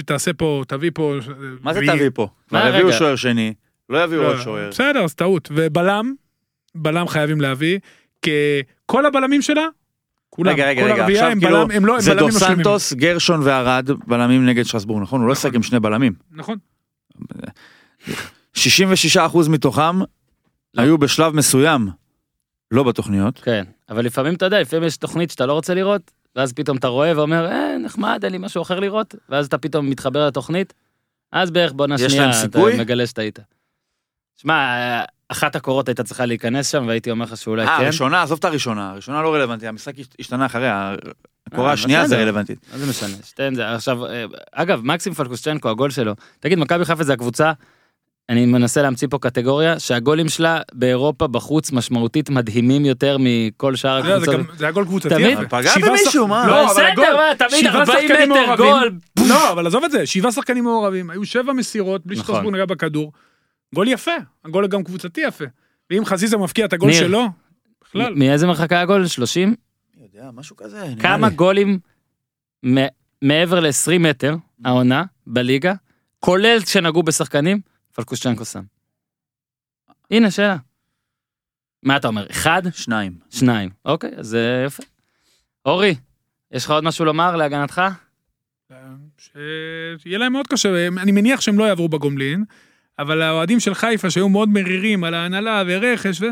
[0.05, 1.15] תעשה פה, תביא פה...
[1.61, 2.27] מה זה תביא פה?
[2.51, 2.91] מה, רגע.
[2.91, 3.53] שוער שני,
[3.89, 4.69] לא יביאו לא, עוד שוער.
[4.69, 5.49] בסדר, אז טעות.
[5.55, 6.13] ובלם,
[6.75, 7.79] בלם חייבים להביא,
[8.21, 8.31] כי
[8.85, 9.65] כל הבלמים שלה,
[10.39, 12.31] כולם, רגע, רגע, כל רגע, עכשיו הם כאילו, בלם, הם לא, הם זה דו.
[12.31, 15.19] סנטוס, גרשון וערד, בלמים נגד שטרסבורג, נכון?
[15.19, 15.41] הוא לא נכון.
[15.49, 16.13] ישחק עם שני בלמים.
[16.31, 16.57] נכון.
[18.55, 19.99] 66% מתוכם
[20.77, 21.89] היו בשלב מסוים
[22.71, 23.39] לא בתוכניות.
[23.39, 26.87] כן, אבל לפעמים אתה יודע, לפעמים יש תוכנית שאתה לא רוצה לראות, ואז פתאום אתה
[26.87, 30.73] רואה ואומר, אה, נחמד, אין לי משהו אחר לראות, ואז אתה פתאום מתחבר לתוכנית,
[31.31, 32.59] אז בערך בעונה יש שנייה אתה?
[32.77, 33.39] מגלה שאתה היית.
[34.35, 34.55] שמע,
[35.29, 37.83] אחת הקורות הייתה צריכה להיכנס שם, והייתי אומר לך שאולי אה, כן.
[37.83, 40.95] הראשונה, עזוב את הראשונה, הראשונה לא רלוונטית, המשחק השתנה אחריה,
[41.47, 42.17] הקורה אה, השנייה זה.
[42.17, 42.57] רלוונטית.
[42.71, 47.03] מה זה משנה, שתיהן זה, עכשיו, אה, אגב, מקסים פלקושצ'נקו, הגול שלו, תגיד, מכבי חיפה
[47.03, 47.51] זה הקבוצה,
[48.29, 54.45] אני מנסה להמציא פה קטגוריה, שהגולים שלה באירופה בחוץ משמעותית מדהימים יותר מכל שאר הקבוצות.
[54.57, 55.09] זה היה גול קבוצתי.
[55.09, 55.37] תמיד.
[55.37, 55.47] אבל.
[55.47, 56.47] פגע שבעה במישהו, מה?
[56.47, 58.55] לא, אבל בסדר, הגול, מה, תמיד שבעה 40 שחקנים מטר.
[58.55, 58.91] גול.
[59.27, 62.25] לא, אבל עזוב את זה, שבעה שחקנים מעורבים, היו שבע מסירות, בלי נכון.
[62.25, 63.11] שטרסבורג נגע בכדור.
[63.75, 64.11] גול יפה,
[64.45, 65.45] הגול גם קבוצתי יפה.
[65.89, 66.99] ואם חזיזה מבקיע את הגול ניר.
[66.99, 67.25] שלו,
[67.83, 68.13] בכלל.
[68.15, 69.07] מאיזה מרחק היה הגול?
[69.07, 69.55] 30?
[69.97, 71.35] אני יודע, משהו כזה, כמה לי.
[71.35, 71.79] גולים
[72.65, 72.87] מ-
[73.21, 75.73] מעבר ל-20 מטר, העונה, בליגה,
[76.19, 77.61] כולל שנגעו בשחקנים,
[77.95, 78.63] פלקושצ'נקו שם.
[80.11, 80.57] הנה שאלה.
[81.83, 82.61] מה אתה אומר, אחד?
[82.73, 83.13] שניים.
[83.29, 83.69] שניים.
[83.85, 84.83] אוקיי, אז זה יפה.
[85.65, 85.95] אורי,
[86.51, 87.81] יש לך עוד משהו לומר להגנתך?
[89.97, 92.43] שיהיה להם מאוד קשה, אני מניח שהם לא יעברו בגומלין,
[92.99, 96.25] אבל האוהדים של חיפה שהיו מאוד מרירים על ההנהלה ורכש, ו...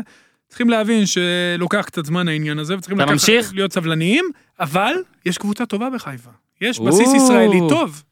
[0.48, 3.54] צריכים להבין שלוקח קצת זמן העניין הזה, וצריכים אתה ממשיך?
[3.54, 4.24] להיות סבלניים,
[4.60, 4.94] אבל
[5.26, 6.30] יש קבוצה טובה בחיפה.
[6.60, 7.08] יש בסיס.
[7.14, 8.02] ישראלי טוב.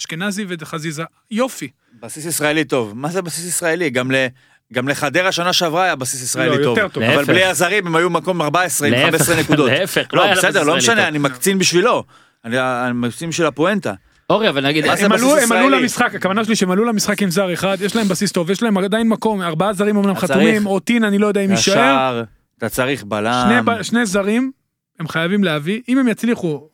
[0.00, 1.68] אשכנזי וחזיזה, יופי.
[2.02, 2.92] בסיס ישראלי טוב.
[2.96, 3.90] מה זה בסיס ישראלי?
[3.90, 4.26] גם ל...
[4.72, 6.78] גם לחדרה שנה שעברה היה בסיס ישראלי לא, טוב.
[6.78, 7.02] יותר טוב.
[7.02, 7.24] אבל.
[7.24, 9.70] בלי הזרים הם היו מקום 14 עם להפך, 15 נקודות.
[9.70, 11.04] להפך, לא, היה לה בסדר, לא משנה, טוב.
[11.04, 12.04] אני מקצין בשבילו.
[12.44, 13.94] אני אני מקצין בשביל הפואנטה.
[14.30, 15.68] אורי אבל נגיד הם עלו, הם עלו?
[15.68, 18.78] למשחק, הכוונה שלי שהם עלו למשחק עם זר אחד, יש להם בסיס טוב, יש להם
[18.78, 22.22] עדיין מקום, ארבעה זרים אמנם חתומים, צריך- אוטין אני לא יודע אם יישאר,
[22.58, 23.82] אתה צריך שני, בלם.
[23.82, 24.52] שני זרים
[25.00, 26.68] הם חייבים להביא, אם הם יצליחו,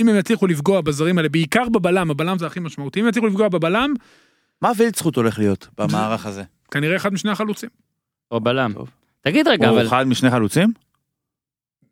[0.00, 3.48] אם הם יצליחו לפגוע בזרים האלה, בעיקר בבלם, הבלם זה הכי משמעותי, אם יצליחו לפגוע
[3.48, 3.94] בבלם,
[4.62, 6.42] מה וילצחוט הולך להיות במערך הזה?
[6.70, 7.68] כנראה אחד משני החלוצים.
[8.30, 8.72] או בלם.
[8.72, 8.90] טוב.
[9.20, 10.72] תגיד רגע הוא אבל אחד משני חלוצים?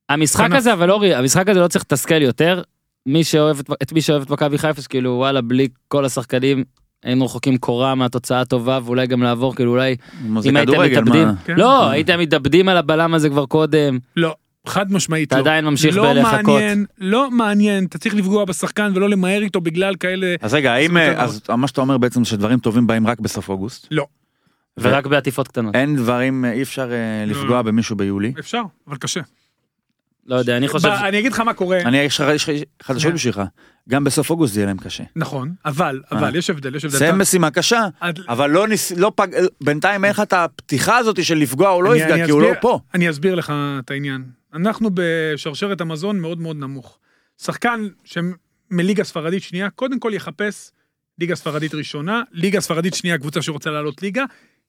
[0.08, 0.48] המשחק.
[0.52, 2.62] הזה אבל אורי המשחק הזה לא צריך לתסכל יותר
[3.06, 6.64] מי שאוהב את- את מי שאוהב את מכבי חיפה שכאילו וואלה בלי כל השחקנים
[7.04, 9.96] היינו רחוקים קורה מהתוצאה הטובה ואולי גם לעבור כאילו אולי
[10.44, 11.28] אם הייתם מתאבדים?
[11.44, 11.54] כן.
[11.56, 14.34] לא הייתם מתאבדים על הבלם הזה כבר קודם לא,
[14.66, 15.40] חד משמעית אתה לא.
[15.40, 16.44] עדיין ממשיך לא בלחכות.
[16.44, 20.96] מעניין, לא מעניין, אתה צריך לפגוע בשחקן ולא למהר איתו בגלל כאלה, אז רגע, האם,
[20.96, 23.86] אז מה שאתה אומר בעצם שדברים טובים באים רק בסוף אוגוסט?
[23.90, 24.06] לא,
[24.80, 27.62] ורק בעטיפות קטנות אין דברים, אי אפשר אה, לפגוע לא.
[27.62, 28.32] במישהו ביולי.
[28.38, 29.20] אפשר, אבל קשה.
[30.26, 32.48] לא יודע אני חושב אני אגיד לך מה קורה, אני, יש לך-
[32.82, 33.14] חדשות כן.
[33.14, 33.40] בשבילך,
[33.88, 35.04] גם בסוף אוגוסט זה יהיה להם קשה.
[35.16, 36.38] נכון, אבל, אבל, אה.
[36.38, 36.98] יש הבדל, יש הבדל.
[36.98, 37.86] זה משימה קשה,
[38.28, 38.92] אבל לא ניס...
[38.92, 39.28] לא פג...
[39.60, 42.78] בינתיים אין לך את הפתיחה הזאת של לפגוע או לא יפגע, כי הוא לא פה.
[42.94, 44.24] אני אסביר לך את העניין.
[44.54, 46.98] אנחנו בשרשרת המזון מאוד מאוד נמוך.
[47.42, 50.70] שחקן שמליגה ספרדית שנייה, קודם כל יחפש
[51.18, 54.24] ליגה ספרדית ראשונה, ליגה ספרדית שנייה, קבוצה שרוצה לעלות ליגה,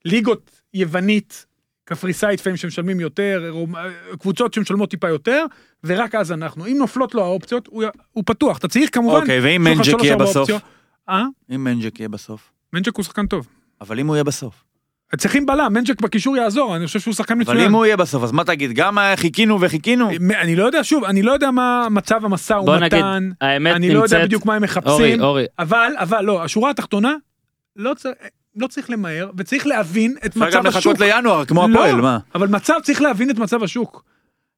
[0.05, 1.45] ליגות יוונית,
[1.87, 3.53] קפריסאית לפעמים שמשלמים יותר,
[4.19, 5.45] קבוצות שמשלמות טיפה יותר,
[5.83, 6.65] ורק אז אנחנו.
[6.65, 8.57] אם נופלות לו האופציות, הוא, הוא פתוח.
[8.57, 9.19] אתה צריך כמובן...
[9.19, 10.49] אוקיי, ואם מנג'ק יהיה בסוף?
[11.09, 11.23] אה?
[11.55, 12.51] אם מנג'ק יהיה בסוף.
[12.73, 13.47] מנג'ק הוא שחקן טוב.
[13.81, 14.63] אבל אם הוא יהיה בסוף.
[15.17, 17.59] צריכים בלם, מנג'ק בקישור יעזור, אני חושב שהוא שחקן אבל מצוין.
[17.59, 18.71] אם הוא יהיה בסוף, אז מה תגיד?
[18.71, 20.09] גם אה, חיכינו וחיכינו?
[20.41, 23.93] אני לא יודע, שוב, אני לא יודע מה מצב המשא בוא נגיד ומתן, האמת אני
[23.93, 27.13] לא יודע בדיוק מה הם אורי מחפשים, אורי אבל, אבל לא, השורה התחתונה,
[27.75, 28.15] לא צריך...
[28.57, 30.93] לא צריך למהר, וצריך להבין את אפשר גם מצב השוק.
[30.93, 32.19] לחכות לינואר, כמו לא, הפועל, מה?
[32.35, 34.03] אבל מצב, צריך להבין את מצב השוק.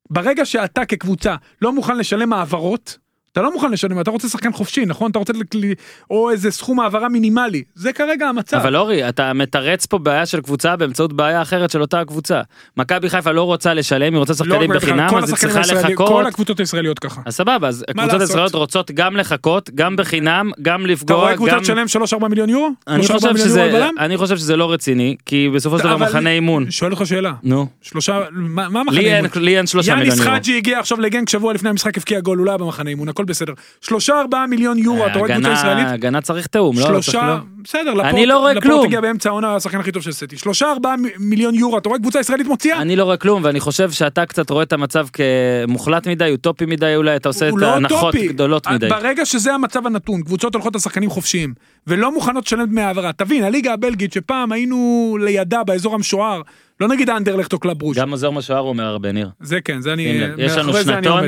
[0.10, 2.98] ברגע שאתה כקבוצה לא מוכן לשלם העברות,
[3.32, 5.12] אתה לא מוכן לשלם, אתה רוצה שחקן חופשי, נכון?
[5.12, 5.74] אתה רוצה לכלי,
[6.10, 7.64] או איזה סכום העברה מינימלי.
[7.76, 8.58] זה כרגע המצב.
[8.58, 12.42] אבל אורי אתה מתרץ פה בעיה של קבוצה באמצעות בעיה אחרת של אותה קבוצה
[12.78, 15.86] מכבי חיפה לא רוצה לשלם היא רוצה לא, שחקנים בכלל, בחינם אז היא צריכה הישראלים-
[15.92, 17.22] לחכות כל הקבוצות הישראליות ככה.
[17.26, 18.22] אז סבבה אז הקבוצות?
[18.22, 21.86] הישראליות רוצות גם לחכות גם בחינם גם אתה לפגוע רואה קבוצה גם תשלם
[22.24, 22.70] 3-4 מיליון יורו?
[22.88, 23.90] אני 3-4 חושב שזה?
[24.00, 27.34] אני חושב שזה לא רציני כי בסופו של דבר מחנה אימון שואל אותך שאלה.
[27.44, 29.30] נו שלושה, מה מחנה אימון?
[29.36, 30.32] לי אין שלושה מיליון יאניס יורו.
[30.38, 33.26] חאג'י הגיע עכשיו לגנק שבוע לפני המשחק הבקיע גול, הוא לא היה במחנה אימון, הכל
[33.26, 33.54] בסדר.
[33.82, 35.88] שלושה ארבעה מיליון יורו, אתה רואה קבוצה ישראלית?
[35.88, 36.86] הגנה צריך תיאום לא?
[36.86, 37.36] שלושה, לא?
[37.64, 38.84] בסדר, לפורט, לא.
[38.84, 40.38] הגיע באמצע העונה, השחקן הכי טוב של סטי.
[40.38, 42.82] שלושה ארבעה מיליון יורו, אתה רואה קבוצה ישראלית מוציאה?
[42.82, 46.96] אני לא רואה כלום ואני חושב שאתה קצת רואה את המצב כמוחלט מדי אוטופי מדי
[46.96, 48.16] אולי אתה עושה את לא ההנחות.
[48.16, 48.90] גדולות מדי.
[48.90, 51.54] ברגע שזה המצב הנתון, קבוצות הולכות לשחקנים חופשיים,
[51.88, 53.14] ולא מוכנות לשלם דמי העברה.
[53.14, 56.42] תבין, הליגה הבלגית, שפעם היינו לידה באזור המשוער,
[56.80, 57.98] לא נגיד אנדרלכט או קלאב רוז'.
[57.98, 59.30] גם עוזר משוער אומר הרבה ניר.
[59.40, 61.24] זה כן, זה אני, יש לנו שנתון.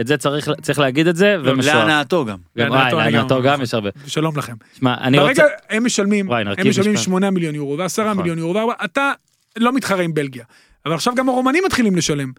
[0.00, 1.78] את זה צריך צריך להגיד את זה ומשוער.
[1.86, 2.36] להנאתו גם.
[2.58, 3.90] גם להנאתו גם- גם יש הרבה.
[4.06, 4.52] שלום לכם.
[4.78, 7.04] שמע אני רוצה ברגע הם משלמים, וואי, הם משלמים משפט.
[7.04, 8.16] 8 מיליון יורו ו-10 נכון.
[8.16, 9.12] מיליון יורו, וארבע- אתה
[9.56, 10.44] לא מתחרה עם בלגיה.
[10.86, 12.32] אבל עכשיו גם הרומנים מתחילים לשלם.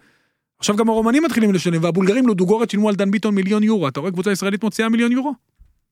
[0.59, 3.87] עכשיו גם הרומנים מתחילים לשלם, והבולגרים לודוגורת שילמו על דן ביטון מיליון יורו.
[3.87, 5.33] אתה רואה קבוצה ישראלית מוציאה מיליון יורו?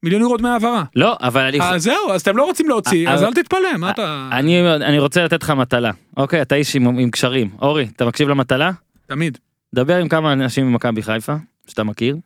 [0.03, 0.83] מיליון יורו דמי העברה.
[0.95, 3.77] לא אבל אני אז זהו, אז אתם לא רוצים להוציא, אה, אז אה, אל תתפלא,
[3.77, 4.29] מה אתה...
[4.31, 8.29] אני אני רוצה לתת לך מטלה אוקיי אתה איש עם עם קשרים אורי אתה מקשיב
[8.29, 8.71] למטלה
[9.07, 9.37] תמיד.
[9.75, 11.33] דבר עם כמה אנשים ממכבי חיפה
[11.71, 12.17] שאתה מכיר.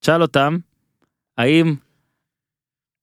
[0.00, 0.56] תשאל אותם
[1.38, 1.74] האם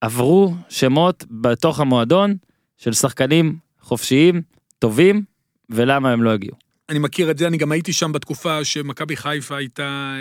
[0.02, 2.36] עברו שמות בתוך המועדון
[2.78, 4.42] של שחקנים חופשיים
[4.80, 5.24] טובים
[5.70, 6.56] ולמה הם לא הגיעו.
[6.90, 10.16] אני מכיר את זה, אני גם הייתי שם בתקופה שמכבי חיפה הייתה...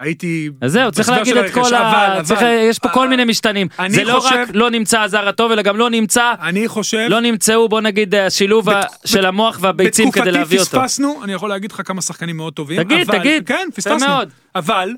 [0.00, 0.50] אה, הייתי...
[0.60, 2.14] אז זהו צריך להגיד את כל ה...
[2.14, 5.28] אבל- צריך- אבל- יש פה כל מיני משתנים זה לא חושב- רק לא נמצא הזר
[5.28, 7.06] הטוב אלא גם לא נמצא אני חושב...
[7.10, 10.86] לא נמצאו בוא נגיד השילוב בת- של המוח והביצים כדי להביא בתקופתי אותו.
[10.86, 12.82] פספסנו, אני יכול להגיד לך כמה שחקנים מאוד טובים.
[12.82, 13.46] תגיד, אבל- תגיד.
[13.48, 14.06] כן, פספסנו.
[14.54, 14.90] אבל,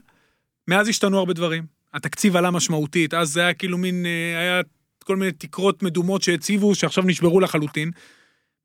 [0.69, 1.63] מאז השתנו הרבה דברים.
[1.95, 4.61] התקציב עלה משמעותית, אז זה היה כאילו מין, אה, היה
[5.05, 7.91] כל מיני תקרות מדומות שהציבו, שעכשיו נשברו לחלוטין.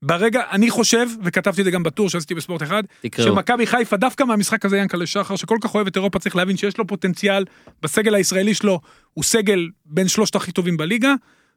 [0.06, 3.28] ברגע, אני חושב, וכתבתי את זה גם בטור שעשיתי בספורט אחד, תקראו.
[3.28, 6.78] שמכבי חיפה, דווקא מהמשחק הזה, ינקלה שחר, שכל כך אוהב את אירופה, צריך להבין שיש
[6.78, 7.46] לו פוטנציאל,
[7.82, 8.80] בסגל הישראלי שלו,
[9.14, 11.14] הוא סגל בין שלושת הכי טובים בליגה,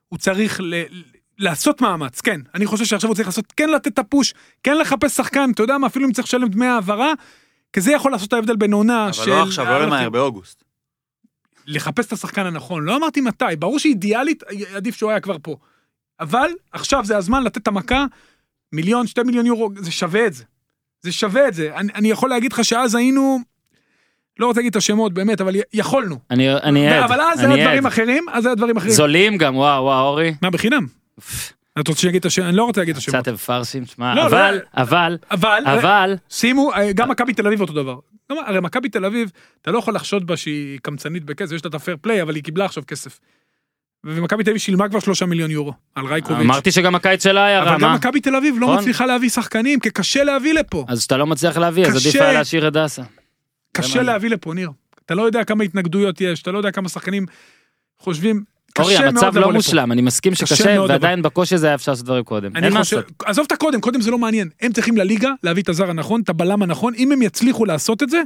[0.09, 0.75] הוא צריך ל...
[1.39, 2.41] לעשות מאמץ, כן.
[2.55, 5.79] אני חושב שעכשיו הוא צריך לעשות, כן לתת את הפוש, כן לחפש שחקן, אתה יודע
[5.79, 7.13] מה, אפילו אם צריך לשלם דמי העברה,
[7.73, 9.31] כי זה יכול לעשות את ההבדל בין עונה אבל של...
[9.31, 10.65] לא עכשיו, לא למהר, באוגוסט.
[11.67, 14.43] לחפש את השחקן הנכון, לא אמרתי מתי, ברור שאידיאלית
[14.75, 15.57] עדיף שהוא היה כבר פה.
[16.21, 18.05] אבל עכשיו זה הזמן לתת את המכה,
[18.73, 20.45] מיליון, שתי מיליון יורו, זה שווה את זה.
[21.03, 21.75] זה שווה את זה.
[21.75, 23.39] אני, אני יכול להגיד לך שאז היינו,
[24.39, 26.19] לא רוצה להגיד את השמות באמת, אבל יכולנו.
[26.31, 27.03] אני אני עד.
[27.03, 27.93] אבל אז היה דברים עד.
[27.93, 28.93] אחרים, אז היה דברים אחרים.
[28.93, 30.35] זולים גם וואו וואו אורי.
[30.43, 30.87] מה, בחינם?
[31.81, 32.43] אתה רוצה שיגיד את השם?
[32.43, 33.23] אני לא רוצה להגיד את השמות.
[33.23, 34.83] קצת פרסים שמע לא, אבל לא.
[34.83, 37.99] אבל אבל, אבל שימו, אה, גם מכבי תל אביב אותו דבר.
[38.31, 39.31] לא, הרי מכבי תל אביב,
[39.63, 42.43] אתה לא יכול לחשוד בה שהיא קמצנית בכסף, יש לה את הפייר פליי, אבל היא
[42.45, 43.19] קיבלה עכשיו כסף.
[44.05, 46.45] ומכבי תל אביב שילמה כבר שלושה מיליון יורו על רייקוביץ'.
[46.45, 47.95] אמרתי שגם הקיץ שלה היה רע, אבל גם?
[47.95, 48.79] מכבי תל אביב לא נכון.
[48.79, 50.85] מצליחה להביא שחקנים, כי קשה להביא לפה.
[50.89, 52.21] אז כשאתה לא מצליח להביא, אז עדיף.
[52.21, 53.03] היה להשאיר את דסה.
[53.73, 54.71] קשה להביא לפה, ניר.
[55.07, 57.27] אתה לא יודע כמה התנגדויות יש, אתה לא יודע כמה שחקנים
[57.99, 58.45] חושבים,
[58.79, 59.53] אורי, המצב לא.
[59.53, 62.57] מושלם, אני מסכים קשה שקשה, ועדיין בקושי הזה היה אפשר לעשות דברים קודם.
[62.57, 63.05] אין אני מה לעשות.
[63.25, 64.49] עזוב את הקודם, קודם זה לא מעניין.
[64.61, 66.95] הם צריכים לליגה להביא את הזר הנכון, את הבלם הנכון.
[66.95, 68.23] אם הם יצליחו לעשות את זה,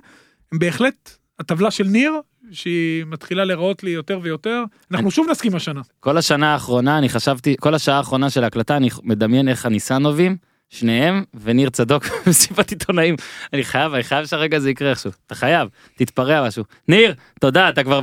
[0.52, 2.12] הם בהחלט, הטבלה של ניר,
[2.50, 5.80] שהיא מתחילה להיראות לי יותר ויותר, אנחנו שוב נסכים השנה.
[6.00, 10.36] כל השנה האחרונה, אני חשבתי, כל השעה האחרונה של ההקלטה, אני מדמיין איך הניסנובים,
[10.72, 13.16] שניהם, וניר צדוק במסיבת עיתונאים.
[13.52, 15.10] אני חייב, אני חייב שהרגע הזה יקרה איכשהו.
[15.26, 16.64] אתה חייב, תתפרע משהו.
[16.88, 18.00] ניר, תודה, אתה כבר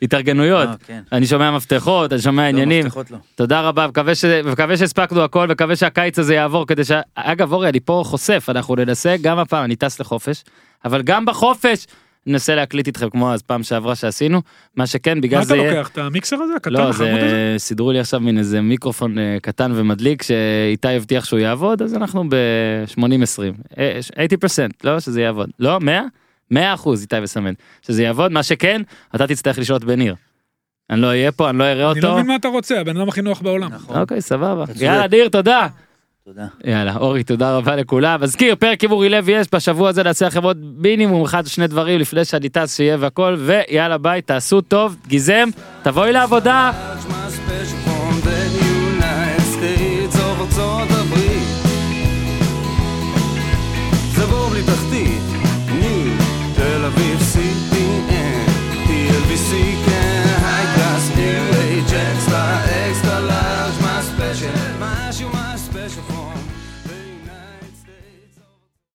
[0.00, 0.68] בהתארגנויות.
[0.68, 1.02] אה, כן.
[1.12, 2.80] אני שומע מפתחות, אני שומע עניינים.
[2.80, 3.18] לא, מפתחות לא.
[3.34, 4.24] תודה רבה, מקווה, ש...
[4.24, 6.90] מקווה שהספקנו הכל, מקווה שהקיץ הזה יעבור כדי ש...
[7.14, 10.44] אגב, אורי, אני פה חושף, אנחנו ננסה גם הפעם, אני טס לחופש,
[10.84, 11.86] אבל גם בחופש
[12.26, 14.42] ננסה להקליט איתכם כמו אז פעם שעברה שעשינו,
[14.76, 15.54] מה שכן, בגלל מה זה...
[15.54, 15.88] אתה יהיה- לוקח?
[15.88, 16.54] את המיקסר הזה?
[16.56, 17.28] הקטן, לא, החמוד הזה?
[17.28, 21.94] זה סידרו לי עכשיו מין איזה מיקרופון אה, קטן ומדליק שאיתי הבטיח שהוא יעבוד, אז
[21.94, 23.74] אנחנו ב-80-20.
[23.74, 23.76] 80%,
[24.84, 25.00] לא?
[25.00, 25.50] שזה יעבוד.
[25.58, 26.02] לא, 100?
[26.50, 27.52] 100 אחוז איתי וסמן.
[27.82, 28.82] שזה יעבוד, מה שכן,
[29.14, 30.14] אתה תצטרך לשלוט בניר.
[30.90, 32.14] אני לא אהיה פה, אני לא אראה אני לא אותו.
[32.16, 33.72] מבין מה אתה רוצה, הבן אדם הכי נוח בעולם.
[33.72, 33.98] נכון.
[34.00, 34.64] אוקיי, סבבה.
[34.64, 34.84] אתה.
[34.84, 35.66] יאללה, ניר, תודה.
[36.24, 36.46] תודה.
[36.64, 38.22] יאללה, אורי, תודה רבה לכולם.
[38.22, 42.00] מזכיר, פרק עם אורי לוי יש, בשבוע הזה נעשה לכם עוד מינימום אחד שני דברים
[42.00, 45.48] לפני שאני טס שיהיה והכל, ויאללה ביי, תעשו טוב, גיזם,
[45.82, 46.70] תבואי לעבודה.